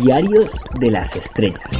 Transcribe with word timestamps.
Diarios 0.00 0.50
de 0.80 0.90
las 0.90 1.14
Estrellas. 1.16 1.70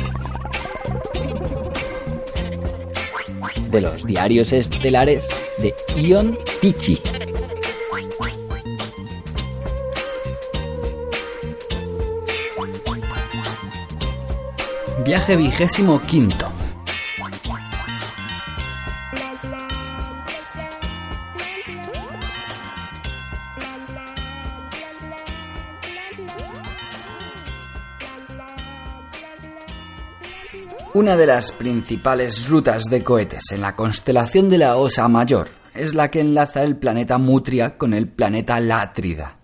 De 3.70 3.80
los 3.80 4.04
diarios 4.04 4.52
estelares 4.52 5.26
de 5.58 5.74
Ion 5.96 6.38
Tichy. 6.60 7.00
Viaje 15.04 15.36
vigésimo 15.36 16.00
quinto. 16.02 16.55
Una 31.06 31.16
de 31.16 31.26
las 31.26 31.52
principales 31.52 32.48
rutas 32.48 32.86
de 32.86 33.04
cohetes 33.04 33.52
en 33.52 33.60
la 33.60 33.76
constelación 33.76 34.48
de 34.48 34.58
la 34.58 34.76
Osa 34.76 35.06
Mayor 35.06 35.46
es 35.72 35.94
la 35.94 36.10
que 36.10 36.18
enlaza 36.18 36.64
el 36.64 36.78
planeta 36.78 37.16
Mutria 37.16 37.78
con 37.78 37.94
el 37.94 38.08
planeta 38.08 38.58
Látrida. 38.58 39.38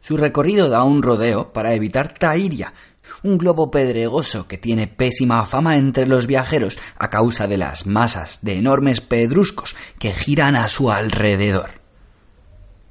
Su 0.00 0.16
recorrido 0.16 0.68
da 0.68 0.82
un 0.82 1.04
rodeo 1.04 1.52
para 1.52 1.74
evitar 1.74 2.14
Tairia, 2.14 2.74
un 3.22 3.38
globo 3.38 3.70
pedregoso 3.70 4.48
que 4.48 4.58
tiene 4.58 4.88
pésima 4.88 5.46
fama 5.46 5.76
entre 5.76 6.08
los 6.08 6.26
viajeros 6.26 6.76
a 6.98 7.08
causa 7.08 7.46
de 7.46 7.58
las 7.58 7.86
masas 7.86 8.40
de 8.42 8.56
enormes 8.56 9.00
pedruscos 9.00 9.76
que 10.00 10.12
giran 10.12 10.56
a 10.56 10.66
su 10.66 10.90
alrededor. 10.90 11.70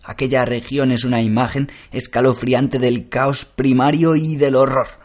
Aquella 0.05 0.45
región 0.45 0.94
es 0.94 1.03
una 1.03 1.22
imagen 1.22 1.70
escalofriante 1.91 2.80
del 2.80 3.09
caos 3.09 3.44
primario 3.44 4.16
y 4.16 4.38
del 4.38 4.55
horror. 4.55 4.98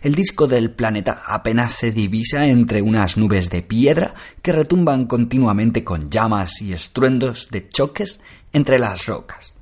El 0.00 0.14
disco 0.14 0.46
del 0.46 0.70
planeta 0.70 1.22
apenas 1.26 1.72
se 1.72 1.90
divisa 1.90 2.46
entre 2.46 2.82
unas 2.82 3.16
nubes 3.16 3.50
de 3.50 3.62
piedra 3.62 4.14
que 4.42 4.52
retumban 4.52 5.06
continuamente 5.06 5.82
con 5.82 6.08
llamas 6.08 6.62
y 6.62 6.72
estruendos 6.72 7.48
de 7.50 7.68
choques 7.68 8.20
entre 8.52 8.78
las 8.78 9.06
rocas. 9.06 9.56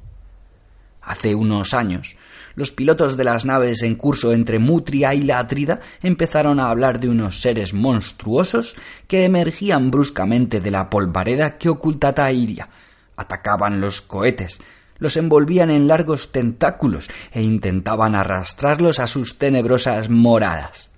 Hace 1.01 1.35
unos 1.35 1.73
años, 1.73 2.17
los 2.55 2.73
pilotos 2.73 3.17
de 3.17 3.25
las 3.25 3.47
naves 3.47 3.83
en 3.83 3.95
curso 3.95 4.33
entre 4.33 4.59
Mutria 4.59 5.15
y 5.15 5.23
la 5.23 5.39
Atrida 5.39 5.81
empezaron 6.03 6.61
a 6.61 6.69
hablar 6.69 7.01
de 7.01 7.09
unos 7.09 7.41
seres 7.41 7.73
monstruosos 7.73 8.75
que 9.07 9.25
emergían 9.25 9.91
bruscamente 9.91 10.61
de 10.61 10.71
la 10.71 10.91
polvareda 10.91 11.57
que 11.59 11.69
oculta 11.69 12.15
Tairia, 12.15 12.69
atacaban 13.17 13.81
los 13.81 14.03
cohetes, 14.03 14.59
los 14.99 15.17
envolvían 15.17 15.71
en 15.71 15.89
largos 15.89 16.33
tentáculos 16.33 17.09
e 17.33 17.43
intentaban 17.43 18.15
arrastrarlos 18.15 18.99
a 18.99 19.07
sus 19.07 19.39
tenebrosas 19.39 20.09
moradas. 20.09 20.91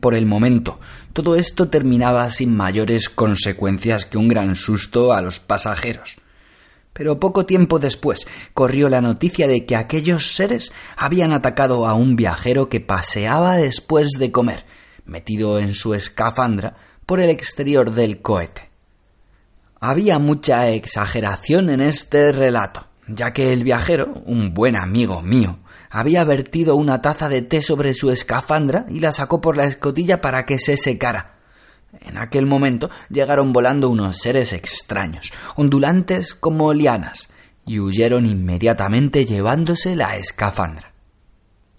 Por 0.00 0.14
el 0.14 0.26
momento, 0.26 0.78
todo 1.14 1.34
esto 1.34 1.68
terminaba 1.68 2.28
sin 2.30 2.54
mayores 2.54 3.08
consecuencias 3.08 4.04
que 4.04 4.18
un 4.18 4.28
gran 4.28 4.54
susto 4.54 5.14
a 5.14 5.22
los 5.22 5.40
pasajeros. 5.40 6.16
Pero 6.92 7.20
poco 7.20 7.46
tiempo 7.46 7.78
después 7.78 8.26
corrió 8.52 8.88
la 8.88 9.00
noticia 9.00 9.48
de 9.48 9.64
que 9.64 9.76
aquellos 9.76 10.34
seres 10.34 10.72
habían 10.96 11.32
atacado 11.32 11.86
a 11.86 11.94
un 11.94 12.16
viajero 12.16 12.68
que 12.68 12.80
paseaba 12.80 13.56
después 13.56 14.10
de 14.18 14.30
comer, 14.30 14.66
metido 15.06 15.58
en 15.58 15.74
su 15.74 15.94
escafandra 15.94 16.76
por 17.06 17.20
el 17.20 17.30
exterior 17.30 17.92
del 17.92 18.20
cohete. 18.20 18.68
Había 19.80 20.18
mucha 20.18 20.68
exageración 20.68 21.70
en 21.70 21.80
este 21.80 22.32
relato 22.32 22.87
ya 23.08 23.32
que 23.32 23.52
el 23.52 23.64
viajero, 23.64 24.22
un 24.26 24.54
buen 24.54 24.76
amigo 24.76 25.22
mío, 25.22 25.58
había 25.90 26.24
vertido 26.24 26.76
una 26.76 27.00
taza 27.00 27.28
de 27.28 27.42
té 27.42 27.62
sobre 27.62 27.94
su 27.94 28.10
escafandra 28.10 28.86
y 28.88 29.00
la 29.00 29.12
sacó 29.12 29.40
por 29.40 29.56
la 29.56 29.64
escotilla 29.64 30.20
para 30.20 30.44
que 30.44 30.58
se 30.58 30.76
secara. 30.76 31.38
En 32.00 32.18
aquel 32.18 32.46
momento 32.46 32.90
llegaron 33.08 33.52
volando 33.52 33.88
unos 33.88 34.18
seres 34.18 34.52
extraños, 34.52 35.32
ondulantes 35.56 36.34
como 36.34 36.72
lianas, 36.74 37.30
y 37.64 37.80
huyeron 37.80 38.26
inmediatamente 38.26 39.24
llevándose 39.24 39.96
la 39.96 40.16
escafandra. 40.16 40.92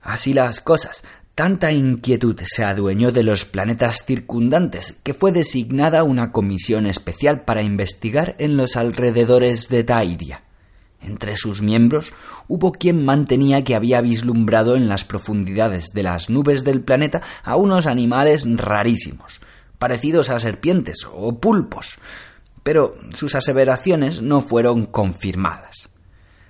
Así 0.02 0.34
las 0.34 0.62
cosas, 0.62 1.04
tanta 1.36 1.72
inquietud 1.72 2.40
se 2.46 2.64
adueñó 2.64 3.12
de 3.12 3.24
los 3.24 3.46
planetas 3.46 4.04
circundantes 4.06 4.96
que 5.04 5.14
fue 5.14 5.32
designada 5.32 6.04
una 6.04 6.32
comisión 6.32 6.86
especial 6.86 7.42
para 7.42 7.62
investigar 7.62 8.36
en 8.40 8.58
los 8.58 8.76
alrededores 8.76 9.70
de 9.70 9.84
Tairia. 9.84 10.44
Entre 11.02 11.36
sus 11.38 11.62
miembros 11.62 12.14
hubo 12.48 12.72
quien 12.72 13.06
mantenía 13.06 13.64
que 13.64 13.76
había 13.76 14.02
vislumbrado 14.02 14.76
en 14.76 14.90
las 14.90 15.06
profundidades 15.06 15.88
de 15.94 16.04
las 16.04 16.30
nubes 16.30 16.64
del 16.64 16.82
planeta 16.82 17.22
a 17.44 17.56
unos 17.56 17.88
animales 17.88 18.46
rarísimos, 18.46 19.40
parecidos 19.78 20.30
a 20.30 20.40
serpientes 20.40 21.08
o 21.12 21.40
pulpos, 21.40 22.00
pero 22.64 22.96
sus 23.14 23.36
aseveraciones 23.36 24.22
no 24.22 24.42
fueron 24.42 24.86
confirmadas. 24.86 25.90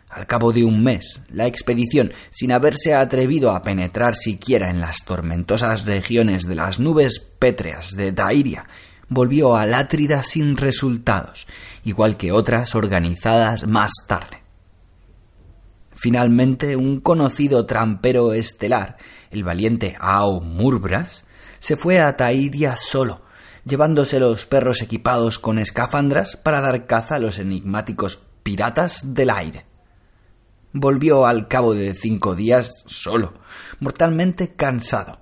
Al 0.09 0.25
cabo 0.25 0.51
de 0.51 0.63
un 0.63 0.83
mes, 0.83 1.21
la 1.29 1.45
expedición, 1.45 2.11
sin 2.31 2.51
haberse 2.51 2.95
atrevido 2.95 3.51
a 3.51 3.61
penetrar 3.61 4.15
siquiera 4.15 4.71
en 4.71 4.81
las 4.81 5.05
tormentosas 5.05 5.85
regiones 5.85 6.47
de 6.47 6.55
las 6.55 6.79
nubes 6.79 7.19
pétreas 7.19 7.91
de 7.91 8.11
Dairia, 8.11 8.65
volvió 9.07 9.55
a 9.55 9.67
Látrida 9.67 10.23
sin 10.23 10.57
resultados, 10.57 11.45
igual 11.83 12.17
que 12.17 12.31
otras 12.31 12.73
organizadas 12.73 13.67
más 13.67 13.91
tarde. 14.07 14.38
Finalmente, 15.99 16.77
un 16.77 17.01
conocido 17.01 17.65
trampero 17.65 18.31
estelar, 18.31 18.95
el 19.31 19.43
valiente 19.43 19.97
Ao 19.99 20.39
Murbras, 20.39 21.25
se 21.59 21.75
fue 21.75 21.99
a 21.99 22.15
Taidia 22.15 22.77
solo, 22.77 23.21
llevándose 23.65 24.17
los 24.17 24.45
perros 24.45 24.81
equipados 24.81 25.39
con 25.39 25.59
escafandras 25.59 26.37
para 26.37 26.61
dar 26.61 26.87
caza 26.87 27.15
a 27.15 27.19
los 27.19 27.37
enigmáticos 27.37 28.17
piratas 28.43 29.13
del 29.13 29.29
aire. 29.29 29.65
Volvió 30.71 31.25
al 31.25 31.49
cabo 31.49 31.73
de 31.73 31.93
cinco 31.93 32.33
días 32.33 32.85
solo, 32.87 33.33
mortalmente 33.81 34.55
cansado, 34.55 35.18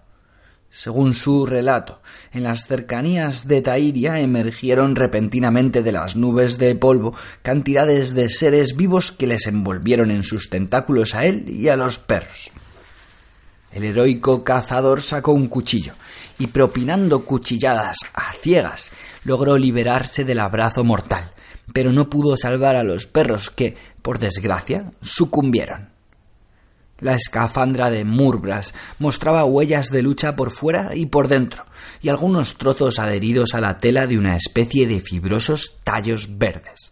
según 0.77 1.15
su 1.15 1.47
relato, 1.47 2.03
en 2.31 2.43
las 2.43 2.67
cercanías 2.67 3.47
de 3.47 3.63
Tairia 3.63 4.19
emergieron 4.19 4.95
repentinamente 4.95 5.81
de 5.81 5.91
las 5.91 6.15
nubes 6.15 6.59
de 6.59 6.75
polvo 6.75 7.15
cantidades 7.41 8.13
de 8.13 8.29
seres 8.29 8.77
vivos 8.77 9.11
que 9.11 9.25
les 9.25 9.47
envolvieron 9.47 10.11
en 10.11 10.21
sus 10.21 10.51
tentáculos 10.51 11.15
a 11.15 11.25
él 11.25 11.49
y 11.49 11.69
a 11.69 11.75
los 11.75 11.97
perros. 11.97 12.51
El 13.71 13.85
heroico 13.85 14.43
cazador 14.43 15.01
sacó 15.01 15.31
un 15.31 15.47
cuchillo 15.47 15.93
y 16.37 16.45
propinando 16.45 17.25
cuchilladas 17.25 17.97
a 18.13 18.33
ciegas 18.43 18.91
logró 19.23 19.57
liberarse 19.57 20.25
del 20.25 20.39
abrazo 20.39 20.83
mortal, 20.83 21.31
pero 21.73 21.91
no 21.91 22.07
pudo 22.07 22.37
salvar 22.37 22.75
a 22.75 22.83
los 22.83 23.07
perros 23.07 23.49
que, 23.49 23.75
por 24.03 24.19
desgracia, 24.19 24.91
sucumbieron. 25.01 25.96
La 26.99 27.13
escafandra 27.13 27.91
de 27.91 28.03
Murbras 28.05 28.73
mostraba 28.97 29.45
huellas 29.45 29.89
de 29.89 30.01
lucha 30.01 30.35
por 30.35 30.51
fuera 30.51 30.95
y 30.95 31.05
por 31.05 31.27
dentro, 31.27 31.65
y 32.01 32.09
algunos 32.09 32.55
trozos 32.55 32.97
adheridos 32.97 33.53
a 33.53 33.61
la 33.61 33.77
tela 33.77 34.07
de 34.07 34.17
una 34.17 34.35
especie 34.35 34.87
de 34.87 34.99
fibrosos 34.99 35.77
tallos 35.83 36.37
verdes. 36.37 36.91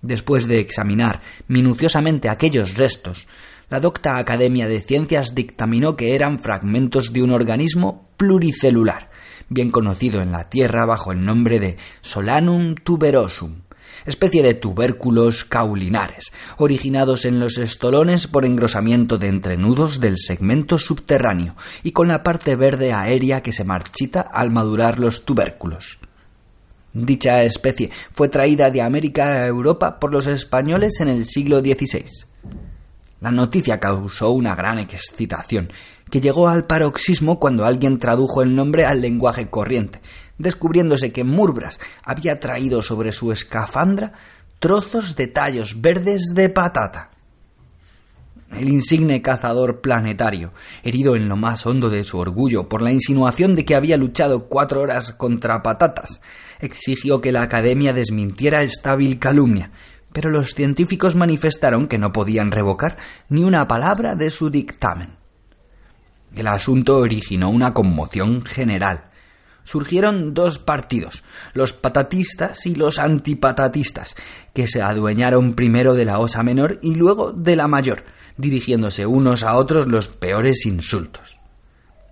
Después 0.00 0.46
de 0.46 0.60
examinar 0.60 1.20
minuciosamente 1.48 2.28
aquellos 2.28 2.76
restos, 2.76 3.26
la 3.68 3.80
docta 3.80 4.18
Academia 4.18 4.68
de 4.68 4.80
Ciencias 4.80 5.34
dictaminó 5.34 5.96
que 5.96 6.14
eran 6.14 6.38
fragmentos 6.38 7.12
de 7.12 7.22
un 7.22 7.30
organismo 7.32 8.08
pluricelular, 8.16 9.10
bien 9.48 9.70
conocido 9.70 10.20
en 10.22 10.32
la 10.32 10.48
Tierra 10.48 10.86
bajo 10.86 11.12
el 11.12 11.24
nombre 11.24 11.58
de 11.58 11.76
Solanum 12.00 12.74
tuberosum, 12.74 13.63
especie 14.06 14.42
de 14.42 14.54
tubérculos 14.54 15.44
caulinares, 15.44 16.32
originados 16.56 17.24
en 17.24 17.40
los 17.40 17.58
estolones 17.58 18.26
por 18.26 18.44
engrosamiento 18.44 19.18
de 19.18 19.28
entrenudos 19.28 20.00
del 20.00 20.18
segmento 20.18 20.78
subterráneo 20.78 21.56
y 21.82 21.92
con 21.92 22.08
la 22.08 22.22
parte 22.22 22.56
verde 22.56 22.92
aérea 22.92 23.42
que 23.42 23.52
se 23.52 23.64
marchita 23.64 24.20
al 24.20 24.50
madurar 24.50 24.98
los 24.98 25.24
tubérculos. 25.24 25.98
Dicha 26.92 27.42
especie 27.42 27.90
fue 28.12 28.28
traída 28.28 28.70
de 28.70 28.80
América 28.80 29.32
a 29.32 29.46
Europa 29.48 29.98
por 29.98 30.12
los 30.12 30.28
españoles 30.28 31.00
en 31.00 31.08
el 31.08 31.24
siglo 31.24 31.58
XVI. 31.58 32.04
La 33.20 33.32
noticia 33.32 33.80
causó 33.80 34.30
una 34.30 34.54
gran 34.54 34.78
excitación, 34.78 35.72
que 36.10 36.20
llegó 36.20 36.46
al 36.48 36.66
paroxismo 36.66 37.40
cuando 37.40 37.64
alguien 37.64 37.98
tradujo 37.98 38.42
el 38.42 38.54
nombre 38.54 38.84
al 38.84 39.00
lenguaje 39.00 39.48
corriente, 39.48 40.00
descubriéndose 40.38 41.12
que 41.12 41.24
Murbras 41.24 41.78
había 42.02 42.40
traído 42.40 42.82
sobre 42.82 43.12
su 43.12 43.32
escafandra 43.32 44.12
trozos 44.58 45.16
de 45.16 45.26
tallos 45.26 45.80
verdes 45.80 46.32
de 46.34 46.48
patata. 46.48 47.10
El 48.50 48.68
insigne 48.68 49.20
cazador 49.20 49.80
planetario, 49.80 50.52
herido 50.84 51.16
en 51.16 51.28
lo 51.28 51.36
más 51.36 51.66
hondo 51.66 51.90
de 51.90 52.04
su 52.04 52.18
orgullo 52.18 52.68
por 52.68 52.82
la 52.82 52.92
insinuación 52.92 53.56
de 53.56 53.64
que 53.64 53.74
había 53.74 53.96
luchado 53.96 54.48
cuatro 54.48 54.80
horas 54.80 55.12
contra 55.12 55.62
patatas, 55.62 56.20
exigió 56.60 57.20
que 57.20 57.32
la 57.32 57.42
Academia 57.42 57.92
desmintiera 57.92 58.62
esta 58.62 58.94
vil 58.94 59.18
calumnia, 59.18 59.72
pero 60.12 60.30
los 60.30 60.54
científicos 60.54 61.16
manifestaron 61.16 61.88
que 61.88 61.98
no 61.98 62.12
podían 62.12 62.52
revocar 62.52 62.96
ni 63.28 63.42
una 63.42 63.66
palabra 63.66 64.14
de 64.14 64.30
su 64.30 64.50
dictamen. 64.50 65.16
El 66.36 66.46
asunto 66.46 66.98
originó 66.98 67.50
una 67.50 67.74
conmoción 67.74 68.44
general. 68.44 69.10
Surgieron 69.64 70.34
dos 70.34 70.58
partidos, 70.58 71.24
los 71.52 71.72
patatistas 71.72 72.66
y 72.66 72.74
los 72.74 72.98
antipatatistas, 72.98 74.14
que 74.52 74.68
se 74.68 74.82
adueñaron 74.82 75.54
primero 75.54 75.94
de 75.94 76.04
la 76.04 76.18
osa 76.18 76.42
menor 76.42 76.78
y 76.82 76.94
luego 76.94 77.32
de 77.32 77.56
la 77.56 77.66
mayor, 77.66 78.04
dirigiéndose 78.36 79.06
unos 79.06 79.42
a 79.42 79.56
otros 79.56 79.86
los 79.86 80.08
peores 80.08 80.66
insultos. 80.66 81.38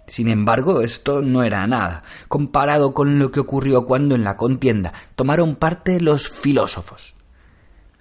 Sin 0.06 0.28
embargo, 0.28 0.80
esto 0.80 1.22
no 1.22 1.42
era 1.42 1.66
nada, 1.66 2.02
comparado 2.28 2.92
con 2.92 3.18
lo 3.18 3.30
que 3.30 3.40
ocurrió 3.40 3.84
cuando 3.84 4.14
en 4.14 4.24
la 4.24 4.36
contienda 4.36 4.92
tomaron 5.14 5.56
parte 5.56 6.00
los 6.00 6.28
filósofos 6.28 7.11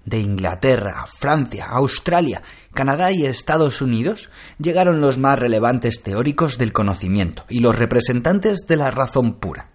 de 0.05 0.19
Inglaterra, 0.19 1.05
Francia, 1.05 1.67
Australia, 1.69 2.41
Canadá 2.73 3.11
y 3.11 3.25
Estados 3.25 3.81
Unidos 3.81 4.29
llegaron 4.57 5.01
los 5.01 5.17
más 5.17 5.37
relevantes 5.37 6.01
teóricos 6.01 6.57
del 6.57 6.73
conocimiento 6.73 7.45
y 7.49 7.59
los 7.59 7.75
representantes 7.75 8.65
de 8.67 8.77
la 8.77 8.91
razón 8.91 9.35
pura. 9.35 9.69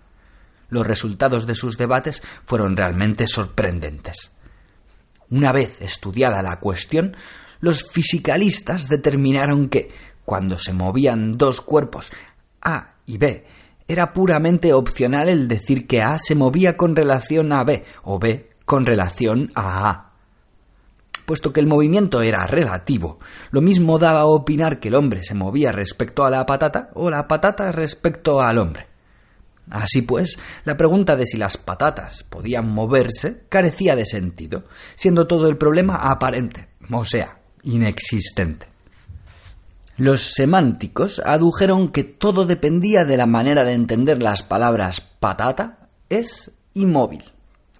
Los 0.69 0.87
resultados 0.87 1.47
de 1.47 1.55
sus 1.55 1.79
debates 1.79 2.23
fueron 2.45 2.77
realmente 2.77 3.27
sorprendentes. 3.27 4.33
Una 5.31 5.53
vez 5.53 5.81
estudiada 5.81 6.43
la 6.43 6.59
cuestión, 6.59 7.17
los 7.61 7.89
fisicalistas 7.89 8.89
determinaron 8.89 9.69
que, 9.69 9.91
cuando 10.25 10.59
se 10.59 10.73
movían 10.73 11.33
dos 11.33 11.61
cuerpos, 11.61 12.11
A 12.61 12.95
y 13.07 13.19
B, 13.19 13.45
era 13.89 14.13
puramente 14.13 14.73
opcional 14.73 15.29
el 15.29 15.47
decir 15.47 15.87
que 15.87 16.03
A 16.03 16.19
se 16.19 16.35
movía 16.35 16.77
con 16.77 16.97
relación 16.97 17.53
a 17.53 17.63
B 17.63 17.85
o 18.03 18.19
B 18.19 18.51
con 18.65 18.85
relación 18.85 19.53
a 19.55 19.89
A 19.89 20.06
puesto 21.27 21.53
que 21.53 21.61
el 21.61 21.67
movimiento 21.67 22.23
era 22.23 22.47
relativo. 22.47 23.19
Lo 23.51 23.61
mismo 23.61 23.99
daba 23.99 24.21
a 24.21 24.27
opinar 24.27 24.81
que 24.81 24.89
el 24.89 24.95
hombre 24.95 25.23
se 25.23 25.35
movía 25.35 25.73
respecto 25.73 26.25
a 26.25 26.31
la 26.31 26.47
patata 26.47 26.91
o 26.95 27.11
la 27.11 27.29
patata 27.29 27.73
respecto 27.73 28.41
al 28.41 28.59
hombre. 28.59 28.87
Así 29.69 30.03
pues, 30.03 30.39
la 30.65 30.77
pregunta 30.77 31.17
de 31.17 31.27
si 31.27 31.37
las 31.37 31.57
patatas 31.57 32.23
podían 32.23 32.71
moverse 32.71 33.43
carecía 33.49 33.97
de 33.97 34.07
sentido, 34.07 34.65
siendo 34.95 35.27
todo 35.27 35.49
el 35.49 35.59
problema 35.59 35.97
aparente, 35.97 36.69
o 36.91 37.05
sea, 37.05 37.41
inexistente. 37.65 38.69
Los 39.97 40.35
semánticos 40.35 41.21
adujeron 41.25 41.89
que 41.89 42.05
todo 42.05 42.47
dependía 42.47 43.05
de 43.05 43.17
la 43.17 43.27
manera 43.27 43.65
de 43.65 43.73
entender 43.73 44.23
las 44.23 44.43
palabras 44.43 45.01
patata, 45.01 45.89
es 46.09 46.53
y 46.75 46.87
móvil 46.87 47.25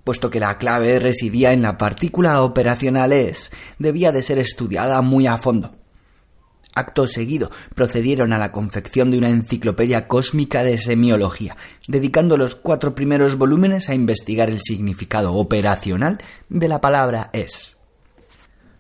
puesto 0.07 0.31
que 0.31 0.39
la 0.39 0.57
clave 0.57 1.01
residía 1.01 1.53
en 1.53 1.63
la 1.63 1.77
partícula 1.77 2.41
operacional 2.43 3.13
es, 3.13 3.51
debía 3.81 4.13
de 4.13 4.23
ser 4.23 4.39
estudiada 4.39 5.03
muy 5.03 5.27
a 5.27 5.37
fondo. 5.37 5.75
Acto 6.77 7.09
seguido, 7.09 7.51
procedieron 7.75 8.33
a 8.33 8.39
la 8.39 8.53
confección 8.53 9.11
de 9.11 9.19
una 9.19 9.31
enciclopedia 9.31 10.07
cósmica 10.07 10.63
de 10.63 10.79
semiología, 10.79 11.57
dedicando 11.89 12.37
los 12.37 12.55
cuatro 12.55 12.95
primeros 12.95 13.37
volúmenes 13.37 13.89
a 13.89 13.97
investigar 13.97 14.49
el 14.49 14.61
significado 14.61 15.35
operacional 15.35 16.19
de 16.49 16.69
la 16.69 16.81
palabra 16.81 17.31
es. 17.33 17.77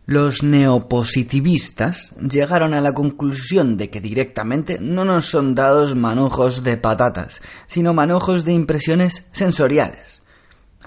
Los 0.04 0.44
neopositivistas 0.44 2.14
llegaron 2.20 2.72
a 2.72 2.80
la 2.80 2.94
conclusión 2.94 3.76
de 3.76 3.90
que 3.90 4.00
directamente 4.00 4.78
no 4.80 5.04
nos 5.04 5.24
son 5.24 5.56
dados 5.56 5.96
manojos 5.96 6.62
de 6.62 6.76
patatas, 6.76 7.42
sino 7.66 7.94
manojos 7.94 8.44
de 8.44 8.52
impresiones 8.52 9.24
sensoriales. 9.32 10.22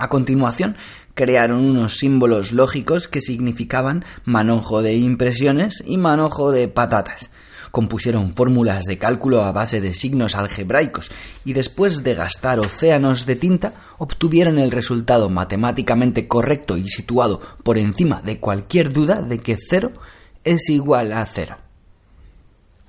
A 0.01 0.07
continuación, 0.07 0.77
crearon 1.13 1.65
unos 1.65 1.97
símbolos 1.97 2.53
lógicos 2.53 3.09
que 3.09 3.19
significaban 3.19 4.05
manojo 4.23 4.81
de 4.81 4.95
impresiones 4.95 5.83
y 5.85 5.97
manojo 5.97 6.53
de 6.53 6.69
patatas. 6.69 7.31
Compusieron 7.71 8.33
fórmulas 8.33 8.85
de 8.85 8.97
cálculo 8.97 9.43
a 9.43 9.51
base 9.51 9.81
de 9.81 9.93
signos 9.93 10.35
algebraicos 10.35 11.11
y 11.43 11.51
después 11.51 12.01
de 12.01 12.15
gastar 12.15 12.61
océanos 12.61 13.25
de 13.25 13.35
tinta 13.35 13.73
obtuvieron 13.97 14.57
el 14.57 14.71
resultado 14.71 15.27
matemáticamente 15.27 16.29
correcto 16.29 16.77
y 16.77 16.87
situado 16.87 17.41
por 17.61 17.77
encima 17.77 18.21
de 18.21 18.39
cualquier 18.39 18.93
duda 18.93 19.21
de 19.21 19.39
que 19.39 19.57
cero 19.57 19.91
es 20.45 20.69
igual 20.69 21.11
a 21.11 21.25
cero. 21.25 21.57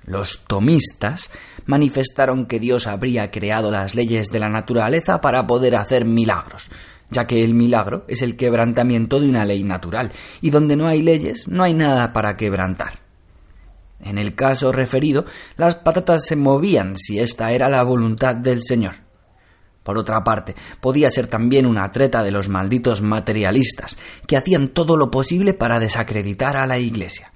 Los 0.05 0.39
tomistas 0.47 1.29
manifestaron 1.65 2.47
que 2.47 2.59
Dios 2.59 2.87
habría 2.87 3.29
creado 3.29 3.69
las 3.69 3.93
leyes 3.93 4.29
de 4.29 4.39
la 4.39 4.49
naturaleza 4.49 5.21
para 5.21 5.45
poder 5.45 5.75
hacer 5.75 6.05
milagros, 6.05 6.71
ya 7.11 7.27
que 7.27 7.43
el 7.43 7.53
milagro 7.53 8.05
es 8.07 8.21
el 8.21 8.35
quebrantamiento 8.35 9.19
de 9.19 9.29
una 9.29 9.45
ley 9.45 9.63
natural, 9.63 10.11
y 10.41 10.49
donde 10.49 10.75
no 10.75 10.87
hay 10.87 11.03
leyes 11.03 11.47
no 11.47 11.63
hay 11.63 11.73
nada 11.73 12.13
para 12.13 12.37
quebrantar. 12.37 12.99
En 13.99 14.17
el 14.17 14.33
caso 14.33 14.71
referido, 14.71 15.25
las 15.57 15.75
patatas 15.75 16.25
se 16.25 16.35
movían 16.35 16.95
si 16.95 17.19
esta 17.19 17.51
era 17.51 17.69
la 17.69 17.83
voluntad 17.83 18.35
del 18.35 18.63
Señor. 18.63 18.95
Por 19.83 19.97
otra 19.97 20.23
parte, 20.23 20.55
podía 20.79 21.09
ser 21.09 21.27
también 21.27 21.65
una 21.65 21.89
treta 21.91 22.23
de 22.23 22.31
los 22.31 22.49
malditos 22.49 23.01
materialistas, 23.01 23.97
que 24.27 24.37
hacían 24.37 24.69
todo 24.69 24.95
lo 24.95 25.11
posible 25.11 25.53
para 25.53 25.79
desacreditar 25.79 26.55
a 26.55 26.67
la 26.67 26.79
Iglesia. 26.79 27.31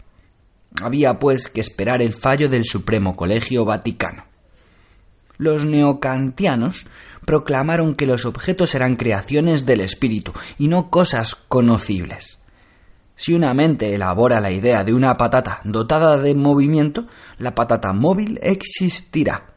Había, 0.81 1.19
pues, 1.19 1.49
que 1.49 1.61
esperar 1.61 2.01
el 2.01 2.13
fallo 2.13 2.49
del 2.49 2.65
Supremo 2.65 3.15
Colegio 3.15 3.65
Vaticano. 3.65 4.34
Los 5.37 5.65
neocantianos 5.65 6.85
proclamaron 7.25 7.95
que 7.95 8.05
los 8.05 8.25
objetos 8.25 8.75
eran 8.75 8.95
creaciones 8.95 9.65
del 9.65 9.81
espíritu 9.81 10.31
y 10.57 10.67
no 10.67 10.89
cosas 10.89 11.35
conocibles. 11.35 12.39
Si 13.15 13.33
una 13.33 13.53
mente 13.53 13.93
elabora 13.93 14.41
la 14.41 14.51
idea 14.51 14.83
de 14.83 14.93
una 14.93 15.15
patata 15.15 15.61
dotada 15.63 16.17
de 16.17 16.35
movimiento, 16.35 17.07
la 17.37 17.55
patata 17.55 17.93
móvil 17.93 18.39
existirá. 18.41 19.55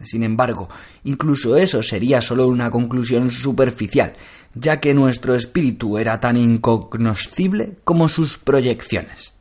Sin 0.00 0.24
embargo, 0.24 0.68
incluso 1.04 1.56
eso 1.56 1.82
sería 1.82 2.20
solo 2.20 2.48
una 2.48 2.70
conclusión 2.70 3.30
superficial, 3.30 4.14
ya 4.54 4.80
que 4.80 4.92
nuestro 4.92 5.34
espíritu 5.34 5.98
era 5.98 6.20
tan 6.20 6.36
incognoscible 6.36 7.78
como 7.84 8.08
sus 8.08 8.38
proyecciones. 8.38 9.32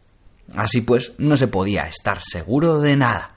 Así 0.55 0.81
pues, 0.81 1.13
no 1.17 1.35
se 1.37 1.47
podía 1.47 1.83
estar 1.83 2.21
seguro 2.21 2.79
de 2.79 2.95
nada. 2.95 3.32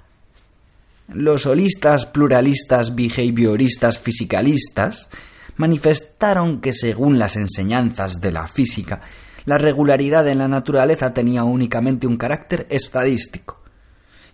Los 1.08 1.46
holistas, 1.46 2.04
pluralistas, 2.06 2.94
behavioristas, 2.94 3.98
fisicalistas 3.98 5.08
manifestaron 5.56 6.60
que 6.60 6.72
según 6.72 7.18
las 7.18 7.36
enseñanzas 7.36 8.20
de 8.20 8.32
la 8.32 8.48
física, 8.48 9.00
la 9.44 9.56
regularidad 9.56 10.26
en 10.26 10.38
la 10.38 10.48
naturaleza 10.48 11.14
tenía 11.14 11.44
únicamente 11.44 12.08
un 12.08 12.16
carácter 12.16 12.66
estadístico. 12.70 13.62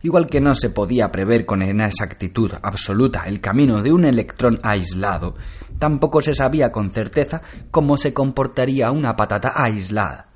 Igual 0.02 0.26
que 0.26 0.40
no 0.40 0.54
se 0.54 0.70
podía 0.70 1.12
prever 1.12 1.44
con 1.44 1.62
exactitud 1.62 2.50
absoluta 2.62 3.24
el 3.26 3.40
camino 3.40 3.82
de 3.82 3.92
un 3.92 4.06
electrón 4.06 4.58
aislado, 4.62 5.36
tampoco 5.78 6.22
se 6.22 6.34
sabía 6.34 6.72
con 6.72 6.90
certeza 6.90 7.42
cómo 7.70 7.98
se 7.98 8.14
comportaría 8.14 8.90
una 8.90 9.14
patata 9.14 9.52
aislada. 9.54 10.31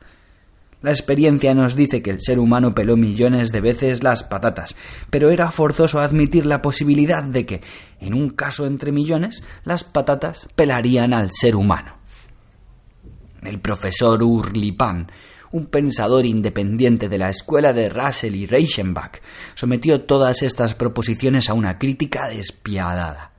La 0.83 0.91
experiencia 0.91 1.55
nos 1.55 1.75
dice 1.75 2.03
que 2.03 2.11
el 2.11 2.21
ser 2.21 2.39
humano 2.39 2.75
peló 2.75 2.97
millones 2.97 3.51
de 3.51 3.61
veces 3.61 4.03
las 4.03 4.23
patatas, 4.23 4.77
pero 5.11 5.31
era 5.31 5.51
forzoso 5.51 6.01
admitir 6.01 6.45
la 6.45 6.61
posibilidad 6.61 7.25
de 7.25 7.47
que, 7.47 7.63
en 8.01 8.15
un 8.15 8.31
caso 8.31 8.67
entre 8.67 8.93
millones, 8.93 9.43
las 9.65 9.85
patatas 9.85 10.49
pelarían 10.55 11.15
al 11.15 11.31
ser 11.33 11.57
humano. 11.57 11.97
El 13.43 13.59
profesor 13.61 14.23
Urlipan, 14.23 15.11
un 15.53 15.67
pensador 15.67 16.27
independiente 16.27 17.09
de 17.09 17.19
la 17.19 17.31
escuela 17.31 17.73
de 17.73 17.89
Russell 17.89 18.35
y 18.35 18.47
Reichenbach, 18.47 19.23
sometió 19.55 20.03
todas 20.03 20.43
estas 20.43 20.75
proposiciones 20.75 21.49
a 21.49 21.55
una 21.55 21.79
crítica 21.79 22.29
despiadada. 22.29 23.36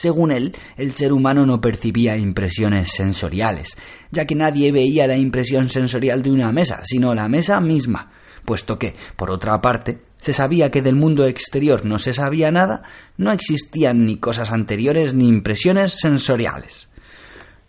Según 0.00 0.32
él, 0.32 0.56
el 0.78 0.94
ser 0.94 1.12
humano 1.12 1.44
no 1.44 1.60
percibía 1.60 2.16
impresiones 2.16 2.88
sensoriales, 2.88 3.76
ya 4.10 4.24
que 4.24 4.34
nadie 4.34 4.72
veía 4.72 5.06
la 5.06 5.18
impresión 5.18 5.68
sensorial 5.68 6.22
de 6.22 6.30
una 6.30 6.50
mesa, 6.52 6.80
sino 6.84 7.14
la 7.14 7.28
mesa 7.28 7.60
misma, 7.60 8.10
puesto 8.46 8.78
que, 8.78 8.96
por 9.16 9.30
otra 9.30 9.60
parte, 9.60 10.00
se 10.16 10.32
sabía 10.32 10.70
que 10.70 10.80
del 10.80 10.96
mundo 10.96 11.26
exterior 11.26 11.84
no 11.84 11.98
se 11.98 12.14
sabía 12.14 12.50
nada, 12.50 12.82
no 13.18 13.30
existían 13.30 14.06
ni 14.06 14.16
cosas 14.16 14.52
anteriores 14.52 15.12
ni 15.12 15.28
impresiones 15.28 16.00
sensoriales. 16.00 16.88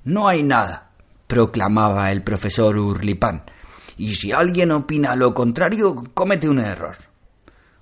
No 0.05 0.29
hay 0.29 0.41
nada, 0.41 0.91
proclamaba 1.27 2.11
el 2.13 2.23
profesor 2.23 2.77
Urlipan, 2.77 3.43
y 3.97 4.15
si 4.15 4.31
alguien 4.31 4.71
opina 4.71 5.17
lo 5.17 5.33
contrario, 5.33 6.01
comete 6.13 6.47
un 6.47 6.59
error. 6.59 7.10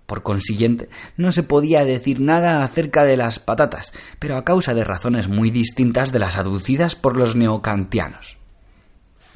Por 0.10 0.24
consiguiente, 0.24 0.89
no 1.18 1.32
se 1.32 1.44
podía 1.44 1.86
decir 1.86 2.20
nada 2.20 2.63
acerca 2.63 3.04
de 3.04 3.16
las 3.16 3.38
patatas, 3.38 3.94
pero 4.18 4.38
a 4.38 4.44
causa 4.44 4.74
de 4.74 4.84
razones 4.84 5.28
muy 5.28 5.51
distintas 5.51 6.12
de 6.12 6.18
las 6.18 6.36
aducidas 6.36 6.96
por 6.96 7.16
los 7.16 7.36
neocantianos. 7.36 8.39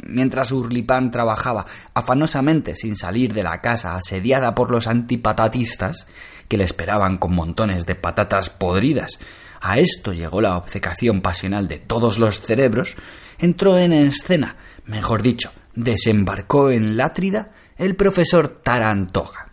Mientras 0.04 0.52
Urlipán 0.52 1.12
trabajaba 1.12 1.68
afanosamente 1.94 2.74
sin 2.74 2.96
salir 2.96 3.36
de 3.36 3.44
la 3.44 3.62
casa 3.62 3.96
asediada 3.96 4.56
por 4.56 4.72
los 4.72 4.88
antipatatistas, 4.88 6.08
que 6.48 6.58
le 6.58 6.64
esperaban 6.64 7.20
con 7.20 7.36
montones 7.36 7.86
de 7.86 7.94
patatas 7.94 8.50
podridas, 8.50 9.20
a 9.62 9.78
esto 9.78 10.12
llegó 10.12 10.42
la 10.42 10.58
obcecación 10.58 11.22
pasional 11.22 11.68
de 11.68 11.78
todos 11.78 12.18
los 12.18 12.42
cerebros, 12.42 12.96
entró 13.38 13.78
en 13.78 13.94
escena, 13.94 14.58
mejor 14.86 15.22
dicho, 15.22 15.52
desembarcó 15.76 16.72
en 16.72 16.98
Látrida 16.98 17.52
el 17.78 17.96
profesor 17.96 18.48
Tarantoga. 18.64 19.53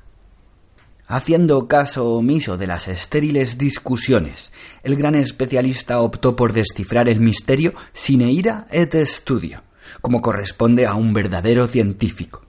Haciendo 1.13 1.67
caso 1.67 2.15
omiso 2.15 2.57
de 2.57 2.69
las 2.69 2.87
estériles 2.87 3.59
discusiones, 3.59 4.53
el 4.85 4.95
gran 4.95 5.17
especialista 5.17 6.01
optó 6.01 6.37
por 6.37 6.53
descifrar 6.53 7.09
el 7.09 7.19
misterio 7.19 7.75
sin 7.93 8.21
ira 8.21 8.69
et 8.71 8.95
studio, 9.07 9.65
como 10.03 10.23
corresponde 10.23 10.87
a 10.87 10.95
un 10.95 11.13
verdadero 11.13 11.67
científico. 11.67 12.43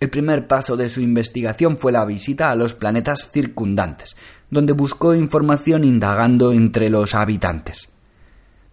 El 0.00 0.10
primer 0.10 0.48
paso 0.48 0.76
de 0.76 0.88
su 0.88 1.00
investigación 1.00 1.78
fue 1.78 1.92
la 1.92 2.04
visita 2.04 2.50
a 2.50 2.56
los 2.56 2.74
planetas 2.74 3.30
circundantes, 3.30 4.16
donde 4.50 4.72
buscó 4.72 5.14
información 5.14 5.84
indagando 5.84 6.50
entre 6.50 6.90
los 6.90 7.14
habitantes. 7.14 7.92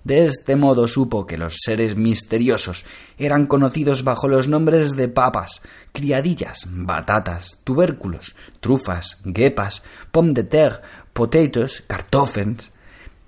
De 0.05 0.27
este 0.27 0.55
modo 0.55 0.87
supo 0.87 1.25
que 1.25 1.35
los 1.35 1.57
seres 1.63 1.95
misteriosos 1.95 2.85
eran 3.17 3.47
conocidos 3.47 4.03
bajo 4.03 4.27
los 4.27 4.47
nombres 4.47 4.91
de 4.91 5.07
papas, 5.07 5.63
criadillas, 5.93 6.67
batatas, 6.69 7.57
tubérculos, 7.63 8.35
trufas, 8.59 9.19
guepas, 9.23 9.81
pomme 10.11 10.33
de 10.33 10.43
terre, 10.43 10.81
potatoes, 11.11 11.83
cartofens. 11.87 12.71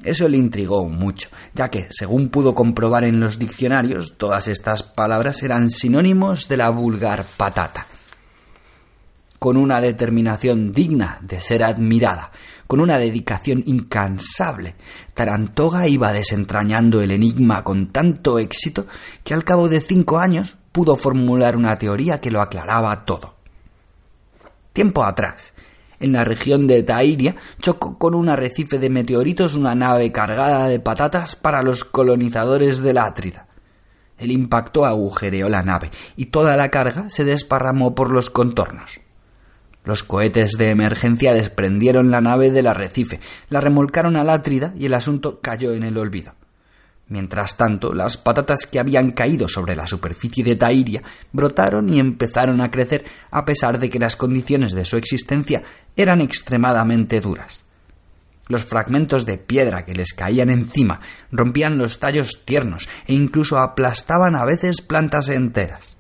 Eso 0.04 0.30
le 0.30 0.38
intrigó 0.38 0.88
mucho, 0.88 1.30
ya 1.56 1.70
que, 1.72 1.88
según 1.90 2.30
pudo 2.30 2.54
comprobar 2.54 3.06
en 3.06 3.20
los 3.20 3.40
diccionarios, 3.40 4.14
todas 4.16 4.48
estas 4.48 4.84
palabras 4.84 5.42
eran 5.42 5.72
sinónimos 5.72 6.48
de 6.48 6.58
la 6.58 6.70
vulgar 6.70 7.26
patata 7.38 7.88
con 9.40 9.58
una 9.58 9.80
determinación 9.80 10.72
digna 10.72 11.20
de 11.22 11.40
ser 11.40 11.64
admirada, 11.64 12.32
con 12.66 12.80
una 12.80 12.98
dedicación 12.98 13.64
incansable. 13.66 14.76
Tarantoga 15.14 15.88
iba 15.88 16.12
desentrañando 16.12 17.02
el 17.02 17.12
enigma 17.12 17.64
con 17.64 17.92
tanto 17.92 18.40
éxito 18.40 18.88
que 19.24 19.34
al 19.34 19.44
cabo 19.44 19.70
de 19.70 19.82
cinco 19.82 20.20
años 20.20 20.58
pudo 20.72 20.96
formular 20.96 21.56
una 21.56 21.78
teoría 21.78 22.20
que 22.20 22.32
lo 22.32 22.42
aclaraba 22.42 23.06
todo. 23.06 23.36
Tiempo 24.74 25.04
atrás, 25.04 25.54
en 26.00 26.12
la 26.12 26.24
región 26.24 26.68
de 26.68 26.84
Tairia, 26.84 27.36
chocó 27.60 27.98
con 27.98 28.14
un 28.14 28.30
arrecife 28.30 28.78
de 28.78 28.90
meteoritos 28.90 29.56
una 29.56 29.74
nave 29.74 30.12
cargada 30.12 30.68
de 30.68 30.80
patatas 30.80 31.36
para 31.36 31.64
los 31.64 31.84
colonizadores 31.84 32.82
de 32.82 32.94
la 32.94 33.06
Átrida. 33.06 33.48
El 34.18 34.32
impacto 34.32 34.86
agujereó 34.86 35.48
la 35.50 35.64
nave 35.64 35.92
y 36.16 36.28
toda 36.28 36.58
la 36.58 36.70
carga 36.70 37.10
se 37.10 37.24
desparramó 37.24 37.94
por 37.96 38.12
los 38.12 38.30
contornos. 38.30 39.07
Los 39.88 40.04
cohetes 40.04 40.58
de 40.58 40.68
emergencia 40.68 41.34
desprendieron 41.34 42.12
la 42.12 42.20
nave 42.20 42.52
del 42.52 42.68
arrecife, 42.68 43.22
la 43.50 43.62
remolcaron 43.62 44.18
al 44.18 44.30
Átrida 44.30 44.74
y 44.78 44.88
el 44.88 44.94
asunto 44.94 45.40
cayó 45.40 45.72
en 45.72 45.84
el 45.84 45.98
olvido. 45.98 46.34
Mientras 47.08 47.56
tanto, 47.56 47.94
las 47.94 48.18
patatas 48.18 48.68
que 48.70 48.82
habían 48.82 49.12
caído 49.12 49.48
sobre 49.48 49.78
la 49.78 49.88
superficie 49.88 50.44
de 50.44 50.58
Tairia 50.58 51.04
brotaron 51.32 51.88
y 51.88 52.00
empezaron 52.00 52.60
a 52.60 52.70
crecer 52.70 53.06
a 53.32 53.46
pesar 53.46 53.80
de 53.80 53.90
que 53.90 53.98
las 53.98 54.18
condiciones 54.18 54.74
de 54.74 54.84
su 54.84 54.98
existencia 54.98 55.64
eran 55.96 56.20
extremadamente 56.20 57.22
duras. 57.22 57.64
Los 58.50 58.66
fragmentos 58.66 59.26
de 59.26 59.38
piedra 59.38 59.86
que 59.86 59.94
les 59.94 60.12
caían 60.12 60.50
encima 60.50 61.00
rompían 61.32 61.78
los 61.78 61.98
tallos 61.98 62.44
tiernos 62.44 62.90
e 63.06 63.14
incluso 63.14 63.58
aplastaban 63.58 64.36
a 64.36 64.44
veces 64.44 64.82
plantas 64.82 65.30
enteras. 65.30 65.96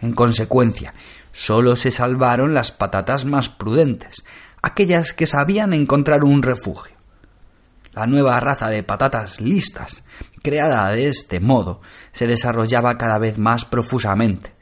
En 0.00 0.14
consecuencia, 0.14 0.94
Solo 1.34 1.74
se 1.74 1.90
salvaron 1.90 2.54
las 2.54 2.70
patatas 2.70 3.24
más 3.24 3.48
prudentes, 3.48 4.24
aquellas 4.62 5.12
que 5.12 5.26
sabían 5.26 5.72
encontrar 5.72 6.22
un 6.22 6.42
refugio. 6.42 6.96
La 7.92 8.06
nueva 8.06 8.38
raza 8.38 8.70
de 8.70 8.84
patatas 8.84 9.40
listas, 9.40 10.04
creada 10.42 10.88
de 10.90 11.08
este 11.08 11.40
modo, 11.40 11.80
se 12.12 12.28
desarrollaba 12.28 12.96
cada 12.96 13.18
vez 13.18 13.36
más 13.36 13.64
profusamente. 13.64 14.54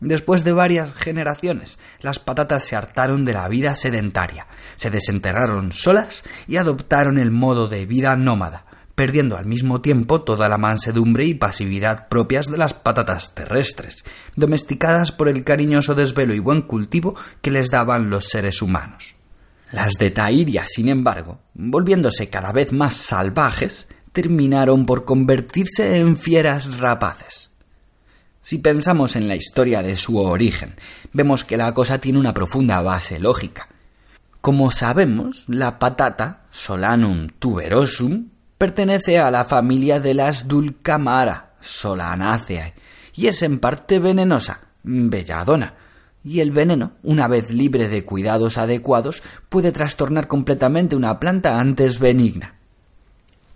Después 0.00 0.44
de 0.44 0.52
varias 0.52 0.94
generaciones, 0.94 1.78
las 2.00 2.18
patatas 2.18 2.64
se 2.64 2.74
hartaron 2.74 3.24
de 3.26 3.34
la 3.34 3.46
vida 3.48 3.74
sedentaria, 3.74 4.46
se 4.76 4.90
desenterraron 4.90 5.72
solas 5.72 6.24
y 6.48 6.56
adoptaron 6.56 7.18
el 7.18 7.30
modo 7.30 7.68
de 7.68 7.84
vida 7.84 8.16
nómada, 8.16 8.64
perdiendo 8.94 9.36
al 9.36 9.46
mismo 9.46 9.80
tiempo 9.80 10.22
toda 10.22 10.48
la 10.48 10.58
mansedumbre 10.58 11.24
y 11.24 11.34
pasividad 11.34 12.08
propias 12.08 12.46
de 12.46 12.58
las 12.58 12.74
patatas 12.74 13.34
terrestres, 13.34 14.04
domesticadas 14.36 15.12
por 15.12 15.28
el 15.28 15.44
cariñoso 15.44 15.94
desvelo 15.94 16.34
y 16.34 16.38
buen 16.38 16.62
cultivo 16.62 17.14
que 17.40 17.50
les 17.50 17.70
daban 17.70 18.10
los 18.10 18.26
seres 18.26 18.62
humanos. 18.62 19.16
Las 19.70 19.94
de 19.94 20.10
Tairia, 20.10 20.66
sin 20.66 20.88
embargo, 20.88 21.40
volviéndose 21.54 22.28
cada 22.28 22.52
vez 22.52 22.72
más 22.72 22.94
salvajes, 22.94 23.88
terminaron 24.12 24.84
por 24.84 25.04
convertirse 25.04 25.96
en 25.96 26.18
fieras 26.18 26.78
rapaces. 26.78 27.50
Si 28.42 28.58
pensamos 28.58 29.16
en 29.16 29.28
la 29.28 29.36
historia 29.36 29.82
de 29.82 29.96
su 29.96 30.18
origen, 30.18 30.74
vemos 31.12 31.44
que 31.44 31.56
la 31.56 31.72
cosa 31.72 31.98
tiene 31.98 32.18
una 32.18 32.34
profunda 32.34 32.82
base 32.82 33.18
lógica. 33.18 33.68
Como 34.42 34.72
sabemos, 34.72 35.44
la 35.46 35.78
patata, 35.78 36.46
Solanum 36.50 37.28
tuberosum, 37.38 38.31
Pertenece 38.62 39.18
a 39.18 39.28
la 39.32 39.44
familia 39.44 39.98
de 39.98 40.14
las 40.14 40.46
Dulcamara, 40.46 41.54
Solanaceae, 41.60 42.74
y 43.12 43.26
es 43.26 43.42
en 43.42 43.58
parte 43.58 43.98
venenosa, 43.98 44.68
belladona. 44.84 45.74
Y 46.22 46.38
el 46.38 46.52
veneno, 46.52 46.92
una 47.02 47.26
vez 47.26 47.50
libre 47.50 47.88
de 47.88 48.04
cuidados 48.04 48.58
adecuados, 48.58 49.20
puede 49.48 49.72
trastornar 49.72 50.28
completamente 50.28 50.94
una 50.94 51.18
planta 51.18 51.58
antes 51.58 51.98
benigna. 51.98 52.54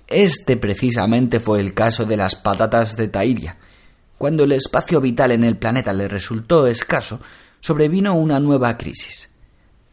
Este 0.08 0.56
precisamente 0.56 1.38
fue 1.38 1.60
el 1.60 1.72
caso 1.72 2.04
de 2.04 2.16
las 2.16 2.34
patatas 2.34 2.96
de 2.96 3.06
Tairia. 3.06 3.58
Cuando 4.18 4.42
el 4.42 4.50
espacio 4.50 5.00
vital 5.00 5.30
en 5.30 5.44
el 5.44 5.56
planeta 5.56 5.92
le 5.92 6.08
resultó 6.08 6.66
escaso, 6.66 7.20
sobrevino 7.60 8.16
una 8.16 8.40
nueva 8.40 8.76
crisis. 8.76 9.28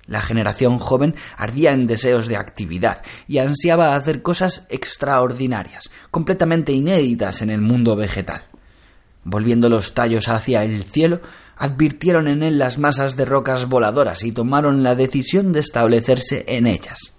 La 0.06 0.22
generación 0.22 0.80
joven 0.80 1.16
ardía 1.38 1.72
en 1.72 1.86
deseos 1.86 2.28
de 2.28 2.38
actividad 2.38 3.02
y 3.28 3.38
ansiaba 3.38 3.96
hacer 3.96 4.22
cosas 4.22 4.64
extraordinarias, 4.70 5.90
completamente 6.12 6.74
inéditas 6.74 7.42
en 7.42 7.50
el 7.50 7.62
mundo 7.62 7.96
vegetal. 7.96 8.46
Volviendo 9.24 9.70
los 9.70 9.94
tallos 9.94 10.28
hacia 10.28 10.64
el 10.64 10.84
cielo, 10.84 11.22
advirtieron 11.56 12.28
en 12.28 12.44
él 12.44 12.60
las 12.60 12.78
masas 12.78 13.16
de 13.16 13.24
rocas 13.24 13.70
voladoras 13.70 14.24
y 14.24 14.34
tomaron 14.34 14.84
la 14.84 14.96
decisión 14.96 15.54
de 15.54 15.62
establecerse 15.62 16.44
en 16.48 16.68
ellas. 16.68 17.14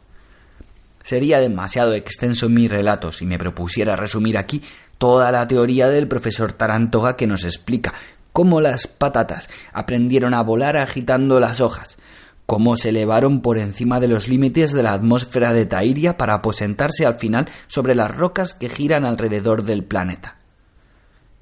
Sería 1.03 1.39
demasiado 1.41 1.95
extenso 1.95 2.49
mi 2.49 2.69
relato 2.69 3.13
si 3.13 3.25
me 3.25 3.39
propusiera 3.39 3.97
resumir 3.97 4.37
aquí 4.39 4.63
toda 4.99 5.31
la 5.33 5.47
teoría 5.47 5.89
del 5.89 6.09
profesor 6.09 6.53
Tarantoga 6.53 7.17
que 7.17 7.27
nos 7.27 7.45
explica 7.45 7.95
cómo 8.33 8.61
las 8.61 8.87
patatas 8.87 9.49
aprendieron 9.73 10.35
a 10.35 10.43
volar 10.43 10.77
agitando 10.77 11.41
las 11.41 11.61
hojas, 11.61 11.99
cómo 12.47 12.77
se 12.77 12.91
elevaron 12.91 13.41
por 13.41 13.59
encima 13.59 14.01
de 14.01 14.09
los 14.09 14.29
límites 14.29 14.73
de 14.73 14.83
la 14.83 14.93
atmósfera 14.93 15.53
de 15.53 15.67
Tairia 15.67 16.17
para 16.17 16.35
aposentarse 16.35 17.07
al 17.07 17.19
final 17.19 17.49
sobre 17.67 17.95
las 17.95 18.15
rocas 18.15 18.55
que 18.55 18.69
giran 18.69 19.05
alrededor 19.05 19.65
del 19.65 19.85
planeta. 19.85 20.37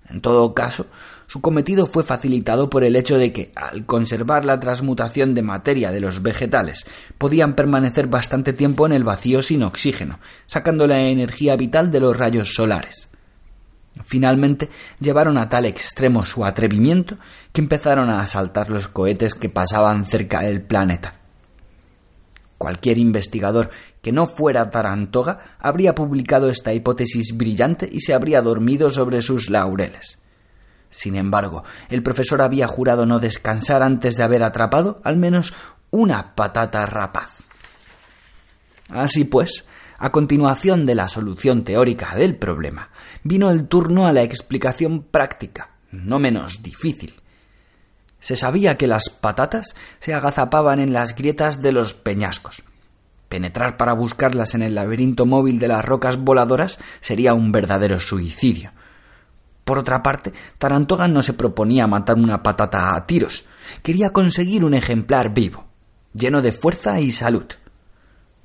En 0.09 0.21
todo 0.21 0.53
caso, 0.53 0.87
su 1.27 1.41
cometido 1.41 1.87
fue 1.87 2.03
facilitado 2.03 2.69
por 2.69 2.85
el 2.85 2.97
hecho 2.97 3.17
de 3.17 3.33
que, 3.33 3.53
al 3.57 3.87
conservar 3.87 4.45
la 4.45 4.61
transmutación 4.61 5.35
de 5.35 5.43
materia 5.43 5.91
de 5.91 6.01
los 6.01 6.23
vegetales, 6.23 6.85
podían 7.17 7.55
permanecer 7.55 8.07
bastante 8.09 8.53
tiempo 8.53 8.85
en 8.85 8.93
el 8.93 9.05
vacío 9.05 9.43
sin 9.43 9.63
oxígeno, 9.63 10.19
sacando 10.45 10.87
la 10.87 11.09
energía 11.09 11.57
vital 11.57 11.91
de 11.91 12.01
los 12.01 12.15
rayos 12.15 12.55
solares. 12.55 13.09
Finalmente 14.05 14.71
llevaron 15.01 15.37
a 15.39 15.49
tal 15.49 15.67
extremo 15.67 16.25
su 16.25 16.45
atrevimiento 16.45 17.19
que 17.53 17.61
empezaron 17.61 18.11
a 18.11 18.21
asaltar 18.21 18.71
los 18.71 18.89
cohetes 18.89 19.35
que 19.35 19.49
pasaban 19.49 20.07
cerca 20.07 20.41
del 20.41 20.63
planeta. 20.63 21.15
Cualquier 22.57 22.99
investigador 22.99 23.71
que 24.01 24.13
no 24.13 24.27
fuera 24.27 24.71
Tarantoga 24.71 25.57
habría 25.59 25.95
publicado 25.95 26.49
esta 26.49 26.73
hipótesis 26.73 27.37
brillante 27.37 27.89
y 27.91 28.01
se 28.01 28.15
habría 28.15 28.41
dormido 28.41 28.89
sobre 28.89 29.21
sus 29.21 29.51
laureles. 29.51 30.19
Sin 30.89 31.17
embargo, 31.17 31.65
el 31.89 32.03
profesor 32.03 32.41
había 32.41 32.69
jurado 32.69 33.05
no 33.05 33.19
descansar 33.19 33.83
antes 33.83 34.17
de 34.17 34.23
haber 34.23 34.43
atrapado 34.43 35.01
al 35.05 35.17
menos 35.17 35.55
una 35.91 36.35
patata 36.35 36.87
rapaz. 36.87 37.31
Así 38.91 39.25
pues, 39.25 39.65
a 40.03 40.11
continuación 40.11 40.85
de 40.85 40.97
la 40.97 41.07
solución 41.07 41.63
teórica 41.63 42.17
del 42.17 42.35
problema, 42.35 42.91
vino 43.23 43.51
el 43.51 43.69
turno 43.69 44.05
a 44.05 44.13
la 44.13 44.25
explicación 44.25 45.05
práctica, 45.05 45.77
no 45.93 46.19
menos 46.19 46.61
difícil. 46.61 47.21
Se 48.19 48.35
sabía 48.35 48.77
que 48.77 48.89
las 48.89 49.11
patatas 49.11 49.77
se 50.01 50.13
agazapaban 50.13 50.81
en 50.81 50.93
las 50.93 51.15
grietas 51.15 51.63
de 51.63 51.71
los 51.71 51.95
peñascos. 51.95 52.65
Penetrar 53.29 53.77
para 53.77 53.93
buscarlas 53.93 54.57
en 54.57 54.63
el 54.63 54.75
laberinto 54.75 55.25
móvil 55.25 55.61
de 55.61 55.69
las 55.69 55.85
rocas 55.85 56.17
voladoras 56.17 56.81
sería 57.01 57.33
un 57.33 57.53
verdadero 57.53 58.01
suicidio. 58.01 58.73
Por 59.63 59.79
otra 59.79 60.03
parte, 60.03 60.33
Tarantoga 60.59 61.07
no 61.07 61.23
se 61.23 61.35
proponía 61.35 61.87
matar 61.87 62.17
una 62.17 62.43
patata 62.43 62.97
a 62.97 63.07
tiros, 63.07 63.45
quería 63.85 64.11
conseguir 64.11 64.65
un 64.65 64.75
ejemplar 64.75 65.33
vivo, 65.33 65.65
lleno 66.13 66.43
de 66.43 66.51
fuerza 66.51 66.99
y 66.99 67.13
salud. 67.13 67.47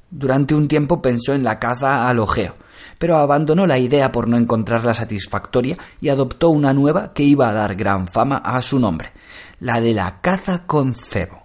Durante 0.09 0.55
un 0.55 0.67
tiempo 0.67 1.01
pensó 1.01 1.33
en 1.33 1.43
la 1.43 1.59
caza 1.59 2.07
al 2.07 2.19
ojeo, 2.19 2.55
pero 2.97 3.17
abandonó 3.17 3.65
la 3.65 3.77
idea 3.77 4.11
por 4.11 4.27
no 4.27 4.37
encontrarla 4.37 4.93
satisfactoria 4.93 5.77
y 5.99 6.09
adoptó 6.09 6.49
una 6.49 6.73
nueva 6.73 7.13
que 7.13 7.23
iba 7.23 7.49
a 7.49 7.53
dar 7.53 7.75
gran 7.75 8.07
fama 8.07 8.37
a 8.37 8.61
su 8.61 8.79
nombre, 8.79 9.11
la 9.59 9.81
de 9.81 9.93
la 9.93 10.21
caza 10.21 10.65
con 10.65 10.95
cebo. 10.95 11.43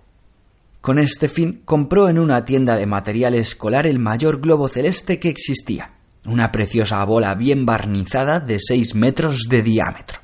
Con 0.81 0.99
este 0.99 1.29
fin 1.29 1.63
compró 1.65 2.09
en 2.09 2.19
una 2.19 2.45
tienda 2.45 2.77
de 2.77 2.87
material 2.87 3.35
escolar 3.35 3.87
el 3.87 3.99
mayor 3.99 4.41
globo 4.41 4.69
celeste 4.69 5.19
que 5.19 5.29
existía, 5.29 5.95
una 6.27 6.53
preciosa 6.53 7.05
bola 7.05 7.35
bien 7.35 7.67
barnizada 7.67 8.41
de 8.41 8.59
seis 8.61 8.95
metros 8.95 9.47
de 9.49 9.63
diámetro. 9.63 10.21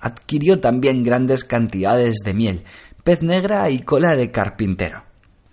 Adquirió 0.00 0.60
también 0.60 1.02
grandes 1.02 1.44
cantidades 1.44 2.16
de 2.24 2.34
miel, 2.34 2.64
pez 3.02 3.22
negra 3.22 3.70
y 3.70 3.80
cola 3.80 4.16
de 4.16 4.30
carpintero. 4.30 5.02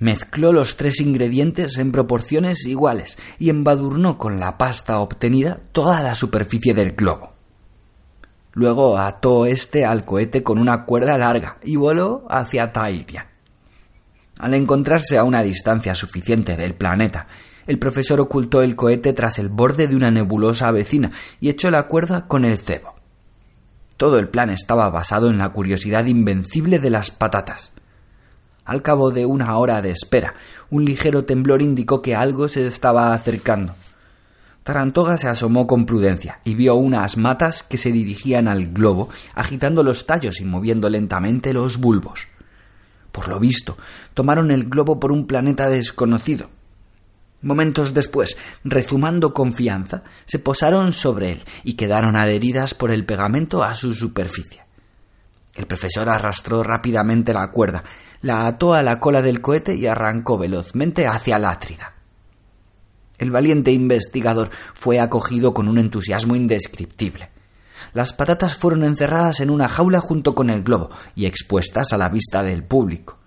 Mezcló 0.02 0.52
los 0.52 0.78
tres 0.78 1.00
ingredientes 1.00 1.78
en 1.78 1.92
proporciones 1.92 2.66
iguales 2.66 3.20
y 3.38 3.52
embadurnó 3.52 4.18
con 4.18 4.40
la 4.40 4.58
pasta 4.58 4.98
obtenida 4.98 5.60
toda 5.74 6.02
la 6.02 6.16
superficie 6.16 6.74
del 6.74 6.94
globo. 6.94 7.34
Luego 8.54 8.98
ató 8.98 9.46
este 9.46 9.86
al 9.86 10.04
cohete 10.04 10.42
con 10.42 10.58
una 10.58 10.86
cuerda 10.86 11.20
larga 11.20 11.60
y 11.64 11.76
voló 11.76 12.26
hacia 12.32 12.72
Tairia. 12.72 13.28
Al 14.40 14.56
encontrarse 14.56 15.20
a 15.20 15.24
una 15.24 15.44
distancia 15.44 15.94
suficiente 15.94 16.58
del 16.58 16.74
planeta, 16.74 17.28
el 17.68 17.78
profesor 17.78 18.20
ocultó 18.22 18.64
el 18.64 18.76
cohete 18.76 19.14
tras 19.14 19.38
el 19.38 19.50
borde 19.50 19.86
de 19.86 19.96
una 19.96 20.10
nebulosa 20.10 20.72
vecina 20.72 21.12
y 21.40 21.50
echó 21.50 21.70
la 21.70 21.84
cuerda 21.84 22.26
con 22.26 22.44
el 22.44 22.58
cebo. 22.58 22.96
Todo 23.98 24.18
el 24.18 24.30
plan 24.30 24.50
estaba 24.50 24.90
basado 24.90 25.30
en 25.30 25.38
la 25.38 25.50
curiosidad 25.50 26.06
invencible 26.06 26.80
de 26.80 26.90
las 26.90 27.12
patatas. 27.12 27.72
Al 28.72 28.82
cabo 28.82 29.12
de 29.12 29.26
una 29.26 29.58
hora 29.58 29.82
de 29.82 29.92
espera, 29.92 30.34
un 30.70 30.86
ligero 30.86 31.26
temblor 31.26 31.62
indicó 31.62 32.02
que 32.02 32.16
algo 32.16 32.48
se 32.48 32.66
estaba 32.68 33.14
acercando. 33.14 33.76
Tarantoga 34.64 35.18
se 35.18 35.28
asomó 35.28 35.68
con 35.68 35.86
prudencia 35.86 36.40
y 36.46 36.56
vio 36.56 36.76
unas 36.76 37.18
matas 37.18 37.64
que 37.64 37.76
se 37.76 37.92
dirigían 37.92 38.48
al 38.48 38.68
globo, 38.72 39.10
agitando 39.36 39.84
los 39.84 40.06
tallos 40.06 40.40
y 40.40 40.46
moviendo 40.46 40.90
lentamente 40.90 41.52
los 41.52 41.80
bulbos. 41.80 42.30
Por 43.12 43.28
lo 43.28 43.42
visto, 43.42 43.78
tomaron 44.14 44.52
el 44.52 44.70
globo 44.70 45.02
por 45.02 45.12
un 45.12 45.28
planeta 45.28 45.68
desconocido. 45.68 46.50
Momentos 47.42 47.94
después, 47.94 48.38
rezumando 48.64 49.34
confianza, 49.34 50.04
se 50.24 50.40
posaron 50.40 50.94
sobre 50.94 51.34
él 51.34 51.44
y 51.66 51.74
quedaron 51.74 52.16
adheridas 52.16 52.74
por 52.74 52.92
el 52.92 53.04
pegamento 53.04 53.66
a 53.66 53.76
su 53.76 53.94
superficie. 53.94 54.62
El 55.56 55.66
profesor 55.66 56.10
arrastró 56.10 56.64
rápidamente 56.64 57.34
la 57.34 57.52
cuerda, 57.52 57.84
la 58.22 58.48
ató 58.48 58.74
a 58.74 58.82
la 58.82 59.00
cola 59.00 59.22
del 59.22 59.42
cohete 59.42 59.76
y 59.76 59.86
arrancó 59.86 60.38
velozmente 60.38 61.08
hacia 61.08 61.40
la 61.40 61.52
Átrida. 61.52 61.94
El 63.18 63.32
valiente 63.32 63.72
investigador 63.72 64.50
fue 64.74 65.00
acogido 65.00 65.54
con 65.54 65.68
un 65.68 65.78
entusiasmo 65.78 66.36
indescriptible. 66.36 67.30
Las 67.94 68.14
patatas 68.14 68.56
fueron 68.56 68.84
encerradas 68.84 69.42
en 69.42 69.50
una 69.50 69.68
jaula 69.68 70.00
junto 70.00 70.34
con 70.34 70.50
el 70.50 70.64
globo 70.64 70.90
y 71.16 71.26
expuestas 71.26 71.92
a 71.94 71.98
la 71.98 72.10
vista 72.10 72.42
del 72.42 72.64
público. 72.64 73.20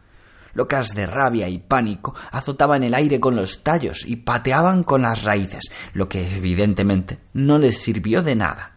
Locas 0.54 0.94
de 0.94 1.06
rabia 1.06 1.48
y 1.48 1.58
pánico, 1.58 2.14
azotaban 2.30 2.82
el 2.84 2.94
aire 2.94 3.20
con 3.20 3.36
los 3.36 3.62
tallos 3.62 4.04
y 4.06 4.16
pateaban 4.16 4.84
con 4.84 5.02
las 5.02 5.22
raíces, 5.22 5.70
lo 5.92 6.08
que 6.08 6.36
evidentemente 6.36 7.18
no 7.32 7.58
les 7.58 7.78
sirvió 7.78 8.22
de 8.22 8.36
nada. 8.36 8.73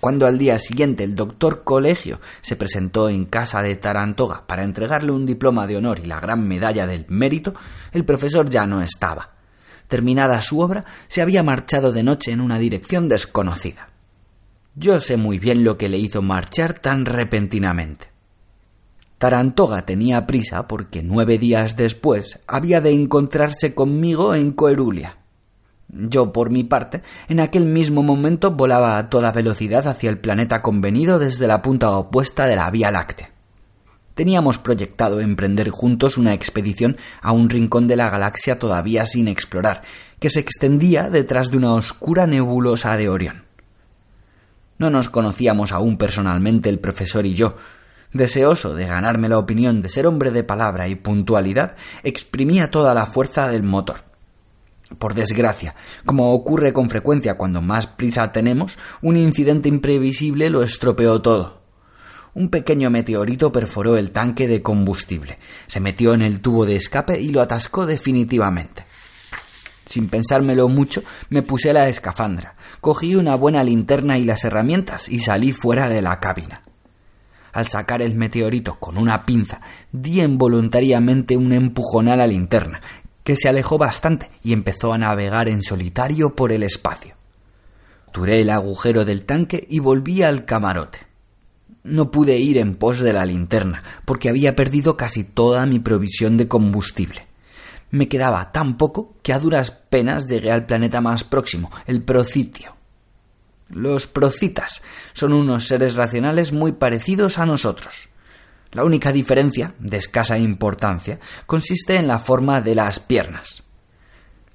Cuando 0.00 0.26
al 0.26 0.38
día 0.38 0.58
siguiente 0.58 1.04
el 1.04 1.14
doctor 1.14 1.62
Colegio 1.62 2.20
se 2.40 2.56
presentó 2.56 3.10
en 3.10 3.26
casa 3.26 3.60
de 3.60 3.76
Tarantoga 3.76 4.46
para 4.46 4.64
entregarle 4.64 5.12
un 5.12 5.26
diploma 5.26 5.66
de 5.66 5.76
honor 5.76 5.98
y 5.98 6.06
la 6.06 6.20
gran 6.20 6.48
medalla 6.48 6.86
del 6.86 7.04
mérito, 7.08 7.52
el 7.92 8.06
profesor 8.06 8.48
ya 8.48 8.66
no 8.66 8.80
estaba. 8.80 9.34
Terminada 9.88 10.40
su 10.40 10.60
obra, 10.60 10.86
se 11.08 11.20
había 11.20 11.42
marchado 11.42 11.92
de 11.92 12.02
noche 12.02 12.32
en 12.32 12.40
una 12.40 12.58
dirección 12.58 13.08
desconocida. 13.08 13.90
Yo 14.74 15.00
sé 15.00 15.18
muy 15.18 15.38
bien 15.38 15.64
lo 15.64 15.76
que 15.76 15.90
le 15.90 15.98
hizo 15.98 16.22
marchar 16.22 16.78
tan 16.78 17.04
repentinamente. 17.04 18.06
Tarantoga 19.18 19.84
tenía 19.84 20.26
prisa 20.26 20.66
porque 20.66 21.02
nueve 21.02 21.36
días 21.36 21.76
después 21.76 22.38
había 22.46 22.80
de 22.80 22.92
encontrarse 22.92 23.74
conmigo 23.74 24.34
en 24.34 24.52
Coerulia. 24.52 25.19
Yo, 25.92 26.32
por 26.32 26.50
mi 26.50 26.62
parte, 26.62 27.02
en 27.28 27.40
aquel 27.40 27.66
mismo 27.66 28.02
momento 28.02 28.52
volaba 28.52 28.96
a 28.96 29.08
toda 29.08 29.32
velocidad 29.32 29.88
hacia 29.88 30.08
el 30.08 30.18
planeta 30.18 30.62
convenido 30.62 31.18
desde 31.18 31.48
la 31.48 31.62
punta 31.62 31.90
opuesta 31.90 32.46
de 32.46 32.54
la 32.54 32.70
Vía 32.70 32.92
Láctea. 32.92 33.30
Teníamos 34.14 34.58
proyectado 34.58 35.20
emprender 35.20 35.70
juntos 35.70 36.16
una 36.16 36.32
expedición 36.32 36.96
a 37.22 37.32
un 37.32 37.48
rincón 37.48 37.88
de 37.88 37.96
la 37.96 38.10
galaxia 38.10 38.58
todavía 38.58 39.06
sin 39.06 39.26
explorar, 39.26 39.82
que 40.20 40.30
se 40.30 40.40
extendía 40.40 41.10
detrás 41.10 41.50
de 41.50 41.56
una 41.56 41.74
oscura 41.74 42.26
nebulosa 42.26 42.96
de 42.96 43.08
Orión. 43.08 43.44
No 44.78 44.90
nos 44.90 45.08
conocíamos 45.08 45.72
aún 45.72 45.96
personalmente 45.96 46.68
el 46.68 46.78
profesor 46.78 47.26
y 47.26 47.34
yo. 47.34 47.56
Deseoso 48.12 48.74
de 48.74 48.86
ganarme 48.86 49.28
la 49.28 49.38
opinión 49.38 49.80
de 49.80 49.88
ser 49.88 50.06
hombre 50.06 50.30
de 50.30 50.44
palabra 50.44 50.86
y 50.88 50.94
puntualidad, 50.94 51.76
exprimía 52.02 52.70
toda 52.70 52.94
la 52.94 53.06
fuerza 53.06 53.48
del 53.48 53.62
motor. 53.62 54.09
Por 54.98 55.14
desgracia, 55.14 55.74
como 56.04 56.32
ocurre 56.32 56.72
con 56.72 56.90
frecuencia 56.90 57.36
cuando 57.36 57.62
más 57.62 57.86
prisa 57.86 58.32
tenemos, 58.32 58.78
un 59.02 59.16
incidente 59.16 59.68
imprevisible 59.68 60.50
lo 60.50 60.62
estropeó 60.62 61.22
todo. 61.22 61.60
Un 62.34 62.48
pequeño 62.48 62.90
meteorito 62.90 63.50
perforó 63.50 63.96
el 63.96 64.12
tanque 64.12 64.46
de 64.46 64.62
combustible, 64.62 65.38
se 65.66 65.80
metió 65.80 66.14
en 66.14 66.22
el 66.22 66.40
tubo 66.40 66.64
de 66.64 66.76
escape 66.76 67.20
y 67.20 67.30
lo 67.30 67.40
atascó 67.40 67.86
definitivamente. 67.86 68.84
Sin 69.84 70.08
pensármelo 70.08 70.68
mucho, 70.68 71.02
me 71.30 71.42
puse 71.42 71.72
la 71.72 71.88
escafandra, 71.88 72.54
cogí 72.80 73.16
una 73.16 73.34
buena 73.34 73.64
linterna 73.64 74.18
y 74.18 74.24
las 74.24 74.44
herramientas 74.44 75.08
y 75.08 75.18
salí 75.18 75.52
fuera 75.52 75.88
de 75.88 76.02
la 76.02 76.20
cabina. 76.20 76.62
Al 77.52 77.66
sacar 77.66 78.00
el 78.00 78.14
meteorito 78.14 78.78
con 78.78 78.96
una 78.96 79.26
pinza, 79.26 79.60
di 79.90 80.20
involuntariamente 80.20 81.36
un 81.36 81.52
empujón 81.52 82.06
a 82.06 82.14
la 82.14 82.28
linterna, 82.28 82.80
que 83.30 83.36
se 83.36 83.48
alejó 83.48 83.78
bastante 83.78 84.28
y 84.42 84.52
empezó 84.52 84.92
a 84.92 84.98
navegar 84.98 85.48
en 85.48 85.62
solitario 85.62 86.34
por 86.34 86.50
el 86.50 86.64
espacio. 86.64 87.14
Turé 88.10 88.40
el 88.40 88.50
agujero 88.50 89.04
del 89.04 89.24
tanque 89.24 89.64
y 89.70 89.78
volví 89.78 90.24
al 90.24 90.44
camarote. 90.44 91.06
No 91.84 92.10
pude 92.10 92.38
ir 92.38 92.58
en 92.58 92.74
pos 92.74 92.98
de 92.98 93.12
la 93.12 93.24
linterna, 93.24 93.84
porque 94.04 94.30
había 94.30 94.56
perdido 94.56 94.96
casi 94.96 95.22
toda 95.22 95.64
mi 95.66 95.78
provisión 95.78 96.36
de 96.36 96.48
combustible. 96.48 97.28
Me 97.92 98.08
quedaba 98.08 98.50
tan 98.50 98.76
poco 98.76 99.14
que 99.22 99.32
a 99.32 99.38
duras 99.38 99.70
penas 99.70 100.26
llegué 100.26 100.50
al 100.50 100.66
planeta 100.66 101.00
más 101.00 101.22
próximo, 101.22 101.70
el 101.86 102.02
Procitio. 102.02 102.74
Los 103.68 104.08
procitas 104.08 104.82
son 105.12 105.34
unos 105.34 105.68
seres 105.68 105.94
racionales 105.94 106.52
muy 106.52 106.72
parecidos 106.72 107.38
a 107.38 107.46
nosotros. 107.46 108.08
La 108.72 108.84
única 108.84 109.10
diferencia, 109.10 109.74
de 109.78 109.96
escasa 109.96 110.38
importancia, 110.38 111.18
consiste 111.46 111.96
en 111.96 112.06
la 112.06 112.20
forma 112.20 112.60
de 112.60 112.74
las 112.76 113.00
piernas. 113.00 113.64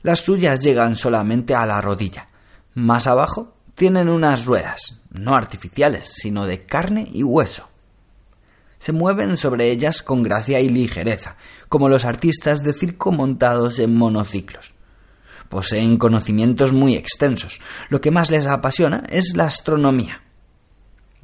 Las 0.04 0.22
suyas 0.22 0.62
llegan 0.62 0.96
solamente 0.96 1.54
a 1.54 1.66
la 1.66 1.82
rodilla. 1.82 2.30
Más 2.76 3.08
abajo 3.08 3.56
tienen 3.76 4.08
unas 4.08 4.46
ruedas, 4.46 5.02
no 5.10 5.36
artificiales, 5.36 6.14
sino 6.16 6.46
de 6.46 6.66
carne 6.66 7.08
y 7.12 7.24
hueso. 7.24 7.68
Se 8.78 8.94
mueven 8.94 9.36
sobre 9.36 9.72
ellas 9.72 10.02
con 10.02 10.24
gracia 10.24 10.60
y 10.60 10.70
ligereza, 10.70 11.36
como 11.70 11.90
los 11.90 12.06
artistas 12.06 12.64
de 12.64 12.74
circo 12.74 13.12
montados 13.12 13.80
en 13.80 13.96
monociclos. 13.96 14.76
Poseen 15.50 15.98
conocimientos 15.98 16.72
muy 16.72 16.96
extensos. 16.96 17.60
Lo 17.90 18.00
que 18.00 18.12
más 18.12 18.30
les 18.30 18.46
apasiona 18.46 19.04
es 19.10 19.36
la 19.36 19.46
astronomía. 19.46 20.25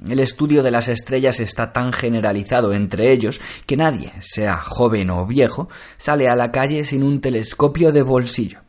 El 0.08 0.20
estudio 0.20 0.64
de 0.64 0.72
las 0.72 0.88
estrellas 0.88 1.40
está 1.40 1.72
tan 1.74 1.92
generalizado 1.92 2.74
entre 2.74 3.12
ellos 3.12 3.40
que 3.68 3.78
nadie, 3.78 4.12
sea 4.20 4.58
joven 4.58 5.12
o 5.12 5.28
viejo, 5.28 5.70
sale 5.98 6.28
a 6.28 6.36
la 6.36 6.52
calle 6.52 6.86
sin 6.86 7.04
un 7.04 7.22
telescopio 7.22 7.92
de 7.92 8.02
bolsillo. 8.02 8.62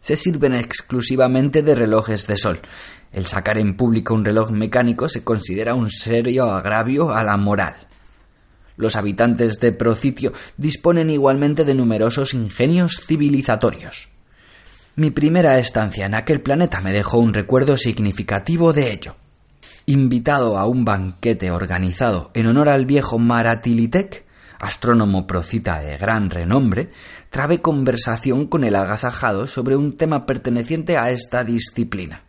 Se 0.00 0.14
sirven 0.14 0.54
exclusivamente 0.54 1.62
de 1.62 1.74
relojes 1.74 2.28
de 2.28 2.36
sol. 2.36 2.60
El 3.10 3.26
sacar 3.26 3.58
en 3.58 3.76
público 3.76 4.14
un 4.14 4.24
reloj 4.24 4.52
mecánico 4.52 5.08
se 5.08 5.24
considera 5.24 5.74
un 5.74 5.90
serio 5.90 6.50
agravio 6.52 7.12
a 7.12 7.24
la 7.24 7.36
moral. 7.36 7.88
Los 8.76 8.94
habitantes 8.94 9.58
de 9.58 9.72
Procitio 9.72 10.32
disponen 10.56 11.10
igualmente 11.10 11.64
de 11.64 11.74
numerosos 11.74 12.32
ingenios 12.32 13.00
civilizatorios. 13.04 14.08
Mi 14.94 15.10
primera 15.10 15.58
estancia 15.58 16.06
en 16.06 16.14
aquel 16.14 16.40
planeta 16.40 16.80
me 16.80 16.92
dejó 16.92 17.18
un 17.18 17.34
recuerdo 17.34 17.76
significativo 17.76 18.72
de 18.72 18.92
ello. 18.92 19.16
Invitado 19.86 20.56
a 20.56 20.66
un 20.66 20.86
banquete 20.86 21.50
organizado 21.50 22.30
en 22.32 22.46
honor 22.46 22.70
al 22.70 22.86
viejo 22.86 23.18
Maratilitec, 23.18 24.24
astrónomo 24.58 25.26
procita 25.26 25.78
de 25.80 25.98
gran 25.98 26.30
renombre, 26.30 26.90
trabé 27.28 27.60
conversación 27.60 28.46
con 28.46 28.64
el 28.64 28.76
agasajado 28.76 29.46
sobre 29.46 29.76
un 29.76 29.98
tema 29.98 30.24
perteneciente 30.24 30.96
a 30.96 31.10
esta 31.10 31.44
disciplina. 31.44 32.22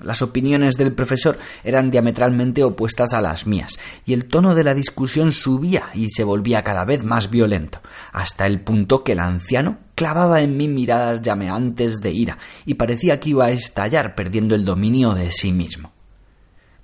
Las 0.00 0.22
opiniones 0.22 0.76
del 0.76 0.92
profesor 0.92 1.38
eran 1.62 1.88
diametralmente 1.88 2.64
opuestas 2.64 3.14
a 3.14 3.20
las 3.20 3.46
mías, 3.46 3.78
y 4.04 4.12
el 4.12 4.26
tono 4.26 4.56
de 4.56 4.64
la 4.64 4.74
discusión 4.74 5.30
subía 5.30 5.90
y 5.94 6.10
se 6.10 6.24
volvía 6.24 6.64
cada 6.64 6.84
vez 6.84 7.04
más 7.04 7.30
violento, 7.30 7.80
hasta 8.12 8.44
el 8.44 8.60
punto 8.62 9.04
que 9.04 9.12
el 9.12 9.20
anciano 9.20 9.78
clavaba 9.94 10.40
en 10.40 10.56
mí 10.56 10.66
miradas 10.66 11.22
llameantes 11.22 12.00
de 12.00 12.10
ira, 12.10 12.38
y 12.64 12.74
parecía 12.74 13.20
que 13.20 13.30
iba 13.30 13.46
a 13.46 13.52
estallar 13.52 14.16
perdiendo 14.16 14.56
el 14.56 14.64
dominio 14.64 15.14
de 15.14 15.30
sí 15.30 15.52
mismo. 15.52 15.95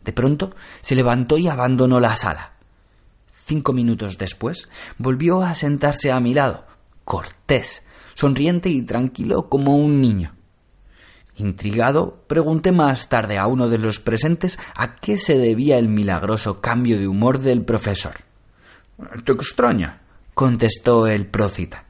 De 0.04 0.12
pronto 0.12 0.54
se 0.80 0.94
levantó 0.94 1.38
y 1.38 1.48
abandonó 1.48 2.00
la 2.00 2.16
sala. 2.16 2.52
Cinco 3.44 3.72
minutos 3.72 4.18
después 4.18 4.68
volvió 4.98 5.42
a 5.42 5.54
sentarse 5.54 6.10
a 6.10 6.20
mi 6.20 6.34
lado, 6.34 6.64
cortés, 7.04 7.82
sonriente 8.14 8.68
y 8.68 8.82
tranquilo 8.82 9.48
como 9.48 9.76
un 9.76 10.00
niño. 10.00 10.34
Intrigado, 11.36 12.24
pregunté 12.26 12.72
más 12.72 13.08
tarde 13.08 13.38
a 13.38 13.46
uno 13.46 13.68
de 13.68 13.78
los 13.78 14.00
presentes 14.00 14.58
a 14.74 14.96
qué 14.96 15.16
se 15.16 15.38
debía 15.38 15.78
el 15.78 15.88
milagroso 15.88 16.60
cambio 16.60 16.98
de 16.98 17.08
humor 17.08 17.38
del 17.38 17.64
profesor. 17.64 18.14
¿Te 19.24 19.32
extraña? 19.32 20.02
contestó 20.34 21.06
el 21.06 21.26
prócita. 21.26 21.84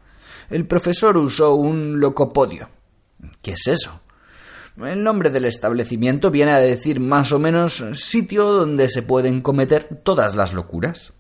El 0.49 0.67
profesor 0.67 1.17
usó 1.17 1.55
un 1.55 2.01
locopodio. 2.01 2.69
¿Qué 3.41 3.53
es 3.53 3.67
eso? 3.67 4.02
El 4.81 5.05
nombre 5.05 5.29
del 5.29 5.45
establecimiento 5.45 6.31
viene 6.31 6.53
a 6.53 6.59
decir 6.59 6.99
más 6.99 7.31
o 7.33 7.39
menos 7.39 7.85
sitio 7.93 8.47
donde 8.47 8.89
se 8.89 9.03
pueden 9.03 9.43
cometer 9.43 10.01
todas 10.03 10.35
las 10.35 10.55
locuras. 10.55 11.13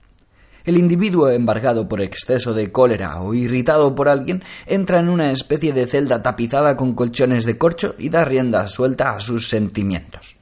El 0.64 0.78
individuo 0.78 1.28
embargado 1.28 1.86
por 1.86 2.00
exceso 2.00 2.54
de 2.54 2.72
cólera 2.72 3.20
o 3.20 3.34
irritado 3.34 3.94
por 3.94 4.08
alguien 4.08 4.42
entra 4.66 5.00
en 5.00 5.10
una 5.10 5.32
especie 5.32 5.74
de 5.74 5.86
celda 5.86 6.22
tapizada 6.22 6.78
con 6.78 6.94
colchones 6.94 7.44
de 7.44 7.58
corcho 7.58 7.94
y 7.98 8.08
da 8.08 8.24
rienda 8.24 8.66
suelta 8.68 9.10
a 9.10 9.20
sus 9.20 9.48
sentimientos. 9.48 10.36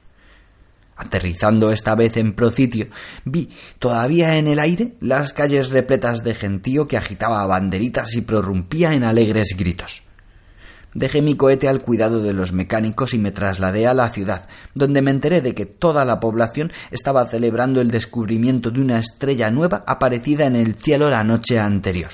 Aterrizando 0.95 1.71
esta 1.71 1.95
vez 1.95 2.15
en 2.15 2.33
Procitio, 2.33 2.87
vi 3.25 3.49
todavía 3.77 4.37
en 4.37 4.47
el 4.47 4.59
aire 4.59 4.93
las 5.01 5.33
calles 5.33 5.69
repletas 5.69 6.23
de 6.23 6.33
gentío 6.33 6.87
que 6.87 6.97
agitaba 6.97 7.45
banderitas 7.45 8.15
y 8.15 8.21
prorrumpía 8.21 8.93
en 8.93 9.03
alegres 9.03 9.55
gritos. 9.57 10.03
Dejé 10.93 11.21
mi 11.21 11.37
cohete 11.37 11.69
al 11.69 11.81
cuidado 11.81 12.21
de 12.21 12.33
los 12.33 12.51
mecánicos 12.51 13.13
y 13.13 13.17
me 13.17 13.31
trasladé 13.31 13.87
a 13.87 13.93
la 13.93 14.09
ciudad, 14.09 14.47
donde 14.75 15.01
me 15.01 15.11
enteré 15.11 15.39
de 15.39 15.53
que 15.53 15.65
toda 15.65 16.03
la 16.03 16.19
población 16.19 16.73
estaba 16.91 17.25
celebrando 17.27 17.79
el 17.79 17.91
descubrimiento 17.91 18.71
de 18.71 18.81
una 18.81 18.99
estrella 18.99 19.49
nueva 19.49 19.85
aparecida 19.87 20.45
en 20.45 20.57
el 20.57 20.75
cielo 20.75 21.09
la 21.09 21.23
noche 21.23 21.59
anterior. 21.59 22.11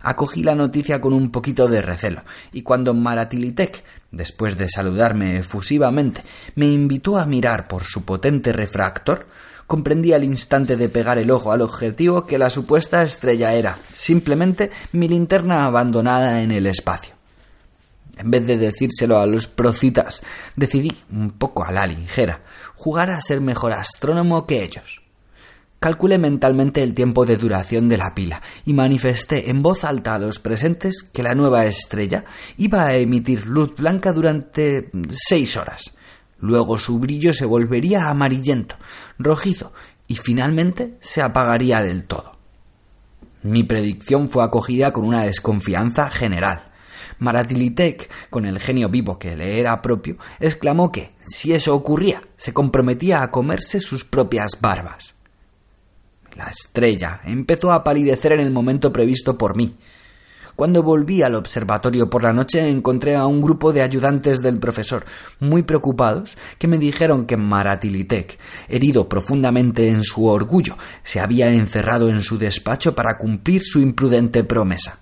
Acogí 0.00 0.42
la 0.42 0.56
noticia 0.56 1.00
con 1.00 1.12
un 1.12 1.30
poquito 1.30 1.68
de 1.68 1.80
recelo, 1.82 2.22
y 2.52 2.62
cuando 2.62 2.92
Maratilitec, 2.92 3.84
después 4.10 4.56
de 4.56 4.68
saludarme 4.68 5.38
efusivamente, 5.38 6.22
me 6.56 6.66
invitó 6.66 7.18
a 7.18 7.26
mirar 7.26 7.68
por 7.68 7.84
su 7.84 8.04
potente 8.04 8.52
refractor, 8.52 9.26
comprendí 9.68 10.12
al 10.12 10.24
instante 10.24 10.76
de 10.76 10.88
pegar 10.88 11.18
el 11.18 11.30
ojo 11.30 11.52
al 11.52 11.60
objetivo 11.60 12.26
que 12.26 12.38
la 12.38 12.50
supuesta 12.50 13.04
estrella 13.04 13.52
era 13.52 13.78
simplemente 13.88 14.70
mi 14.92 15.06
linterna 15.06 15.66
abandonada 15.66 16.40
en 16.40 16.50
el 16.50 16.66
espacio. 16.66 17.19
En 18.20 18.30
vez 18.30 18.46
de 18.46 18.58
decírselo 18.58 19.18
a 19.18 19.24
los 19.24 19.46
procitas, 19.46 20.22
decidí, 20.54 20.92
un 21.10 21.30
poco 21.30 21.64
a 21.64 21.72
la 21.72 21.86
ligera, 21.86 22.42
jugar 22.74 23.10
a 23.10 23.20
ser 23.22 23.40
mejor 23.40 23.72
astrónomo 23.72 24.46
que 24.46 24.62
ellos. 24.62 25.00
Calculé 25.78 26.18
mentalmente 26.18 26.82
el 26.82 26.92
tiempo 26.92 27.24
de 27.24 27.38
duración 27.38 27.88
de 27.88 27.96
la 27.96 28.14
pila 28.14 28.42
y 28.66 28.74
manifesté 28.74 29.48
en 29.48 29.62
voz 29.62 29.84
alta 29.84 30.16
a 30.16 30.18
los 30.18 30.38
presentes 30.38 31.02
que 31.02 31.22
la 31.22 31.34
nueva 31.34 31.64
estrella 31.64 32.26
iba 32.58 32.84
a 32.84 32.94
emitir 32.94 33.46
luz 33.46 33.74
blanca 33.74 34.12
durante 34.12 34.90
seis 35.08 35.56
horas. 35.56 35.96
Luego 36.40 36.76
su 36.76 36.98
brillo 36.98 37.32
se 37.32 37.46
volvería 37.46 38.10
amarillento, 38.10 38.76
rojizo 39.18 39.72
y 40.06 40.16
finalmente 40.16 40.98
se 41.00 41.22
apagaría 41.22 41.80
del 41.80 42.04
todo. 42.04 42.36
Mi 43.42 43.64
predicción 43.64 44.28
fue 44.28 44.44
acogida 44.44 44.92
con 44.92 45.06
una 45.06 45.22
desconfianza 45.22 46.10
general. 46.10 46.69
Maratilitec, 47.20 48.10
con 48.28 48.44
el 48.44 48.58
genio 48.58 48.88
vivo 48.88 49.18
que 49.18 49.36
le 49.36 49.60
era 49.60 49.80
propio, 49.80 50.16
exclamó 50.40 50.90
que, 50.90 51.12
si 51.20 51.52
eso 51.52 51.74
ocurría, 51.74 52.22
se 52.36 52.52
comprometía 52.52 53.22
a 53.22 53.30
comerse 53.30 53.80
sus 53.80 54.04
propias 54.04 54.58
barbas. 54.60 55.14
La 56.36 56.46
estrella 56.46 57.20
empezó 57.24 57.72
a 57.72 57.84
palidecer 57.84 58.32
en 58.32 58.40
el 58.40 58.50
momento 58.50 58.92
previsto 58.92 59.36
por 59.36 59.56
mí. 59.56 59.76
Cuando 60.56 60.82
volví 60.82 61.22
al 61.22 61.34
observatorio 61.36 62.10
por 62.10 62.22
la 62.22 62.32
noche 62.32 62.68
encontré 62.68 63.14
a 63.14 63.26
un 63.26 63.40
grupo 63.40 63.72
de 63.72 63.82
ayudantes 63.82 64.40
del 64.40 64.58
profesor, 64.58 65.04
muy 65.38 65.62
preocupados, 65.62 66.36
que 66.58 66.68
me 66.68 66.78
dijeron 66.78 67.26
que 67.26 67.36
Maratilitec, 67.36 68.38
herido 68.68 69.08
profundamente 69.08 69.88
en 69.88 70.02
su 70.02 70.26
orgullo, 70.26 70.76
se 71.02 71.20
había 71.20 71.48
encerrado 71.50 72.08
en 72.08 72.20
su 72.20 72.38
despacho 72.38 72.94
para 72.94 73.16
cumplir 73.16 73.62
su 73.62 73.80
imprudente 73.80 74.44
promesa. 74.44 74.98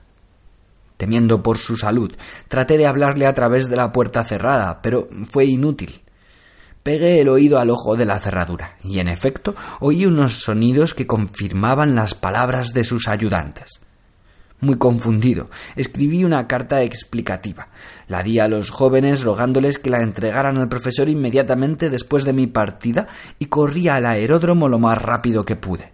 Temiendo 0.99 1.45
por 1.45 1.59
su 1.59 1.77
salud, 1.77 2.15
traté 2.49 2.77
de 2.77 2.87
hablarle 2.87 3.27
a 3.27 3.33
través 3.33 3.71
de 3.71 3.77
la 3.77 3.93
puerta 3.93 4.25
cerrada, 4.25 4.83
pero 4.83 5.09
fue 5.31 5.47
inútil. 5.47 6.03
Pegué 6.83 7.21
el 7.21 7.29
oído 7.29 7.61
al 7.61 7.71
ojo 7.71 7.97
de 7.97 8.05
la 8.05 8.19
cerradura, 8.19 8.75
y 8.83 8.99
en 8.99 9.09
efecto 9.09 9.55
oí 9.79 10.07
unos 10.07 10.43
sonidos 10.43 10.95
que 10.95 11.07
confirmaban 11.07 11.95
las 11.95 12.15
palabras 12.15 12.75
de 12.75 12.83
sus 12.83 13.07
ayudantes. 13.07 13.81
Muy 14.61 14.77
confundido, 14.77 15.51
escribí 15.77 16.25
una 16.25 16.49
carta 16.49 16.83
explicativa. 16.83 17.69
La 18.09 18.25
di 18.25 18.41
a 18.41 18.49
los 18.49 18.71
jóvenes 18.71 19.23
rogándoles 19.23 19.79
que 19.79 19.91
la 19.91 20.03
entregaran 20.03 20.59
al 20.59 20.69
profesor 20.69 21.09
inmediatamente 21.09 21.91
después 21.91 22.25
de 22.25 22.33
mi 22.33 22.49
partida 22.49 23.07
y 23.39 23.47
corrí 23.47 23.87
al 23.87 24.05
aeródromo 24.05 24.69
lo 24.69 24.81
más 24.81 25.01
rápido 25.01 25.45
que 25.45 25.55
pude. 25.55 25.93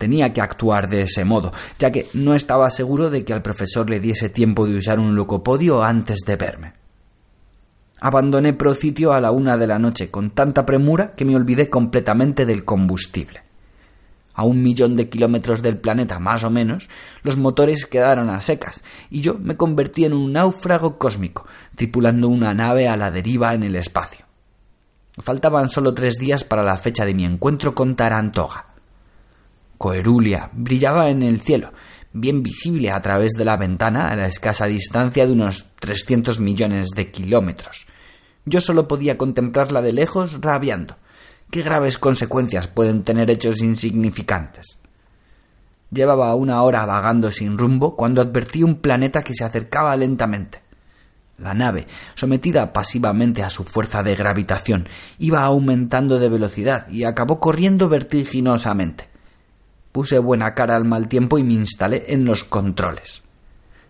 Tenía 0.00 0.32
que 0.32 0.40
actuar 0.40 0.88
de 0.88 1.02
ese 1.02 1.26
modo, 1.26 1.52
ya 1.78 1.90
que 1.92 2.06
no 2.14 2.34
estaba 2.34 2.70
seguro 2.70 3.10
de 3.10 3.22
que 3.22 3.34
al 3.34 3.42
profesor 3.42 3.90
le 3.90 4.00
diese 4.00 4.30
tiempo 4.30 4.66
de 4.66 4.78
usar 4.78 4.98
un 4.98 5.14
locopodio 5.14 5.82
antes 5.82 6.20
de 6.20 6.36
verme. 6.36 6.72
Abandoné 8.00 8.54
Procitio 8.54 9.12
a 9.12 9.20
la 9.20 9.30
una 9.30 9.58
de 9.58 9.66
la 9.66 9.78
noche 9.78 10.10
con 10.10 10.30
tanta 10.30 10.64
premura 10.64 11.12
que 11.14 11.26
me 11.26 11.36
olvidé 11.36 11.68
completamente 11.68 12.46
del 12.46 12.64
combustible. 12.64 13.42
A 14.32 14.44
un 14.44 14.62
millón 14.62 14.96
de 14.96 15.10
kilómetros 15.10 15.60
del 15.60 15.76
planeta, 15.76 16.18
más 16.18 16.44
o 16.44 16.50
menos, 16.50 16.88
los 17.22 17.36
motores 17.36 17.84
quedaron 17.84 18.30
a 18.30 18.40
secas 18.40 18.82
y 19.10 19.20
yo 19.20 19.34
me 19.34 19.58
convertí 19.58 20.06
en 20.06 20.14
un 20.14 20.32
náufrago 20.32 20.96
cósmico, 20.96 21.44
tripulando 21.74 22.30
una 22.30 22.54
nave 22.54 22.88
a 22.88 22.96
la 22.96 23.10
deriva 23.10 23.52
en 23.52 23.64
el 23.64 23.76
espacio. 23.76 24.24
Faltaban 25.18 25.68
solo 25.68 25.92
tres 25.92 26.14
días 26.16 26.42
para 26.42 26.62
la 26.62 26.78
fecha 26.78 27.04
de 27.04 27.12
mi 27.12 27.26
encuentro 27.26 27.74
con 27.74 27.96
Tarantoga. 27.96 28.69
Coerulia 29.80 30.50
brillaba 30.52 31.08
en 31.08 31.22
el 31.22 31.40
cielo, 31.40 31.72
bien 32.12 32.42
visible 32.42 32.90
a 32.90 33.00
través 33.00 33.32
de 33.32 33.46
la 33.46 33.56
ventana 33.56 34.08
a 34.08 34.14
la 34.14 34.26
escasa 34.26 34.66
distancia 34.66 35.26
de 35.26 35.32
unos 35.32 35.64
300 35.80 36.38
millones 36.38 36.90
de 36.90 37.10
kilómetros. 37.10 37.86
Yo 38.44 38.60
solo 38.60 38.86
podía 38.86 39.16
contemplarla 39.16 39.80
de 39.80 39.94
lejos 39.94 40.38
rabiando. 40.42 40.98
¿Qué 41.50 41.62
graves 41.62 41.96
consecuencias 41.96 42.68
pueden 42.68 43.04
tener 43.04 43.30
hechos 43.30 43.62
insignificantes? 43.62 44.76
Llevaba 45.90 46.34
una 46.34 46.60
hora 46.60 46.84
vagando 46.84 47.30
sin 47.30 47.56
rumbo 47.56 47.96
cuando 47.96 48.20
advertí 48.20 48.62
un 48.62 48.82
planeta 48.82 49.22
que 49.22 49.32
se 49.32 49.44
acercaba 49.46 49.96
lentamente. 49.96 50.60
La 51.38 51.54
nave, 51.54 51.86
sometida 52.16 52.74
pasivamente 52.74 53.42
a 53.42 53.48
su 53.48 53.64
fuerza 53.64 54.02
de 54.02 54.14
gravitación, 54.14 54.86
iba 55.18 55.42
aumentando 55.42 56.18
de 56.18 56.28
velocidad 56.28 56.86
y 56.90 57.04
acabó 57.04 57.40
corriendo 57.40 57.88
vertiginosamente. 57.88 59.09
Puse 59.92 60.18
buena 60.18 60.54
cara 60.54 60.76
al 60.76 60.84
mal 60.84 61.08
tiempo 61.08 61.38
y 61.38 61.44
me 61.44 61.54
instalé 61.54 62.04
en 62.08 62.24
los 62.24 62.44
controles. 62.44 63.22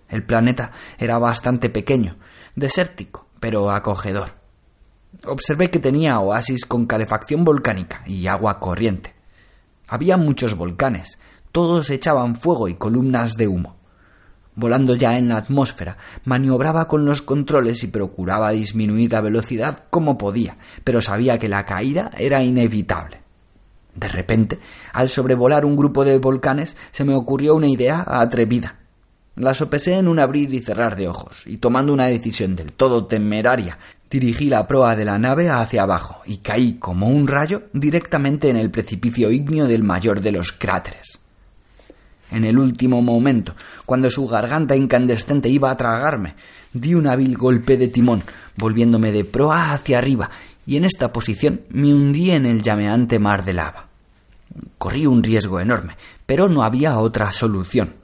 El 0.08 0.24
planeta 0.24 0.72
era 0.98 1.18
bastante 1.18 1.70
pequeño, 1.70 2.16
desértico, 2.56 3.26
pero 3.38 3.70
acogedor. 3.70 4.40
Observé 5.26 5.70
que 5.70 5.78
tenía 5.78 6.18
oasis 6.20 6.64
con 6.64 6.86
calefacción 6.86 7.44
volcánica 7.44 8.02
y 8.06 8.26
agua 8.26 8.58
corriente. 8.58 9.14
Había 9.86 10.16
muchos 10.16 10.54
volcanes, 10.54 11.18
todos 11.52 11.90
echaban 11.90 12.36
fuego 12.36 12.68
y 12.68 12.74
columnas 12.74 13.34
de 13.34 13.48
humo. 13.48 13.76
Volando 14.54 14.94
ya 14.94 15.16
en 15.16 15.28
la 15.28 15.38
atmósfera, 15.38 15.96
maniobraba 16.24 16.86
con 16.86 17.04
los 17.04 17.22
controles 17.22 17.82
y 17.84 17.88
procuraba 17.88 18.50
disminuir 18.50 19.12
la 19.12 19.20
velocidad 19.20 19.84
como 19.90 20.18
podía, 20.18 20.58
pero 20.84 21.00
sabía 21.00 21.38
que 21.38 21.48
la 21.48 21.64
caída 21.64 22.10
era 22.16 22.42
inevitable. 22.42 23.19
De 24.00 24.08
repente, 24.08 24.58
al 24.94 25.10
sobrevolar 25.10 25.66
un 25.66 25.76
grupo 25.76 26.06
de 26.06 26.16
volcanes, 26.16 26.74
se 26.90 27.04
me 27.04 27.14
ocurrió 27.14 27.54
una 27.54 27.68
idea 27.68 28.02
atrevida. 28.06 28.76
La 29.36 29.52
sopesé 29.52 29.98
en 29.98 30.08
un 30.08 30.18
abrir 30.18 30.52
y 30.54 30.60
cerrar 30.60 30.96
de 30.96 31.06
ojos, 31.06 31.42
y 31.44 31.58
tomando 31.58 31.92
una 31.92 32.06
decisión 32.06 32.56
del 32.56 32.72
todo 32.72 33.04
temeraria, 33.06 33.76
dirigí 34.10 34.48
la 34.48 34.66
proa 34.66 34.96
de 34.96 35.04
la 35.04 35.18
nave 35.18 35.50
hacia 35.50 35.82
abajo 35.82 36.22
y 36.24 36.38
caí 36.38 36.78
como 36.78 37.08
un 37.08 37.28
rayo 37.28 37.64
directamente 37.74 38.48
en 38.48 38.56
el 38.56 38.70
precipicio 38.70 39.30
ígneo 39.30 39.66
del 39.66 39.82
mayor 39.82 40.22
de 40.22 40.32
los 40.32 40.52
cráteres. 40.52 41.18
En 42.32 42.44
el 42.44 42.58
último 42.58 43.02
momento, 43.02 43.54
cuando 43.84 44.10
su 44.10 44.26
garganta 44.26 44.76
incandescente 44.76 45.50
iba 45.50 45.70
a 45.70 45.76
tragarme, 45.76 46.36
di 46.72 46.94
un 46.94 47.06
hábil 47.06 47.36
golpe 47.36 47.76
de 47.76 47.88
timón, 47.88 48.22
volviéndome 48.56 49.12
de 49.12 49.24
proa 49.24 49.72
hacia 49.72 49.98
arriba 49.98 50.30
y 50.64 50.76
en 50.76 50.84
esta 50.84 51.12
posición 51.12 51.62
me 51.68 51.92
hundí 51.92 52.30
en 52.30 52.46
el 52.46 52.62
llameante 52.62 53.18
mar 53.18 53.44
de 53.44 53.54
lava. 53.54 53.89
Corrí 54.78 55.06
un 55.06 55.22
riesgo 55.22 55.60
enorme, 55.60 55.96
pero 56.26 56.48
no 56.48 56.62
había 56.62 56.98
otra 56.98 57.32
solución. 57.32 57.94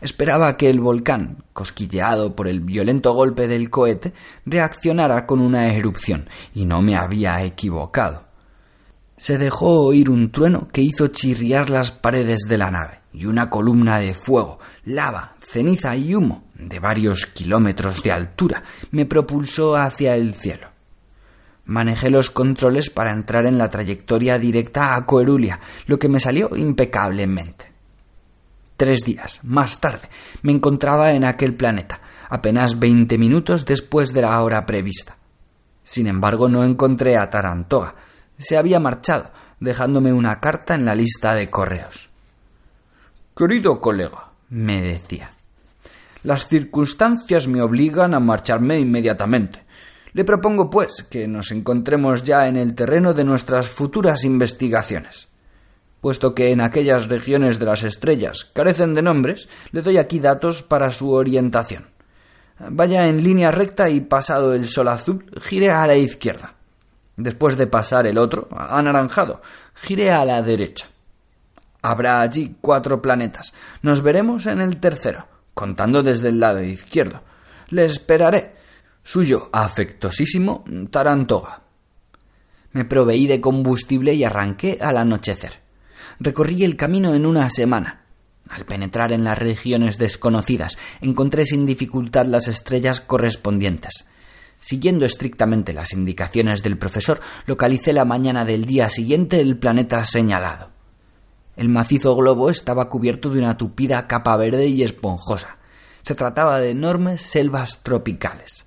Esperaba 0.00 0.56
que 0.56 0.68
el 0.68 0.80
volcán, 0.80 1.44
cosquilleado 1.52 2.36
por 2.36 2.48
el 2.48 2.60
violento 2.60 3.14
golpe 3.14 3.48
del 3.48 3.70
cohete, 3.70 4.12
reaccionara 4.44 5.24
con 5.24 5.40
una 5.40 5.72
erupción, 5.72 6.28
y 6.54 6.66
no 6.66 6.82
me 6.82 6.96
había 6.96 7.42
equivocado. 7.42 8.24
Se 9.16 9.38
dejó 9.38 9.86
oír 9.86 10.10
un 10.10 10.30
trueno 10.32 10.68
que 10.68 10.82
hizo 10.82 11.06
chirriar 11.06 11.70
las 11.70 11.90
paredes 11.92 12.40
de 12.48 12.58
la 12.58 12.70
nave, 12.70 13.00
y 13.12 13.26
una 13.26 13.48
columna 13.48 13.98
de 14.00 14.12
fuego, 14.12 14.58
lava, 14.84 15.36
ceniza 15.40 15.96
y 15.96 16.14
humo 16.14 16.44
de 16.54 16.80
varios 16.80 17.26
kilómetros 17.26 18.02
de 18.02 18.12
altura 18.12 18.62
me 18.90 19.06
propulsó 19.06 19.76
hacia 19.76 20.16
el 20.16 20.34
cielo. 20.34 20.73
Manejé 21.66 22.10
los 22.10 22.30
controles 22.30 22.90
para 22.90 23.12
entrar 23.12 23.46
en 23.46 23.56
la 23.56 23.70
trayectoria 23.70 24.38
directa 24.38 24.94
a 24.94 25.06
Coerulia, 25.06 25.60
lo 25.86 25.98
que 25.98 26.08
me 26.08 26.20
salió 26.20 26.54
impecablemente. 26.56 27.72
Tres 28.76 29.00
días 29.00 29.40
más 29.44 29.80
tarde 29.80 30.08
me 30.42 30.52
encontraba 30.52 31.12
en 31.12 31.24
aquel 31.24 31.54
planeta, 31.54 32.00
apenas 32.28 32.78
veinte 32.78 33.18
minutos 33.18 33.64
después 33.64 34.12
de 34.12 34.22
la 34.22 34.42
hora 34.42 34.66
prevista. 34.66 35.16
Sin 35.82 36.06
embargo, 36.06 36.48
no 36.48 36.64
encontré 36.64 37.16
a 37.16 37.30
Tarantoga. 37.30 37.94
Se 38.36 38.56
había 38.56 38.80
marchado, 38.80 39.30
dejándome 39.60 40.12
una 40.12 40.40
carta 40.40 40.74
en 40.74 40.84
la 40.84 40.94
lista 40.94 41.34
de 41.34 41.50
correos. 41.50 42.10
Querido 43.36 43.80
colega, 43.80 44.30
me 44.48 44.80
decía, 44.80 45.30
las 46.22 46.46
circunstancias 46.48 47.48
me 47.48 47.60
obligan 47.60 48.14
a 48.14 48.20
marcharme 48.20 48.78
inmediatamente. 48.78 49.63
Le 50.14 50.24
propongo, 50.24 50.70
pues, 50.70 51.04
que 51.10 51.26
nos 51.26 51.50
encontremos 51.50 52.22
ya 52.22 52.46
en 52.46 52.56
el 52.56 52.76
terreno 52.76 53.12
de 53.14 53.24
nuestras 53.24 53.68
futuras 53.68 54.24
investigaciones. 54.24 55.28
Puesto 56.00 56.36
que 56.36 56.52
en 56.52 56.60
aquellas 56.60 57.08
regiones 57.08 57.58
de 57.58 57.66
las 57.66 57.82
estrellas 57.82 58.44
carecen 58.44 58.94
de 58.94 59.02
nombres, 59.02 59.48
le 59.72 59.82
doy 59.82 59.98
aquí 59.98 60.20
datos 60.20 60.62
para 60.62 60.90
su 60.90 61.10
orientación. 61.10 61.88
Vaya 62.58 63.08
en 63.08 63.24
línea 63.24 63.50
recta 63.50 63.90
y 63.90 64.00
pasado 64.02 64.54
el 64.54 64.66
sol 64.66 64.86
azul, 64.86 65.26
gire 65.42 65.72
a 65.72 65.84
la 65.86 65.96
izquierda. 65.96 66.54
Después 67.16 67.56
de 67.56 67.66
pasar 67.66 68.06
el 68.06 68.16
otro, 68.16 68.48
anaranjado, 68.52 69.40
gire 69.74 70.12
a 70.12 70.24
la 70.24 70.42
derecha. 70.42 70.86
Habrá 71.82 72.20
allí 72.20 72.56
cuatro 72.60 73.02
planetas. 73.02 73.52
Nos 73.82 74.00
veremos 74.00 74.46
en 74.46 74.60
el 74.60 74.78
tercero, 74.78 75.26
contando 75.54 76.04
desde 76.04 76.28
el 76.28 76.38
lado 76.38 76.62
izquierdo. 76.62 77.22
Le 77.70 77.84
esperaré. 77.84 78.54
Suyo 79.06 79.50
afectosísimo 79.52 80.64
Tarantoga. 80.90 81.62
Me 82.72 82.86
proveí 82.86 83.26
de 83.26 83.38
combustible 83.38 84.14
y 84.14 84.24
arranqué 84.24 84.78
al 84.80 84.96
anochecer. 84.96 85.60
Recorrí 86.18 86.64
el 86.64 86.74
camino 86.76 87.14
en 87.14 87.26
una 87.26 87.50
semana. 87.50 88.06
Al 88.48 88.64
penetrar 88.64 89.12
en 89.12 89.22
las 89.22 89.38
regiones 89.38 89.98
desconocidas, 89.98 90.78
encontré 91.02 91.44
sin 91.44 91.66
dificultad 91.66 92.24
las 92.24 92.48
estrellas 92.48 93.02
correspondientes. 93.02 94.06
Siguiendo 94.58 95.04
estrictamente 95.04 95.74
las 95.74 95.92
indicaciones 95.92 96.62
del 96.62 96.78
profesor, 96.78 97.20
localicé 97.44 97.92
la 97.92 98.06
mañana 98.06 98.46
del 98.46 98.64
día 98.64 98.88
siguiente 98.88 99.38
el 99.38 99.58
planeta 99.58 100.02
señalado. 100.06 100.70
El 101.56 101.68
macizo 101.68 102.16
globo 102.16 102.48
estaba 102.48 102.88
cubierto 102.88 103.28
de 103.28 103.40
una 103.40 103.58
tupida 103.58 104.06
capa 104.06 104.34
verde 104.38 104.66
y 104.66 104.82
esponjosa. 104.82 105.58
Se 106.00 106.14
trataba 106.14 106.58
de 106.58 106.70
enormes 106.70 107.20
selvas 107.20 107.82
tropicales. 107.82 108.63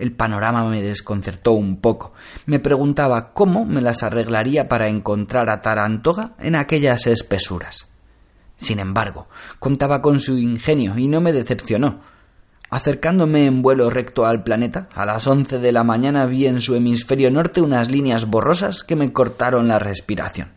El 0.00 0.12
panorama 0.12 0.64
me 0.64 0.80
desconcertó 0.80 1.52
un 1.52 1.76
poco. 1.76 2.14
Me 2.46 2.58
preguntaba 2.58 3.34
cómo 3.34 3.66
me 3.66 3.82
las 3.82 4.02
arreglaría 4.02 4.66
para 4.66 4.88
encontrar 4.88 5.50
a 5.50 5.60
Tarantoga 5.60 6.32
en 6.38 6.56
aquellas 6.56 7.06
espesuras. 7.06 7.86
Sin 8.56 8.78
embargo, 8.78 9.28
contaba 9.58 10.00
con 10.00 10.18
su 10.18 10.38
ingenio 10.38 10.96
y 10.96 11.06
no 11.06 11.20
me 11.20 11.34
decepcionó. 11.34 12.00
Acercándome 12.70 13.44
en 13.44 13.60
vuelo 13.60 13.90
recto 13.90 14.24
al 14.24 14.42
planeta, 14.42 14.88
a 14.94 15.04
las 15.04 15.26
once 15.26 15.58
de 15.58 15.70
la 15.70 15.84
mañana 15.84 16.24
vi 16.24 16.46
en 16.46 16.62
su 16.62 16.74
hemisferio 16.74 17.30
norte 17.30 17.60
unas 17.60 17.90
líneas 17.90 18.24
borrosas 18.24 18.82
que 18.82 18.96
me 18.96 19.12
cortaron 19.12 19.68
la 19.68 19.78
respiración. 19.78 20.48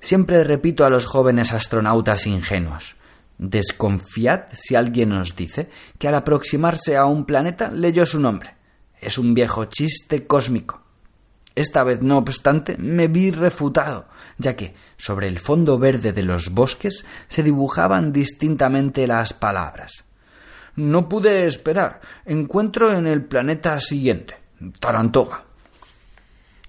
Siempre 0.00 0.42
repito 0.42 0.84
a 0.84 0.90
los 0.90 1.06
jóvenes 1.06 1.52
astronautas 1.52 2.26
ingenuos 2.26 2.96
Desconfiad 3.38 4.44
si 4.52 4.76
alguien 4.76 5.12
os 5.12 5.34
dice 5.34 5.68
que 5.98 6.08
al 6.08 6.14
aproximarse 6.14 6.96
a 6.96 7.06
un 7.06 7.24
planeta 7.24 7.70
leyó 7.70 8.06
su 8.06 8.20
nombre. 8.20 8.54
Es 9.00 9.18
un 9.18 9.34
viejo 9.34 9.64
chiste 9.66 10.26
cósmico. 10.26 10.82
Esta 11.56 11.84
vez, 11.84 12.00
no 12.02 12.18
obstante, 12.18 12.76
me 12.78 13.06
vi 13.06 13.30
refutado, 13.30 14.06
ya 14.38 14.56
que 14.56 14.74
sobre 14.96 15.28
el 15.28 15.38
fondo 15.38 15.78
verde 15.78 16.12
de 16.12 16.22
los 16.22 16.50
bosques 16.50 17.04
se 17.28 17.42
dibujaban 17.42 18.12
distintamente 18.12 19.06
las 19.06 19.32
palabras. 19.32 20.04
No 20.76 21.08
pude 21.08 21.46
esperar. 21.46 22.00
Encuentro 22.24 22.92
en 22.96 23.06
el 23.06 23.24
planeta 23.24 23.78
siguiente. 23.78 24.36
Tarantoga. 24.80 25.44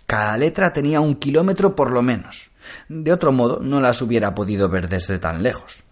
Cada 0.06 0.38
letra 0.38 0.72
tenía 0.72 1.00
un 1.00 1.16
kilómetro 1.16 1.76
por 1.76 1.92
lo 1.92 2.04
menos. 2.04 2.52
De 2.88 3.12
otro 3.12 3.32
modo, 3.32 3.60
no 3.62 3.80
las 3.80 4.04
hubiera 4.04 4.36
podido 4.36 4.70
ver 4.70 4.88
desde 4.88 5.18
tan 5.18 5.42
lejos 5.42 5.85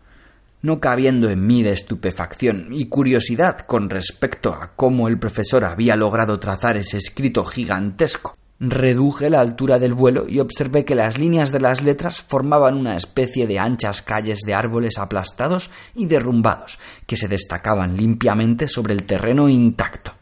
no 0.63 0.79
cabiendo 0.79 1.29
en 1.29 1.45
mí 1.45 1.61
de 1.61 1.73
estupefacción 1.73 2.69
y 2.71 2.87
curiosidad 2.87 3.59
con 3.59 3.89
respecto 3.89 4.53
a 4.53 4.71
cómo 4.75 5.09
el 5.09 5.19
profesor 5.19 5.65
había 5.65 5.97
logrado 5.97 6.39
trazar 6.39 6.77
ese 6.77 6.97
escrito 6.97 7.43
gigantesco. 7.43 8.37
Reduje 8.61 9.29
la 9.29 9.41
altura 9.41 9.77
del 9.77 9.93
vuelo 9.93 10.25
y 10.25 10.39
observé 10.39 10.85
que 10.85 10.95
las 10.95 11.17
líneas 11.17 11.51
de 11.51 11.59
las 11.59 11.81
letras 11.81 12.21
formaban 12.21 12.77
una 12.77 12.95
especie 12.95 13.45
de 13.45 13.59
anchas 13.59 14.01
calles 14.01 14.39
de 14.45 14.53
árboles 14.53 14.97
aplastados 14.97 15.69
y 15.95 16.05
derrumbados, 16.05 16.79
que 17.05 17.17
se 17.17 17.27
destacaban 17.27 17.97
limpiamente 17.97 18.69
sobre 18.69 18.93
el 18.93 19.03
terreno 19.03 19.49
intacto. 19.49 20.13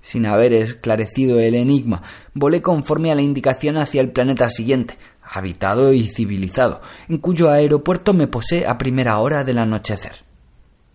Sin 0.00 0.26
haber 0.26 0.52
esclarecido 0.52 1.40
el 1.40 1.56
enigma, 1.56 2.02
volé 2.34 2.62
conforme 2.62 3.10
a 3.10 3.16
la 3.16 3.22
indicación 3.22 3.78
hacia 3.78 4.00
el 4.00 4.12
planeta 4.12 4.48
siguiente, 4.48 4.96
habitado 5.30 5.92
y 5.92 6.06
civilizado, 6.06 6.80
en 7.08 7.18
cuyo 7.18 7.50
aeropuerto 7.50 8.14
me 8.14 8.26
posé 8.26 8.66
a 8.66 8.78
primera 8.78 9.18
hora 9.18 9.44
del 9.44 9.58
anochecer. 9.58 10.24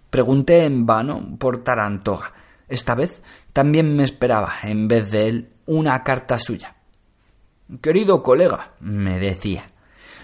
Pregunté 0.09 0.65
en 0.65 0.85
vano 0.85 1.37
por 1.39 1.63
Tarantoga. 1.63 2.33
Esta 2.67 2.95
vez 2.95 3.21
también 3.51 3.95
me 3.95 4.03
esperaba, 4.03 4.53
en 4.63 4.87
vez 4.87 5.11
de 5.11 5.27
él, 5.27 5.49
una 5.65 6.03
carta 6.03 6.37
suya. 6.39 6.75
Querido 7.81 8.23
colega, 8.23 8.73
me 8.79 9.19
decía, 9.19 9.65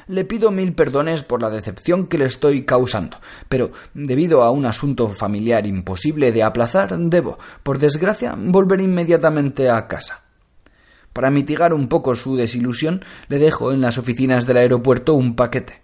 le 0.08 0.26
pido 0.26 0.52
mil 0.52 0.74
perdones 0.74 1.24
por 1.24 1.41
la 1.41 1.50
decepción 1.50 2.08
que 2.08 2.17
le 2.17 2.26
estoy 2.26 2.65
causando, 2.65 3.17
pero 3.48 3.72
debido 3.93 4.43
a 4.43 4.52
un 4.52 4.65
asunto 4.65 5.10
familiar 5.10 5.67
imposible 5.67 6.32
de 6.32 6.43
aplazar, 6.43 6.98
debo, 6.98 7.38
por 7.62 7.78
desgracia, 7.78 8.36
volver 8.36 8.82
inmediatamente 8.82 9.69
a 9.69 9.88
casa. 9.88 10.24
Para 11.13 11.32
mitigar 11.32 11.74
un 11.74 11.88
poco 11.88 12.15
su 12.15 12.36
desilusión, 12.36 13.04
le 13.28 13.39
dejo 13.39 13.72
en 13.72 13.82
las 13.82 13.98
oficinas 13.98 14.45
del 14.45 14.58
aeropuerto 14.58 15.13
un 15.13 15.36
paquete. 15.36 15.82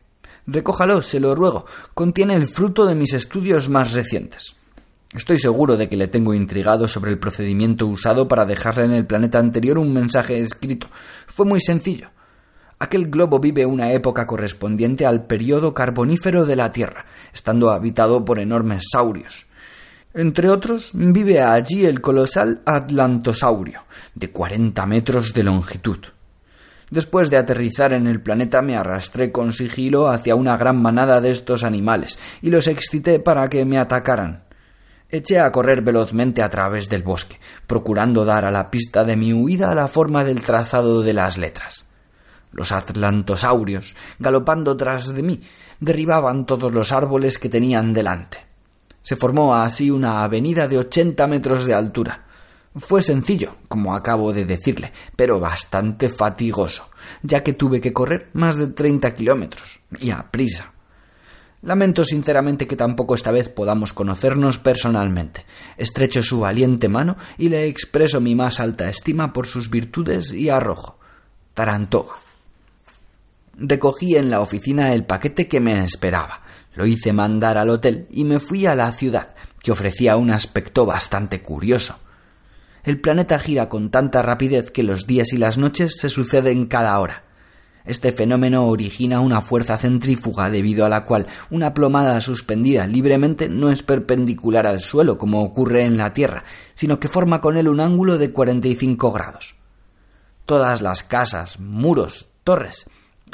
Recójalo, 0.48 1.02
se 1.02 1.20
lo 1.20 1.34
ruego. 1.36 1.66
Contiene 1.94 2.36
el 2.36 2.46
fruto 2.46 2.86
de 2.86 2.96
mis 2.96 3.14
estudios 3.14 3.70
más 3.70 3.94
recientes. 3.94 4.56
Estoy 5.14 5.40
seguro 5.40 5.78
de 5.78 5.88
que 5.90 5.98
le 5.98 6.08
tengo 6.08 6.34
intrigado 6.34 6.88
sobre 6.88 7.12
el 7.12 7.20
procedimiento 7.20 7.88
usado 7.88 8.28
para 8.28 8.46
dejarle 8.46 8.86
en 8.86 8.92
el 8.92 9.08
planeta 9.08 9.40
anterior 9.40 9.78
un 9.78 9.94
mensaje 9.94 10.40
escrito. 10.40 10.90
Fue 11.26 11.46
muy 11.46 11.62
sencillo. 11.62 12.10
Aquel 12.78 13.10
globo 13.10 13.40
vive 13.40 13.66
una 13.66 13.94
época 13.94 14.28
correspondiente 14.28 15.06
al 15.06 15.26
periodo 15.26 15.74
carbonífero 15.74 16.46
de 16.46 16.58
la 16.58 16.74
Tierra, 16.74 17.06
estando 17.34 17.72
habitado 17.72 18.26
por 18.26 18.40
enormes 18.40 18.84
saurios. 18.92 19.48
Entre 20.18 20.50
otros, 20.50 20.92
vive 20.94 21.42
allí 21.42 21.86
el 21.86 22.00
colosal 22.00 22.62
Atlantosaurio, 22.66 23.82
de 24.14 24.32
cuarenta 24.32 24.86
metros 24.86 25.34
de 25.34 25.44
longitud. 25.44 25.98
Después 26.90 27.30
de 27.30 27.36
aterrizar 27.36 27.92
en 27.92 28.08
el 28.08 28.22
planeta 28.22 28.62
me 28.62 28.78
arrastré 28.78 29.34
con 29.34 29.52
sigilo 29.52 30.08
hacia 30.08 30.36
una 30.36 30.56
gran 30.56 30.82
manada 30.82 31.20
de 31.20 31.32
estos 31.32 31.66
animales 31.66 32.18
y 32.42 32.50
los 32.50 32.68
excité 32.68 33.20
para 33.20 33.50
que 33.50 33.66
me 33.66 33.78
atacaran. 33.78 34.46
Eché 35.10 35.38
a 35.38 35.52
correr 35.52 35.82
velozmente 35.82 36.42
a 36.42 36.50
través 36.50 36.88
del 36.88 37.04
bosque, 37.04 37.38
procurando 37.68 38.24
dar 38.24 38.46
a 38.46 38.52
la 38.52 38.72
pista 38.72 39.04
de 39.04 39.18
mi 39.18 39.34
huida 39.34 39.76
la 39.76 39.90
forma 39.90 40.24
del 40.24 40.40
trazado 40.40 41.02
de 41.02 41.12
las 41.12 41.38
letras. 41.38 41.84
Los 42.54 42.72
atlantosaurios, 42.72 43.94
galopando 44.18 44.78
tras 44.78 45.14
de 45.14 45.24
mí, 45.24 45.42
derribaban 45.82 46.46
todos 46.46 46.74
los 46.74 46.94
árboles 46.94 47.38
que 47.38 47.50
tenían 47.50 47.92
delante. 47.92 48.55
Se 49.06 49.16
formó 49.16 49.54
así 49.54 49.92
una 49.92 50.24
avenida 50.24 50.68
de 50.68 50.80
ochenta 50.80 51.28
metros 51.28 51.66
de 51.68 51.76
altura. 51.76 52.26
Fue 52.76 53.04
sencillo, 53.04 53.56
como 53.68 53.94
acabo 53.94 54.34
de 54.34 54.46
decirle, 54.46 54.92
pero 55.16 55.40
bastante 55.40 56.10
fatigoso, 56.10 56.90
ya 57.22 57.44
que 57.44 57.54
tuve 57.54 57.80
que 57.80 57.94
correr 57.94 58.32
más 58.34 58.56
de 58.56 58.66
treinta 58.66 59.14
kilómetros, 59.14 59.80
y 60.00 60.10
a 60.10 60.32
prisa. 60.32 60.74
Lamento 61.62 62.04
sinceramente 62.04 62.66
que 62.66 62.76
tampoco 62.76 63.14
esta 63.14 63.32
vez 63.32 63.48
podamos 63.48 63.94
conocernos 63.94 64.58
personalmente. 64.58 65.46
Estrecho 65.78 66.24
su 66.24 66.40
valiente 66.40 66.90
mano 66.90 67.16
y 67.38 67.50
le 67.50 67.68
expreso 67.68 68.20
mi 68.20 68.34
más 68.34 68.60
alta 68.60 68.90
estima 68.90 69.32
por 69.34 69.46
sus 69.46 69.70
virtudes 69.70 70.34
y 70.34 70.50
arrojo. 70.50 70.98
Tarantoga. 71.54 72.16
Recogí 73.56 74.16
en 74.16 74.32
la 74.32 74.42
oficina 74.42 74.94
el 74.94 75.06
paquete 75.06 75.48
que 75.48 75.60
me 75.60 75.86
esperaba. 75.86 76.42
Lo 76.76 76.86
hice 76.86 77.14
mandar 77.14 77.58
al 77.58 77.70
hotel 77.70 78.08
y 78.12 78.26
me 78.26 78.40
fui 78.40 78.66
a 78.66 78.76
la 78.76 78.92
ciudad, 78.92 79.34
que 79.62 79.72
ofrecía 79.72 80.18
un 80.18 80.30
aspecto 80.30 80.86
bastante 80.86 81.42
curioso. 81.42 81.98
El 82.84 83.02
planeta 83.02 83.40
gira 83.40 83.68
con 83.68 83.90
tanta 83.90 84.22
rapidez 84.22 84.70
que 84.70 84.84
los 84.84 85.08
días 85.08 85.34
y 85.34 85.38
las 85.38 85.58
noches 85.58 85.96
se 86.00 86.10
suceden 86.10 86.68
cada 86.68 87.00
hora. 87.00 87.24
Este 87.86 88.12
fenómeno 88.12 88.66
origina 88.66 89.22
una 89.22 89.42
fuerza 89.42 89.78
centrífuga 89.78 90.50
debido 90.50 90.86
a 90.86 90.90
la 90.90 91.06
cual 91.06 91.28
una 91.50 91.74
plomada 91.74 92.20
suspendida 92.20 92.88
libremente 92.88 93.48
no 93.48 93.70
es 93.70 93.84
perpendicular 93.84 94.68
al 94.68 94.80
suelo 94.80 95.18
como 95.18 95.44
ocurre 95.44 95.84
en 95.86 95.98
la 95.98 96.14
Tierra, 96.14 96.44
sino 96.74 97.00
que 97.00 97.08
forma 97.08 97.42
con 97.42 97.58
él 97.58 97.68
un 97.68 97.80
ángulo 97.80 98.18
de 98.18 98.32
45 98.32 99.12
grados. 99.12 99.56
Todas 100.46 100.82
las 100.82 101.04
casas, 101.04 101.60
muros, 101.60 102.28
torres, 102.44 102.86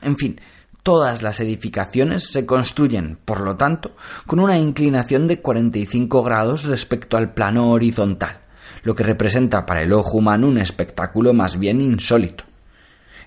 en 0.02 0.18
fin, 0.18 0.42
todas 0.84 1.22
las 1.22 1.40
edificaciones 1.40 2.32
se 2.32 2.46
construyen, 2.46 3.18
por 3.24 3.42
lo 3.42 3.56
tanto, 3.56 3.96
con 4.26 4.40
una 4.40 4.58
inclinación 4.58 5.28
de 5.28 5.40
45 5.40 6.24
grados 6.24 6.64
respecto 6.66 7.18
al 7.18 7.34
plano 7.34 7.70
horizontal, 7.70 8.40
lo 8.84 8.96
que 8.96 9.04
representa 9.04 9.66
para 9.66 9.84
el 9.84 9.94
ojo 9.94 10.18
humano 10.18 10.48
un 10.48 10.58
espectáculo 10.58 11.34
más 11.34 11.60
bien 11.60 11.82
insólito. 11.82 12.46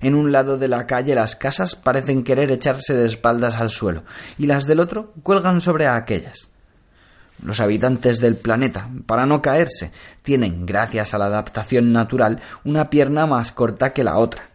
En 0.01 0.15
un 0.15 0.33
lado 0.33 0.59
de 0.59 0.69
la 0.69 0.87
calle 0.87 1.15
las 1.15 1.37
casas 1.37 1.77
parecen 1.77 2.25
querer 2.25 2.51
echarse 2.51 2.95
de 2.95 3.07
espaldas 3.07 3.57
al 3.57 3.71
suelo, 3.71 4.03
y 4.37 4.47
las 4.47 4.67
del 4.67 4.81
otro 4.81 5.13
cuelgan 5.23 5.61
sobre 5.61 5.87
aquellas. 5.87 6.51
Los 7.43 7.61
habitantes 7.61 8.21
del 8.21 8.37
planeta, 8.37 8.89
para 9.07 9.27
no 9.27 9.43
caerse, 9.43 9.93
tienen, 10.23 10.67
gracias 10.67 11.15
a 11.15 11.19
la 11.19 11.27
adaptación 11.27 11.93
natural, 11.93 12.41
una 12.65 12.91
pierna 12.91 13.27
más 13.27 13.53
corta 13.53 13.93
que 13.93 14.05
la 14.05 14.19
otra. 14.19 14.54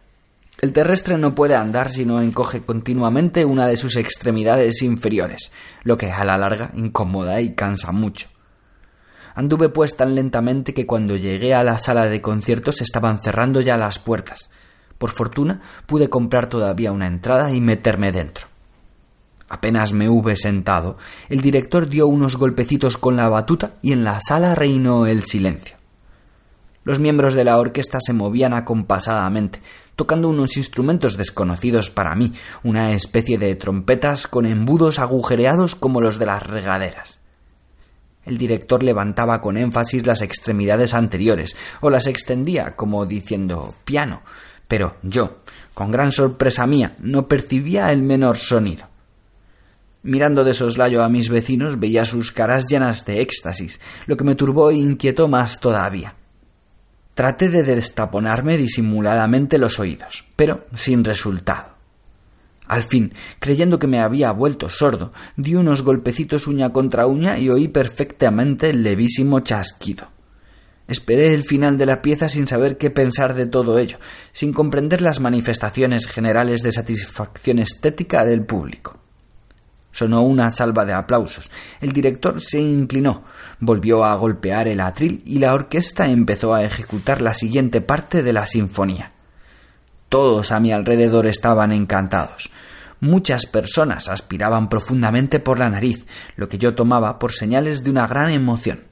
El 0.60 0.74
terrestre 0.74 1.16
no 1.16 1.34
puede 1.34 1.54
andar 1.54 1.88
si 1.88 2.04
no 2.04 2.20
encoge 2.20 2.60
continuamente 2.60 3.46
una 3.46 3.66
de 3.66 3.78
sus 3.78 3.96
extremidades 3.96 4.82
inferiores, 4.82 5.50
lo 5.84 5.96
que 5.96 6.12
a 6.12 6.22
la 6.22 6.36
larga 6.36 6.70
incomoda 6.74 7.40
y 7.40 7.54
cansa 7.54 7.92
mucho. 7.92 8.28
Anduve 9.34 9.70
pues 9.70 9.96
tan 9.96 10.14
lentamente 10.14 10.74
que 10.74 10.84
cuando 10.84 11.16
llegué 11.16 11.54
a 11.54 11.62
la 11.62 11.78
sala 11.78 12.10
de 12.10 12.20
conciertos 12.20 12.82
estaban 12.82 13.22
cerrando 13.22 13.62
ya 13.62 13.78
las 13.78 13.98
puertas. 13.98 14.50
Por 14.98 15.08
fortuna 15.08 15.62
pude 15.86 16.10
comprar 16.10 16.50
todavía 16.50 16.92
una 16.92 17.06
entrada 17.06 17.50
y 17.52 17.62
meterme 17.62 18.12
dentro. 18.12 18.48
Apenas 19.48 19.94
me 19.94 20.10
hube 20.10 20.36
sentado, 20.36 20.98
el 21.30 21.40
director 21.40 21.88
dio 21.88 22.06
unos 22.06 22.36
golpecitos 22.36 22.98
con 22.98 23.16
la 23.16 23.30
batuta 23.30 23.76
y 23.80 23.92
en 23.92 24.04
la 24.04 24.20
sala 24.20 24.54
reinó 24.54 25.06
el 25.06 25.22
silencio. 25.22 25.79
Los 26.90 26.98
miembros 26.98 27.34
de 27.34 27.44
la 27.44 27.56
orquesta 27.56 27.98
se 28.04 28.12
movían 28.12 28.52
acompasadamente, 28.52 29.62
tocando 29.94 30.28
unos 30.28 30.56
instrumentos 30.56 31.16
desconocidos 31.16 31.88
para 31.88 32.16
mí, 32.16 32.32
una 32.64 32.90
especie 32.90 33.38
de 33.38 33.54
trompetas 33.54 34.26
con 34.26 34.44
embudos 34.44 34.98
agujereados 34.98 35.76
como 35.76 36.00
los 36.00 36.18
de 36.18 36.26
las 36.26 36.42
regaderas. 36.42 37.20
El 38.24 38.38
director 38.38 38.82
levantaba 38.82 39.40
con 39.40 39.56
énfasis 39.56 40.04
las 40.04 40.20
extremidades 40.20 40.92
anteriores, 40.92 41.54
o 41.80 41.90
las 41.90 42.08
extendía, 42.08 42.74
como 42.74 43.06
diciendo 43.06 43.72
piano, 43.84 44.22
pero 44.66 44.96
yo, 45.04 45.42
con 45.74 45.92
gran 45.92 46.10
sorpresa 46.10 46.66
mía, 46.66 46.96
no 46.98 47.28
percibía 47.28 47.92
el 47.92 48.02
menor 48.02 48.36
sonido. 48.36 48.88
Mirando 50.02 50.42
de 50.42 50.54
soslayo 50.54 51.04
a 51.04 51.08
mis 51.08 51.28
vecinos 51.28 51.78
veía 51.78 52.04
sus 52.04 52.32
caras 52.32 52.66
llenas 52.66 53.04
de 53.04 53.20
éxtasis, 53.20 53.78
lo 54.06 54.16
que 54.16 54.24
me 54.24 54.34
turbó 54.34 54.70
e 54.70 54.74
inquietó 54.74 55.28
más 55.28 55.60
todavía. 55.60 56.16
Traté 57.20 57.50
de 57.50 57.62
destaponarme 57.62 58.56
disimuladamente 58.56 59.58
los 59.58 59.78
oídos, 59.78 60.24
pero 60.36 60.64
sin 60.72 61.04
resultado. 61.04 61.74
Al 62.66 62.82
fin, 62.82 63.12
creyendo 63.38 63.78
que 63.78 63.86
me 63.86 64.00
había 64.00 64.32
vuelto 64.32 64.70
sordo, 64.70 65.12
di 65.36 65.54
unos 65.54 65.82
golpecitos 65.82 66.46
uña 66.46 66.72
contra 66.72 67.04
uña 67.06 67.36
y 67.36 67.50
oí 67.50 67.68
perfectamente 67.68 68.70
el 68.70 68.82
levísimo 68.82 69.40
chasquido. 69.40 70.08
Esperé 70.88 71.34
el 71.34 71.44
final 71.44 71.76
de 71.76 71.84
la 71.84 72.00
pieza 72.00 72.30
sin 72.30 72.46
saber 72.46 72.78
qué 72.78 72.88
pensar 72.88 73.34
de 73.34 73.44
todo 73.44 73.78
ello, 73.78 73.98
sin 74.32 74.54
comprender 74.54 75.02
las 75.02 75.20
manifestaciones 75.20 76.06
generales 76.06 76.62
de 76.62 76.72
satisfacción 76.72 77.58
estética 77.58 78.24
del 78.24 78.46
público. 78.46 78.99
Sonó 79.92 80.22
una 80.22 80.50
salva 80.50 80.84
de 80.84 80.92
aplausos. 80.92 81.50
El 81.80 81.92
director 81.92 82.40
se 82.40 82.60
inclinó, 82.60 83.24
volvió 83.58 84.04
a 84.04 84.14
golpear 84.14 84.68
el 84.68 84.80
atril 84.80 85.22
y 85.24 85.38
la 85.38 85.52
orquesta 85.52 86.08
empezó 86.08 86.54
a 86.54 86.62
ejecutar 86.62 87.20
la 87.20 87.34
siguiente 87.34 87.80
parte 87.80 88.22
de 88.22 88.32
la 88.32 88.46
sinfonía. 88.46 89.12
Todos 90.08 90.52
a 90.52 90.60
mi 90.60 90.72
alrededor 90.72 91.26
estaban 91.26 91.72
encantados. 91.72 92.50
Muchas 93.00 93.46
personas 93.46 94.08
aspiraban 94.08 94.68
profundamente 94.68 95.40
por 95.40 95.58
la 95.58 95.70
nariz, 95.70 96.04
lo 96.36 96.48
que 96.48 96.58
yo 96.58 96.74
tomaba 96.74 97.18
por 97.18 97.32
señales 97.32 97.82
de 97.82 97.90
una 97.90 98.06
gran 98.06 98.30
emoción. 98.30 98.89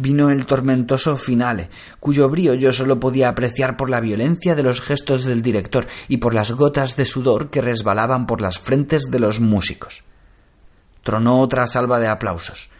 Vino 0.00 0.30
el 0.30 0.46
tormentoso 0.46 1.16
finale, 1.16 1.70
cuyo 1.98 2.28
brío 2.28 2.54
yo 2.54 2.72
solo 2.72 3.00
podía 3.00 3.28
apreciar 3.28 3.76
por 3.76 3.90
la 3.90 4.00
violencia 4.00 4.54
de 4.54 4.62
los 4.62 4.80
gestos 4.80 5.24
del 5.24 5.42
director 5.42 5.88
y 6.06 6.18
por 6.18 6.34
las 6.34 6.52
gotas 6.52 6.94
de 6.94 7.04
sudor 7.04 7.50
que 7.50 7.62
resbalaban 7.62 8.24
por 8.24 8.40
las 8.40 8.60
frentes 8.60 9.10
de 9.10 9.18
los 9.18 9.40
músicos. 9.40 10.04
Tronó 11.02 11.40
otra 11.40 11.66
salva 11.66 11.98
de 11.98 12.06
aplausos. 12.06 12.70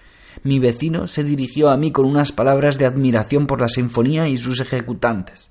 Mi 0.45 0.61
vecino 0.61 1.09
se 1.09 1.25
dirigió 1.25 1.71
a 1.71 1.77
mí 1.77 1.91
con 1.91 2.07
unas 2.07 2.31
palabras 2.31 2.79
de 2.79 2.87
admiración 2.87 3.49
por 3.49 3.61
la 3.61 3.69
sinfonía 3.69 4.29
y 4.29 4.37
sus 4.37 4.61
ejecutantes. 4.61 5.51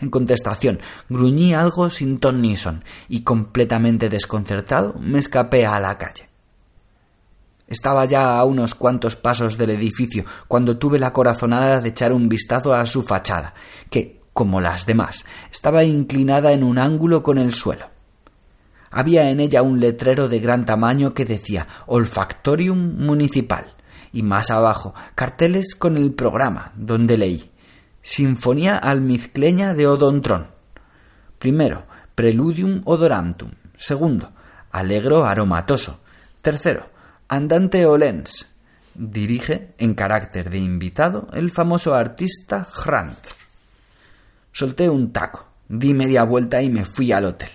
En 0.00 0.10
contestación, 0.10 0.80
gruñí 1.08 1.54
algo 1.54 1.88
sin 1.88 2.18
ton 2.18 2.42
ni 2.42 2.56
son, 2.56 2.82
y 3.08 3.22
completamente 3.22 4.08
desconcertado 4.08 4.94
me 4.98 5.20
escapé 5.20 5.66
a 5.66 5.78
la 5.78 5.96
calle. 5.98 6.28
Estaba 7.68 8.04
ya 8.04 8.38
a 8.38 8.44
unos 8.44 8.74
cuantos 8.74 9.16
pasos 9.16 9.58
del 9.58 9.70
edificio 9.70 10.24
cuando 10.46 10.78
tuve 10.78 10.98
la 10.98 11.12
corazonada 11.12 11.80
de 11.80 11.88
echar 11.88 12.12
un 12.12 12.28
vistazo 12.28 12.72
a 12.74 12.86
su 12.86 13.02
fachada, 13.02 13.54
que, 13.90 14.20
como 14.32 14.60
las 14.60 14.86
demás, 14.86 15.24
estaba 15.50 15.84
inclinada 15.84 16.52
en 16.52 16.62
un 16.62 16.78
ángulo 16.78 17.22
con 17.22 17.38
el 17.38 17.52
suelo. 17.52 17.90
Había 18.90 19.30
en 19.30 19.40
ella 19.40 19.62
un 19.62 19.80
letrero 19.80 20.28
de 20.28 20.38
gran 20.38 20.64
tamaño 20.64 21.12
que 21.12 21.24
decía 21.24 21.66
Olfactorium 21.86 23.04
Municipal 23.04 23.74
y 24.12 24.22
más 24.22 24.50
abajo 24.50 24.94
carteles 25.14 25.74
con 25.74 25.96
el 25.96 26.14
programa, 26.14 26.72
donde 26.76 27.18
leí 27.18 27.50
Sinfonía 28.00 28.76
almizcleña 28.76 29.74
de 29.74 29.88
Odontrón. 29.88 30.46
Primero, 31.40 31.86
Preludium 32.14 32.82
odorantum. 32.84 33.50
Segundo, 33.76 34.30
Alegro 34.70 35.24
aromatoso. 35.24 36.00
Tercero, 36.40 36.86
Andante 37.28 37.84
Olens. 37.86 38.46
Dirige, 38.94 39.74
en 39.78 39.94
carácter 39.94 40.48
de 40.48 40.58
invitado, 40.58 41.26
el 41.32 41.50
famoso 41.50 41.92
artista 41.92 42.64
Grant. 42.84 43.18
Solté 44.52 44.88
un 44.88 45.12
taco, 45.12 45.44
di 45.68 45.92
media 45.92 46.22
vuelta 46.22 46.62
y 46.62 46.70
me 46.70 46.84
fui 46.84 47.10
al 47.10 47.24
hotel. 47.24 47.48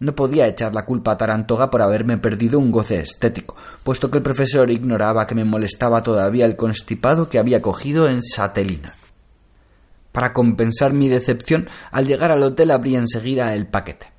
No 0.00 0.14
podía 0.14 0.46
echar 0.46 0.74
la 0.74 0.84
culpa 0.84 1.12
a 1.12 1.16
Tarantoga 1.16 1.70
por 1.70 1.80
haberme 1.80 2.18
perdido 2.18 2.58
un 2.58 2.70
goce 2.70 3.00
estético, 3.00 3.56
puesto 3.82 4.10
que 4.10 4.18
el 4.18 4.22
profesor 4.22 4.70
ignoraba 4.70 5.26
que 5.26 5.34
me 5.34 5.44
molestaba 5.44 6.02
todavía 6.02 6.44
el 6.44 6.56
constipado 6.56 7.30
que 7.30 7.38
había 7.38 7.62
cogido 7.62 8.10
en 8.10 8.22
Satelina. 8.22 8.92
Para 10.12 10.34
compensar 10.34 10.92
mi 10.92 11.08
decepción, 11.08 11.66
al 11.92 12.06
llegar 12.06 12.30
al 12.30 12.42
hotel 12.42 12.72
abrí 12.72 12.94
enseguida 12.94 13.54
el 13.54 13.68
paquete. 13.68 14.17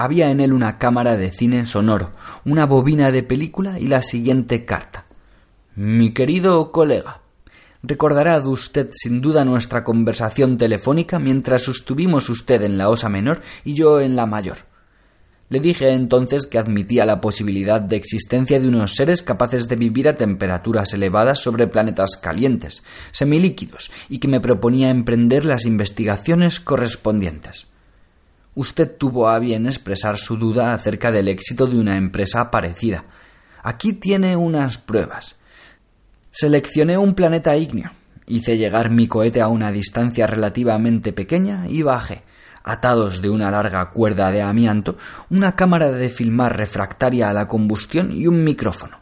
Había 0.00 0.30
en 0.30 0.40
él 0.40 0.54
una 0.54 0.78
cámara 0.78 1.18
de 1.18 1.30
cine 1.30 1.66
sonoro, 1.66 2.12
una 2.46 2.64
bobina 2.64 3.12
de 3.12 3.22
película 3.22 3.78
y 3.78 3.86
la 3.86 4.00
siguiente 4.00 4.64
carta. 4.64 5.04
Mi 5.74 6.14
querido 6.14 6.72
colega, 6.72 7.20
recordará 7.82 8.40
de 8.40 8.48
usted 8.48 8.88
sin 8.92 9.20
duda 9.20 9.44
nuestra 9.44 9.84
conversación 9.84 10.56
telefónica 10.56 11.18
mientras 11.18 11.64
sostuvimos 11.64 12.30
usted 12.30 12.62
en 12.62 12.78
la 12.78 12.88
osa 12.88 13.10
menor 13.10 13.42
y 13.62 13.74
yo 13.74 14.00
en 14.00 14.16
la 14.16 14.24
mayor. 14.24 14.56
Le 15.50 15.60
dije 15.60 15.90
entonces 15.90 16.46
que 16.46 16.58
admitía 16.58 17.04
la 17.04 17.20
posibilidad 17.20 17.82
de 17.82 17.96
existencia 17.96 18.58
de 18.58 18.68
unos 18.68 18.94
seres 18.94 19.22
capaces 19.22 19.68
de 19.68 19.76
vivir 19.76 20.08
a 20.08 20.16
temperaturas 20.16 20.94
elevadas 20.94 21.40
sobre 21.40 21.66
planetas 21.66 22.16
calientes, 22.16 22.84
semilíquidos, 23.10 23.92
y 24.08 24.16
que 24.16 24.28
me 24.28 24.40
proponía 24.40 24.88
emprender 24.88 25.44
las 25.44 25.66
investigaciones 25.66 26.58
correspondientes 26.58 27.69
usted 28.54 28.96
tuvo 28.96 29.28
a 29.28 29.38
bien 29.38 29.66
expresar 29.66 30.18
su 30.18 30.36
duda 30.36 30.74
acerca 30.74 31.10
del 31.10 31.28
éxito 31.28 31.66
de 31.66 31.78
una 31.78 31.96
empresa 31.96 32.50
parecida. 32.50 33.04
Aquí 33.62 33.92
tiene 33.92 34.36
unas 34.36 34.78
pruebas. 34.78 35.36
Seleccioné 36.30 36.96
un 36.96 37.14
planeta 37.14 37.56
ígneo, 37.56 37.90
hice 38.26 38.56
llegar 38.56 38.90
mi 38.90 39.08
cohete 39.08 39.40
a 39.40 39.48
una 39.48 39.72
distancia 39.72 40.26
relativamente 40.26 41.12
pequeña 41.12 41.66
y 41.68 41.82
bajé. 41.82 42.22
atados 42.62 43.22
de 43.22 43.30
una 43.30 43.50
larga 43.50 43.90
cuerda 43.90 44.30
de 44.30 44.42
amianto, 44.42 44.98
una 45.30 45.56
cámara 45.56 45.90
de 45.90 46.10
filmar 46.10 46.56
refractaria 46.56 47.30
a 47.30 47.32
la 47.32 47.48
combustión 47.48 48.12
y 48.12 48.26
un 48.26 48.44
micrófono. 48.44 48.98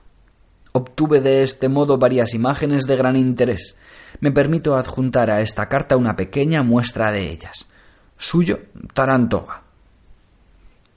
Obtuve 0.72 1.20
de 1.20 1.42
este 1.42 1.68
modo 1.68 1.98
varias 1.98 2.34
imágenes 2.34 2.84
de 2.86 2.96
gran 2.96 3.16
interés. 3.16 3.76
Me 4.20 4.30
permito 4.30 4.76
adjuntar 4.76 5.30
a 5.30 5.40
esta 5.40 5.68
carta 5.68 5.96
una 5.96 6.14
pequeña 6.14 6.62
muestra 6.62 7.10
de 7.10 7.30
ellas. 7.30 7.67
Suyo, 8.18 8.58
Tarantoga. 8.92 9.62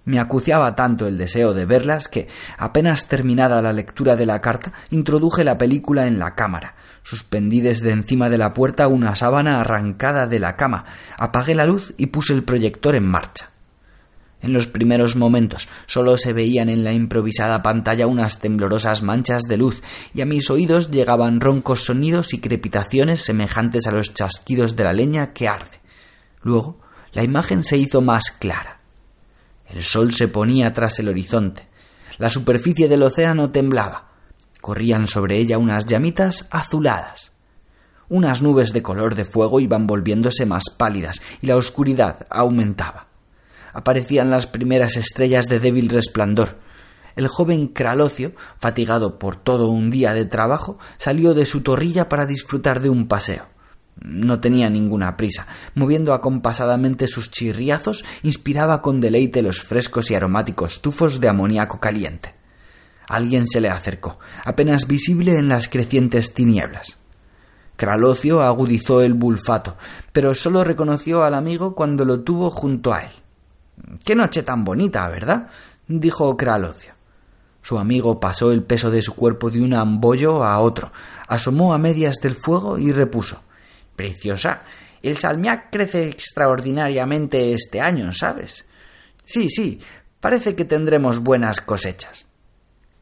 Me 0.05 0.19
acuciaba 0.19 0.75
tanto 0.75 1.05
el 1.05 1.17
deseo 1.17 1.53
de 1.53 1.65
verlas 1.65 2.07
que, 2.07 2.27
apenas 2.57 3.07
terminada 3.07 3.61
la 3.61 3.71
lectura 3.71 4.15
de 4.15 4.25
la 4.25 4.41
carta, 4.41 4.73
introduje 4.89 5.43
la 5.43 5.59
película 5.59 6.07
en 6.07 6.17
la 6.17 6.33
cámara, 6.33 6.75
suspendí 7.03 7.61
desde 7.61 7.91
encima 7.91 8.27
de 8.31 8.39
la 8.39 8.53
puerta 8.53 8.87
una 8.87 9.15
sábana 9.15 9.61
arrancada 9.61 10.25
de 10.25 10.39
la 10.39 10.55
cama, 10.55 10.85
apagué 11.19 11.53
la 11.53 11.67
luz 11.67 11.93
y 11.97 12.07
puse 12.07 12.33
el 12.33 12.43
proyector 12.43 12.95
en 12.95 13.05
marcha. 13.05 13.51
En 14.41 14.53
los 14.53 14.65
primeros 14.65 15.15
momentos 15.15 15.69
solo 15.85 16.17
se 16.17 16.33
veían 16.33 16.69
en 16.69 16.83
la 16.83 16.93
improvisada 16.93 17.61
pantalla 17.61 18.07
unas 18.07 18.39
temblorosas 18.39 19.03
manchas 19.03 19.43
de 19.43 19.57
luz, 19.57 19.83
y 20.15 20.21
a 20.21 20.25
mis 20.25 20.49
oídos 20.49 20.89
llegaban 20.89 21.39
roncos 21.39 21.85
sonidos 21.85 22.33
y 22.33 22.39
crepitaciones 22.39 23.23
semejantes 23.23 23.85
a 23.85 23.91
los 23.91 24.15
chasquidos 24.15 24.75
de 24.75 24.83
la 24.83 24.93
leña 24.93 25.33
que 25.33 25.47
arde. 25.47 25.79
Luego 26.41 26.80
la 27.13 27.23
imagen 27.23 27.63
se 27.63 27.77
hizo 27.77 28.01
más 28.01 28.31
clara. 28.31 28.79
El 29.67 29.81
sol 29.81 30.13
se 30.13 30.27
ponía 30.27 30.73
tras 30.73 30.99
el 30.99 31.09
horizonte. 31.09 31.67
La 32.17 32.29
superficie 32.29 32.87
del 32.87 33.03
océano 33.03 33.51
temblaba. 33.51 34.11
Corrían 34.59 35.07
sobre 35.07 35.37
ella 35.37 35.57
unas 35.57 35.85
llamitas 35.85 36.47
azuladas. 36.51 37.31
Unas 38.09 38.41
nubes 38.41 38.73
de 38.73 38.81
color 38.81 39.15
de 39.15 39.25
fuego 39.25 39.59
iban 39.59 39.87
volviéndose 39.87 40.45
más 40.45 40.65
pálidas 40.77 41.21
y 41.41 41.47
la 41.47 41.55
oscuridad 41.55 42.27
aumentaba 42.29 43.07
aparecían 43.73 44.29
las 44.29 44.47
primeras 44.47 44.97
estrellas 44.97 45.47
de 45.47 45.59
débil 45.59 45.89
resplandor. 45.89 46.59
El 47.15 47.27
joven 47.27 47.67
Kralocio, 47.67 48.33
fatigado 48.57 49.19
por 49.19 49.35
todo 49.35 49.69
un 49.69 49.89
día 49.89 50.13
de 50.13 50.25
trabajo, 50.25 50.77
salió 50.97 51.33
de 51.33 51.45
su 51.45 51.61
torrilla 51.61 52.07
para 52.07 52.25
disfrutar 52.25 52.81
de 52.81 52.89
un 52.89 53.07
paseo. 53.07 53.47
No 54.01 54.39
tenía 54.39 54.69
ninguna 54.69 55.15
prisa. 55.15 55.47
Moviendo 55.75 56.13
acompasadamente 56.13 57.07
sus 57.07 57.29
chirriazos, 57.29 58.03
inspiraba 58.23 58.81
con 58.81 58.99
deleite 58.99 59.41
los 59.41 59.61
frescos 59.61 60.09
y 60.09 60.15
aromáticos 60.15 60.81
tufos 60.81 61.19
de 61.19 61.29
amoníaco 61.29 61.79
caliente. 61.79 62.33
Alguien 63.07 63.47
se 63.47 63.61
le 63.61 63.69
acercó, 63.69 64.19
apenas 64.43 64.87
visible 64.87 65.37
en 65.37 65.49
las 65.49 65.67
crecientes 65.67 66.33
tinieblas. 66.33 66.97
Kralocio 67.75 68.41
agudizó 68.41 69.01
el 69.01 69.13
bulfato, 69.13 69.75
pero 70.11 70.33
sólo 70.33 70.63
reconoció 70.63 71.23
al 71.23 71.33
amigo 71.33 71.75
cuando 71.75 72.05
lo 72.05 72.21
tuvo 72.21 72.49
junto 72.49 72.93
a 72.93 73.01
él. 73.01 73.11
Qué 74.03 74.15
noche 74.15 74.43
tan 74.43 74.63
bonita, 74.63 75.07
¿verdad? 75.09 75.47
dijo 75.87 76.35
Kralocio. 76.37 76.93
Su 77.61 77.77
amigo 77.77 78.19
pasó 78.19 78.51
el 78.51 78.63
peso 78.63 78.89
de 78.89 79.01
su 79.01 79.15
cuerpo 79.15 79.51
de 79.51 79.61
un 79.61 79.73
ambollo 79.73 80.43
a 80.43 80.59
otro, 80.59 80.91
asomó 81.27 81.73
a 81.73 81.77
medias 81.77 82.15
del 82.21 82.33
fuego 82.33 82.79
y 82.79 82.91
repuso. 82.91 83.41
Preciosa. 83.95 84.63
El 85.01 85.17
salmiac 85.17 85.71
crece 85.71 86.09
extraordinariamente 86.09 87.53
este 87.53 87.81
año, 87.81 88.11
¿sabes? 88.11 88.65
Sí, 89.25 89.49
sí, 89.49 89.79
parece 90.19 90.55
que 90.55 90.65
tendremos 90.65 91.19
buenas 91.19 91.61
cosechas. 91.61 92.27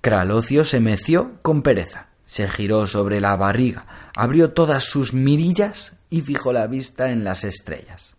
Kralocio 0.02 0.64
se 0.64 0.80
meció 0.80 1.40
con 1.42 1.62
pereza, 1.62 2.08
se 2.26 2.48
giró 2.48 2.88
sobre 2.88 3.20
la 3.20 3.36
barriga, 3.36 4.12
abrió 4.16 4.54
todas 4.54 4.84
sus 4.84 5.14
mirillas 5.14 5.94
y 6.10 6.22
fijó 6.22 6.54
la 6.54 6.68
vista 6.68 7.12
en 7.12 7.24
las 7.24 7.44
estrellas. 7.44 8.16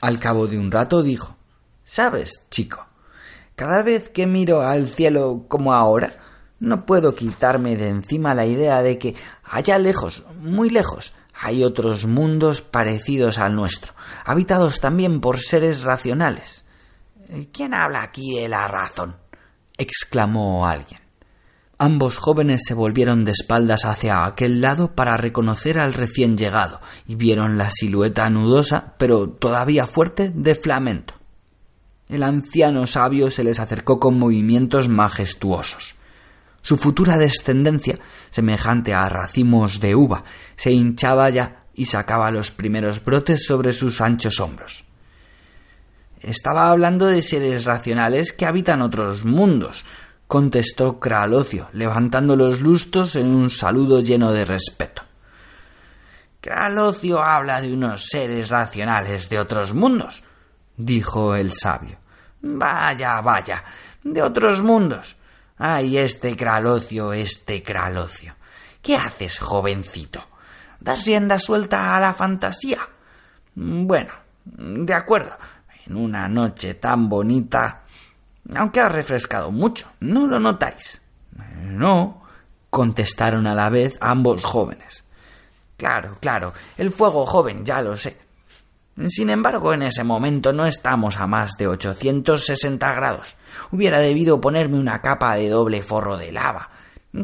Al 0.00 0.18
cabo 0.18 0.46
de 0.46 0.58
un 0.58 0.70
rato 0.70 1.02
dijo 1.02 1.36
Sabes, 1.84 2.46
chico, 2.50 2.86
cada 3.56 3.82
vez 3.82 4.10
que 4.10 4.26
miro 4.26 4.62
al 4.62 4.88
cielo 4.88 5.46
como 5.48 5.74
ahora, 5.74 6.12
no 6.60 6.86
puedo 6.86 7.14
quitarme 7.14 7.76
de 7.76 7.88
encima 7.88 8.34
la 8.34 8.46
idea 8.46 8.82
de 8.82 8.98
que 8.98 9.16
allá 9.42 9.78
lejos, 9.78 10.24
muy 10.38 10.70
lejos, 10.70 11.14
hay 11.42 11.64
otros 11.64 12.06
mundos 12.06 12.60
parecidos 12.60 13.38
al 13.38 13.54
nuestro, 13.54 13.94
habitados 14.24 14.80
también 14.80 15.20
por 15.20 15.38
seres 15.38 15.82
racionales. 15.82 16.64
¿Quién 17.52 17.72
habla 17.72 18.02
aquí 18.02 18.34
de 18.34 18.48
la 18.48 18.68
razón? 18.68 19.16
exclamó 19.78 20.66
alguien. 20.66 21.00
Ambos 21.78 22.18
jóvenes 22.18 22.60
se 22.66 22.74
volvieron 22.74 23.24
de 23.24 23.32
espaldas 23.32 23.86
hacia 23.86 24.26
aquel 24.26 24.60
lado 24.60 24.94
para 24.94 25.16
reconocer 25.16 25.78
al 25.78 25.94
recién 25.94 26.36
llegado 26.36 26.80
y 27.06 27.14
vieron 27.14 27.56
la 27.56 27.70
silueta 27.70 28.28
nudosa, 28.28 28.92
pero 28.98 29.30
todavía 29.30 29.86
fuerte, 29.86 30.30
de 30.34 30.54
Flamento. 30.54 31.14
El 32.10 32.22
anciano 32.22 32.86
sabio 32.86 33.30
se 33.30 33.44
les 33.44 33.60
acercó 33.60 33.98
con 33.98 34.18
movimientos 34.18 34.90
majestuosos. 34.90 35.94
Su 36.62 36.76
futura 36.76 37.16
descendencia, 37.16 37.98
semejante 38.28 38.92
a 38.94 39.08
racimos 39.08 39.80
de 39.80 39.94
uva, 39.94 40.24
se 40.56 40.70
hinchaba 40.72 41.30
ya 41.30 41.64
y 41.74 41.86
sacaba 41.86 42.30
los 42.30 42.50
primeros 42.50 43.02
brotes 43.02 43.44
sobre 43.46 43.72
sus 43.72 44.00
anchos 44.00 44.40
hombros. 44.40 44.84
Estaba 46.20 46.70
hablando 46.70 47.06
de 47.06 47.22
seres 47.22 47.64
racionales 47.64 48.34
que 48.34 48.44
habitan 48.44 48.82
otros 48.82 49.24
mundos, 49.24 49.86
contestó 50.26 51.00
Kralocio, 51.00 51.68
levantando 51.72 52.36
los 52.36 52.60
lustos 52.60 53.16
en 53.16 53.34
un 53.34 53.50
saludo 53.50 54.00
lleno 54.00 54.32
de 54.32 54.44
respeto. 54.44 55.02
Kralocio 56.40 57.22
habla 57.22 57.60
de 57.60 57.72
unos 57.72 58.06
seres 58.06 58.50
racionales 58.50 59.28
de 59.28 59.38
otros 59.38 59.74
mundos, 59.74 60.22
dijo 60.76 61.34
el 61.34 61.52
sabio. 61.52 61.98
Vaya, 62.42 63.20
vaya, 63.22 63.64
de 64.02 64.22
otros 64.22 64.62
mundos. 64.62 65.16
Ay, 65.62 65.98
este 65.98 66.34
Kralocio, 66.38 67.12
este 67.12 67.62
Kralocio. 67.62 68.34
¿Qué 68.80 68.96
haces, 68.96 69.38
jovencito? 69.38 70.26
¿Das 70.80 71.04
rienda 71.04 71.38
suelta 71.38 71.94
a 71.94 72.00
la 72.00 72.14
fantasía? 72.14 72.78
Bueno, 73.54 74.10
de 74.46 74.94
acuerdo. 74.94 75.36
En 75.84 75.96
una 75.96 76.28
noche 76.28 76.72
tan 76.72 77.10
bonita. 77.10 77.82
Aunque 78.54 78.80
ha 78.80 78.88
refrescado 78.88 79.52
mucho, 79.52 79.92
¿no 80.00 80.26
lo 80.26 80.40
notáis? 80.40 81.02
No, 81.60 82.22
contestaron 82.70 83.46
a 83.46 83.54
la 83.54 83.68
vez 83.68 83.98
ambos 84.00 84.42
jóvenes. 84.44 85.04
Claro, 85.76 86.16
claro, 86.20 86.54
el 86.78 86.90
fuego 86.90 87.26
joven, 87.26 87.66
ya 87.66 87.82
lo 87.82 87.98
sé. 87.98 88.16
Sin 89.08 89.30
embargo, 89.30 89.72
en 89.72 89.82
ese 89.82 90.04
momento 90.04 90.52
no 90.52 90.66
estamos 90.66 91.18
a 91.18 91.26
más 91.26 91.56
de 91.56 91.68
860 91.68 92.92
grados. 92.94 93.36
Hubiera 93.70 93.98
debido 94.00 94.40
ponerme 94.40 94.78
una 94.78 95.00
capa 95.00 95.36
de 95.36 95.48
doble 95.48 95.82
forro 95.82 96.18
de 96.18 96.32
lava. 96.32 96.70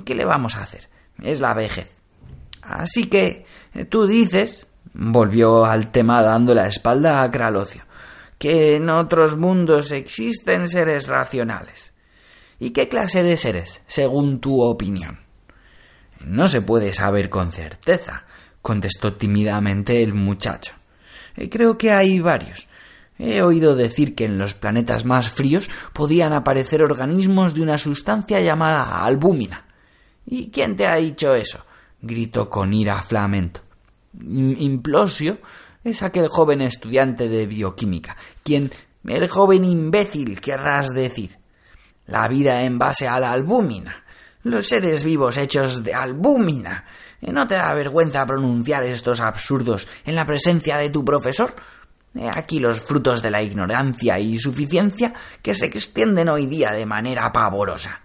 ¿Qué 0.04 0.14
le 0.14 0.24
vamos 0.24 0.56
a 0.56 0.62
hacer? 0.62 0.88
Es 1.22 1.40
la 1.40 1.54
vejez. 1.54 1.90
Así 2.62 3.04
que 3.04 3.44
tú 3.88 4.06
dices, 4.06 4.66
volvió 4.94 5.64
al 5.64 5.90
tema 5.90 6.22
dando 6.22 6.54
la 6.54 6.66
espalda 6.66 7.22
a 7.22 7.30
Kralocio, 7.30 7.84
que 8.38 8.76
en 8.76 8.88
otros 8.90 9.36
mundos 9.36 9.90
existen 9.92 10.68
seres 10.68 11.08
racionales. 11.08 11.92
¿Y 12.58 12.70
qué 12.70 12.88
clase 12.88 13.22
de 13.22 13.36
seres, 13.36 13.82
según 13.86 14.40
tu 14.40 14.62
opinión? 14.62 15.20
No 16.24 16.48
se 16.48 16.62
puede 16.62 16.94
saber 16.94 17.28
con 17.28 17.52
certeza, 17.52 18.24
contestó 18.62 19.14
tímidamente 19.14 20.02
el 20.02 20.14
muchacho. 20.14 20.72
Eh, 21.36 21.48
creo 21.48 21.76
que 21.76 21.90
hay 21.90 22.20
varios. 22.20 22.68
He 23.18 23.40
oído 23.42 23.74
decir 23.74 24.14
que 24.14 24.24
en 24.24 24.38
los 24.38 24.54
planetas 24.54 25.04
más 25.04 25.30
fríos 25.30 25.70
podían 25.92 26.32
aparecer 26.32 26.82
organismos 26.82 27.54
de 27.54 27.62
una 27.62 27.78
sustancia 27.78 28.40
llamada 28.40 29.04
albúmina. 29.04 29.64
¿Y 30.26 30.50
quién 30.50 30.76
te 30.76 30.86
ha 30.86 30.96
dicho 30.96 31.34
eso? 31.34 31.64
gritó 32.00 32.50
con 32.50 32.74
ira 32.74 33.00
Flamento. 33.00 33.62
Implosio 34.20 35.38
es 35.82 36.02
aquel 36.02 36.28
joven 36.28 36.60
estudiante 36.62 37.28
de 37.28 37.46
bioquímica, 37.46 38.16
quien 38.42 38.70
el 39.06 39.28
joven 39.28 39.64
imbécil 39.64 40.40
querrás 40.40 40.92
decir. 40.92 41.38
La 42.06 42.28
vida 42.28 42.62
en 42.62 42.78
base 42.78 43.08
a 43.08 43.18
la 43.18 43.32
albúmina. 43.32 44.04
Los 44.42 44.68
seres 44.68 45.02
vivos 45.02 45.36
hechos 45.38 45.82
de 45.82 45.94
albúmina. 45.94 46.84
¿No 47.20 47.46
te 47.46 47.54
da 47.54 47.74
vergüenza 47.74 48.26
pronunciar 48.26 48.84
estos 48.84 49.20
absurdos 49.20 49.88
en 50.04 50.14
la 50.14 50.26
presencia 50.26 50.76
de 50.76 50.90
tu 50.90 51.04
profesor? 51.04 51.54
He 52.14 52.28
aquí 52.28 52.58
los 52.58 52.80
frutos 52.80 53.20
de 53.20 53.30
la 53.30 53.42
ignorancia 53.42 54.18
y 54.18 54.38
suficiencia 54.38 55.12
que 55.42 55.54
se 55.54 55.66
extienden 55.66 56.28
hoy 56.28 56.46
día 56.46 56.72
de 56.72 56.86
manera 56.86 57.30
pavorosa. 57.32 58.00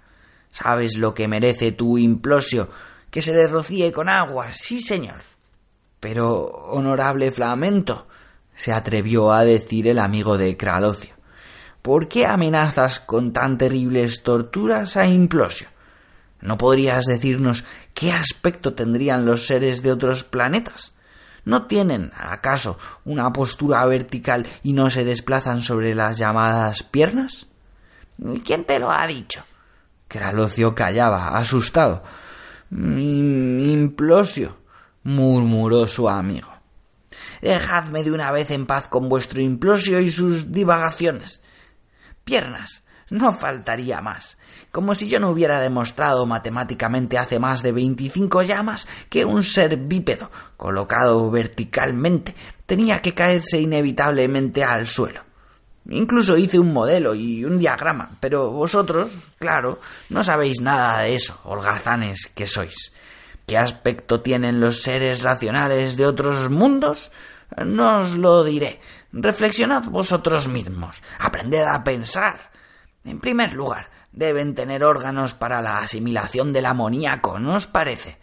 ¿Sabes 0.51 0.97
lo 0.97 1.14
que 1.14 1.28
merece 1.28 1.72
tu 1.72 1.97
implosio? 1.97 2.70
Que 3.09 3.22
se 3.22 3.34
derrocíe 3.34 3.91
con 3.91 4.09
agua, 4.09 4.51
sí, 4.51 4.82
señor. 4.82 5.22
Pero, 5.99 6.45
honorable 6.45 7.32
Flamento, 7.32 8.07
se 8.53 8.74
atrevió 8.74 9.32
a 9.32 9.45
decir 9.45 9.88
el 9.88 9.99
amigo 9.99 10.38
de 10.38 10.57
Kralocio, 10.57 11.16
¿por 11.82 12.07
qué 12.07 12.26
amenazas 12.26 12.99
con 12.99 13.32
tan 13.32 13.57
terribles 13.57 14.24
torturas 14.24 14.97
a 14.97 15.07
Implosio? 15.07 15.68
¿No 16.42 16.58
podrías 16.58 17.06
decirnos 17.06 17.64
qué 17.94 18.12
aspecto 18.12 18.74
tendrían 18.74 19.26
los 19.26 19.46
seres 19.48 19.84
de 19.84 19.92
otros 19.92 20.24
planetas? 20.24 20.94
¿No 21.44 21.66
tienen, 21.66 22.12
acaso, 22.16 22.78
una 23.04 23.32
postura 23.34 23.86
vertical 23.86 24.48
y 24.64 24.74
no 24.74 24.89
se 24.89 25.04
desplazan 25.04 25.62
sobre 25.62 25.96
las 25.96 26.18
llamadas 26.18 26.84
piernas? 26.84 27.48
¿Quién 28.46 28.66
te 28.66 28.80
lo 28.80 28.92
ha 28.92 29.08
dicho? 29.08 29.44
Kralocio 30.08 30.76
callaba, 30.76 31.38
asustado. 31.38 32.04
Implosio, 32.72 34.58
murmuró 35.04 35.88
su 35.88 36.08
amigo. 36.08 36.50
Dejadme 37.42 38.04
de 38.04 38.12
una 38.12 38.32
vez 38.32 38.52
en 38.52 38.68
paz 38.68 38.88
con 38.88 39.10
vuestro 39.10 39.42
implosio 39.42 40.00
y 40.00 40.12
sus 40.12 40.52
divagaciones. 40.52 41.42
Piernas, 42.24 42.84
no 43.12 43.34
faltaría 43.34 44.01
más. 44.01 44.38
Como 44.72 44.95
si 44.95 45.07
yo 45.07 45.20
no 45.20 45.30
hubiera 45.30 45.59
demostrado 45.59 46.26
matemáticamente 46.26 47.18
hace 47.18 47.39
más 47.39 47.62
de 47.62 47.74
veinticinco 47.74 48.41
llamas 48.41 48.88
que 49.09 49.26
un 49.26 49.43
ser 49.43 49.78
bípedo, 49.78 50.32
colocado 50.57 51.30
verticalmente, 51.30 52.34
tenía 52.66 53.01
que 53.01 53.14
caerse 53.14 53.59
inevitablemente 53.59 54.64
al 54.64 54.88
suelo. 54.88 55.22
Incluso 55.89 56.38
hice 56.38 56.57
un 56.57 56.72
modelo 56.72 57.14
y 57.14 57.43
un 57.43 57.59
diagrama, 57.59 58.12
pero 58.20 58.51
vosotros, 58.51 59.12
claro, 59.38 59.82
no 60.09 60.24
sabéis 60.24 60.62
nada 60.62 60.99
de 60.99 61.16
eso, 61.16 61.39
holgazanes 61.43 62.28
que 62.34 62.47
sois. 62.47 62.93
¿Qué 63.45 63.57
aspecto 63.57 64.22
tienen 64.22 64.62
los 64.62 64.84
seres 64.84 65.22
racionales 65.24 65.97
de 65.97 66.05
otros 66.05 66.49
mundos? 66.49 67.12
No 67.66 67.99
os 67.99 68.16
lo 68.16 68.45
diré. 68.45 68.80
Reflexionad 69.12 69.84
vosotros 69.89 70.47
mismos. 70.47 71.03
Aprended 71.20 71.64
a 71.64 71.84
pensar. 71.84 72.51
En 73.04 73.20
primer 73.20 73.54
lugar, 73.54 73.89
deben 74.12 74.54
tener 74.56 74.84
órganos 74.84 75.34
para 75.34 75.62
la 75.62 75.80
asimilación 75.80 76.54
del 76.54 76.66
amoníaco, 76.66 77.39
¿no 77.39 77.56
os 77.56 77.68
parece? 77.68 78.18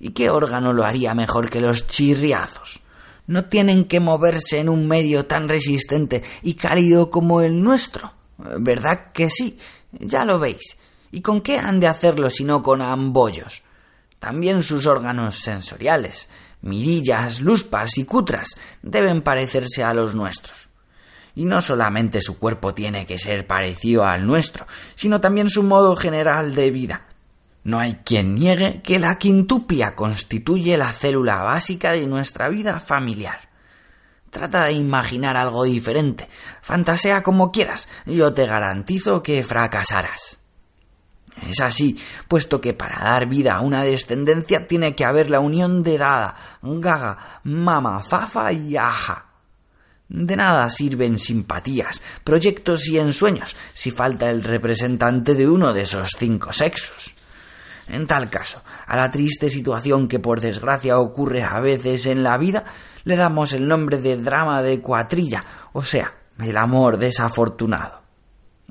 ¿Y 0.00 0.10
qué 0.10 0.30
órgano 0.30 0.72
lo 0.72 0.84
haría 0.84 1.14
mejor 1.14 1.50
que 1.50 1.60
los 1.60 1.86
chirriazos? 1.86 2.80
No 3.26 3.44
tienen 3.44 3.84
que 3.84 4.00
moverse 4.00 4.58
en 4.58 4.68
un 4.68 4.88
medio 4.88 5.26
tan 5.26 5.48
resistente 5.48 6.22
y 6.42 6.54
cálido 6.54 7.10
como 7.10 7.40
el 7.40 7.62
nuestro. 7.62 8.12
¿Verdad 8.38 9.12
que 9.12 9.30
sí? 9.30 9.58
Ya 9.92 10.24
lo 10.24 10.38
veis. 10.38 10.76
¿Y 11.12 11.20
con 11.20 11.40
qué 11.40 11.58
han 11.58 11.78
de 11.78 11.86
hacerlo 11.86 12.30
si 12.30 12.44
no 12.44 12.62
con 12.62 12.82
ambollos? 12.82 13.62
También 14.18 14.62
sus 14.62 14.86
órganos 14.86 15.40
sensoriales, 15.40 16.28
mirillas, 16.62 17.40
luspas 17.40 17.98
y 17.98 18.04
cutras, 18.04 18.56
deben 18.82 19.22
parecerse 19.22 19.84
a 19.84 19.92
los 19.92 20.14
nuestros. 20.14 20.68
Y 21.34 21.44
no 21.46 21.60
solamente 21.60 22.20
su 22.20 22.38
cuerpo 22.38 22.74
tiene 22.74 23.06
que 23.06 23.18
ser 23.18 23.46
parecido 23.46 24.04
al 24.04 24.26
nuestro, 24.26 24.66
sino 24.94 25.20
también 25.20 25.48
su 25.48 25.62
modo 25.62 25.96
general 25.96 26.54
de 26.54 26.70
vida. 26.70 27.06
No 27.64 27.78
hay 27.78 28.00
quien 28.04 28.34
niegue 28.34 28.82
que 28.82 28.98
la 28.98 29.16
quintuplia 29.18 29.94
constituye 29.94 30.76
la 30.76 30.92
célula 30.92 31.42
básica 31.42 31.92
de 31.92 32.06
nuestra 32.06 32.48
vida 32.48 32.80
familiar. 32.80 33.48
Trata 34.30 34.64
de 34.64 34.72
imaginar 34.72 35.36
algo 35.36 35.64
diferente, 35.64 36.28
fantasea 36.62 37.22
como 37.22 37.52
quieras, 37.52 37.88
yo 38.06 38.32
te 38.32 38.46
garantizo 38.46 39.22
que 39.22 39.42
fracasarás. 39.42 40.38
Es 41.48 41.60
así, 41.60 41.98
puesto 42.28 42.60
que 42.60 42.72
para 42.74 42.98
dar 42.98 43.28
vida 43.28 43.54
a 43.54 43.60
una 43.60 43.82
descendencia 43.82 44.66
tiene 44.66 44.94
que 44.94 45.04
haber 45.04 45.30
la 45.30 45.40
unión 45.40 45.82
de 45.82 45.98
Dada, 45.98 46.36
Gaga, 46.62 47.40
Mama, 47.44 48.02
Fafa 48.02 48.52
y 48.52 48.76
Aja. 48.76 49.31
De 50.14 50.36
nada 50.36 50.68
sirven 50.68 51.18
simpatías, 51.18 52.02
proyectos 52.22 52.86
y 52.86 52.98
ensueños 52.98 53.56
si 53.72 53.90
falta 53.90 54.28
el 54.28 54.44
representante 54.44 55.34
de 55.34 55.48
uno 55.48 55.72
de 55.72 55.82
esos 55.82 56.10
cinco 56.18 56.52
sexos. 56.52 57.14
En 57.88 58.06
tal 58.06 58.28
caso, 58.28 58.62
a 58.86 58.94
la 58.94 59.10
triste 59.10 59.48
situación 59.48 60.08
que 60.08 60.18
por 60.18 60.42
desgracia 60.42 60.98
ocurre 60.98 61.42
a 61.42 61.60
veces 61.60 62.04
en 62.04 62.22
la 62.22 62.36
vida, 62.36 62.64
le 63.04 63.16
damos 63.16 63.54
el 63.54 63.66
nombre 63.66 63.96
de 63.96 64.18
drama 64.18 64.62
de 64.62 64.82
cuatrilla, 64.82 65.46
o 65.72 65.82
sea, 65.82 66.12
el 66.38 66.58
amor 66.58 66.98
desafortunado. 66.98 68.01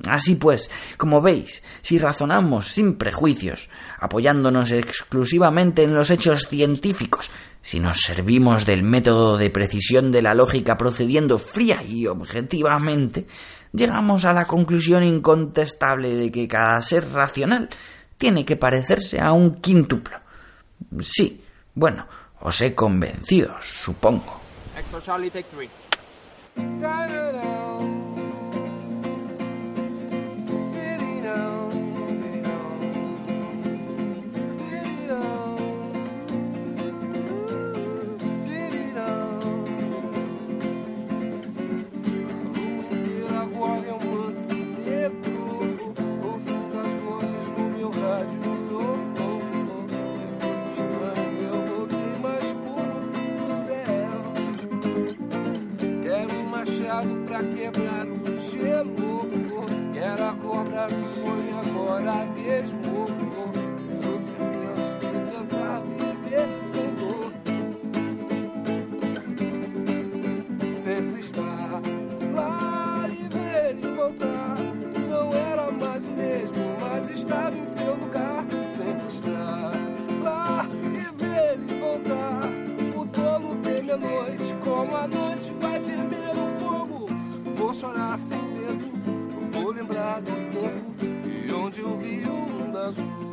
Así 0.08 0.36
pues, 0.36 0.70
como 0.98 1.22
veis, 1.22 1.62
si 1.82 2.00
razonamos 2.00 2.70
sin 2.70 2.96
prejuicios, 2.96 3.70
apoyándonos 4.00 4.72
exclusivamente 4.72 5.84
en 5.84 5.94
los 5.94 6.10
hechos 6.10 6.48
científicos, 6.48 7.30
si 7.62 7.80
nos 7.80 8.02
servimos 8.02 8.66
del 8.66 8.84
método 8.84 9.38
de 9.38 9.52
precisión 9.52 10.12
de 10.12 10.24
la 10.24 10.34
lógica 10.34 10.78
procediendo 10.78 11.38
fría 11.38 11.84
y 11.84 12.08
objetivamente, 12.08 13.28
llegamos 13.72 14.26
a 14.26 14.34
la 14.34 14.46
conclusión 14.46 15.04
incontestable 15.04 16.16
de 16.16 16.32
que 16.32 16.48
cada 16.48 16.82
ser 16.82 17.12
racional 17.12 17.70
tiene 18.18 18.46
que 18.46 18.56
parecerse 18.56 19.20
a 19.20 19.32
un 19.32 19.62
quíntuplo. 19.62 20.18
Sí, 21.00 21.44
bueno, 21.76 22.08
os 22.42 22.62
he 22.62 22.74
convencido, 22.74 23.56
supongo. 23.62 24.42
machado 56.62 57.24
pra 57.26 57.40
quebrar 57.44 58.06
o 58.06 58.40
gelo. 58.52 59.26
Era 59.96 60.30
acordar 60.30 60.88
cobra 60.88 60.88
do 60.88 61.08
sonho 61.20 61.60
agora 61.60 62.26
mesmo. 62.36 63.08
Eu 64.04 64.20
penso 65.00 65.32
tentar 65.32 65.80
viver 65.82 66.48
sem 66.72 66.90
dor. 66.96 67.34
Sempre 70.84 71.20
está. 71.20 72.01
chorar 87.82 88.20
sem 88.20 88.40
medo. 88.40 88.92
Eu 89.34 89.62
vou 89.62 89.72
lembrar 89.72 90.22
do 90.22 90.32
tempo 90.52 91.28
e 91.28 91.52
onde 91.52 91.80
eu 91.80 91.98
vi 91.98 92.24
o 92.28 92.32
mundo 92.32 92.78
azul. 92.78 93.32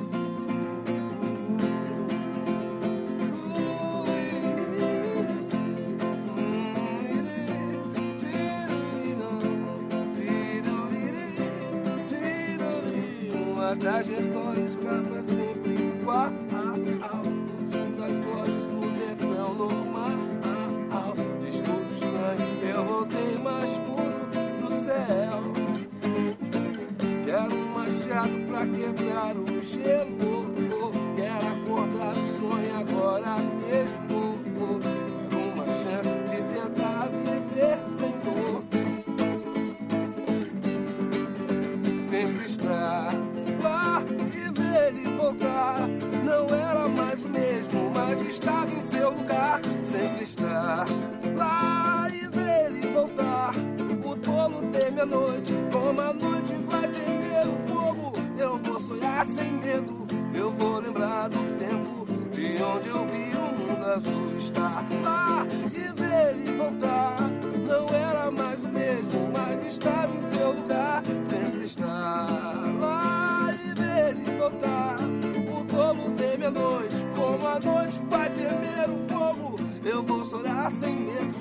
trajetória. 13.79 14.38
Tolo 54.99 54.99
teme 54.99 55.01
a 55.01 55.07
noite, 55.07 55.53
como 55.73 56.01
a 56.01 56.13
noite 56.13 56.55
vai 56.69 56.89
temer 56.89 57.47
o 57.47 57.69
fogo. 57.69 58.13
Eu 58.37 58.59
vou 58.59 58.81
sonhar 58.81 59.25
sem 59.27 59.53
medo, 59.53 60.07
eu 60.35 60.51
vou 60.53 60.81
lembrar 60.81 61.29
do 61.29 61.39
tempo 61.59 62.07
de 62.33 62.63
onde 62.63 62.89
eu 62.89 63.07
vi 63.07 63.37
o 63.37 63.59
mundo 63.59 63.85
azul 63.87 64.37
estar 64.37 64.87
lá 65.03 65.47
e 65.73 66.01
ver 66.01 66.37
ele 66.37 66.57
voltar. 66.57 67.17
Não 67.67 67.89
era 67.95 68.31
mais 68.31 68.61
o 68.61 68.69
mesmo, 68.69 69.31
mas 69.33 69.65
estava 69.67 70.15
em 70.15 70.21
seu 70.21 70.53
lugar. 70.53 71.03
Sempre 71.25 71.65
estar 71.65 72.27
lá 72.81 73.55
e 73.55 73.75
ver 73.75 74.17
ele 74.17 74.39
voltar. 74.39 74.97
O 74.99 75.65
tolo 75.65 76.11
teme 76.17 76.47
a 76.47 76.51
noite, 76.51 76.97
como 77.15 77.47
a 77.47 77.61
noite 77.61 77.99
vai 78.09 78.31
temer 78.31 78.91
o 78.91 79.09
fogo. 79.09 79.61
Eu 79.85 80.03
vou 80.03 80.25
chorar 80.25 80.73
sem 80.73 80.97
medo. 80.97 81.35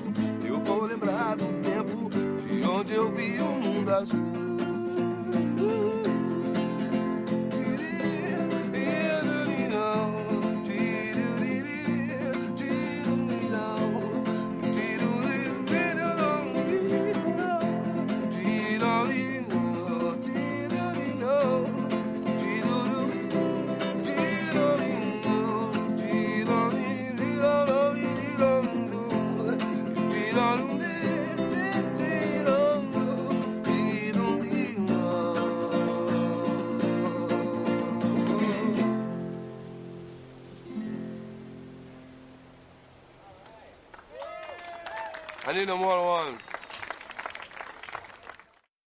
Eu 0.44 0.60
vou 0.60 0.84
lembrar 0.84 1.36
do 1.36 1.46
tempo 1.62 2.17
onde 2.64 2.94
eu 2.94 3.10
vi 3.10 3.40
o 3.40 3.44
mundo 3.44 3.94
azul. 3.94 5.97
Need 45.58 45.66
no 45.66 45.76
more 45.76 46.04
one. 46.04 46.47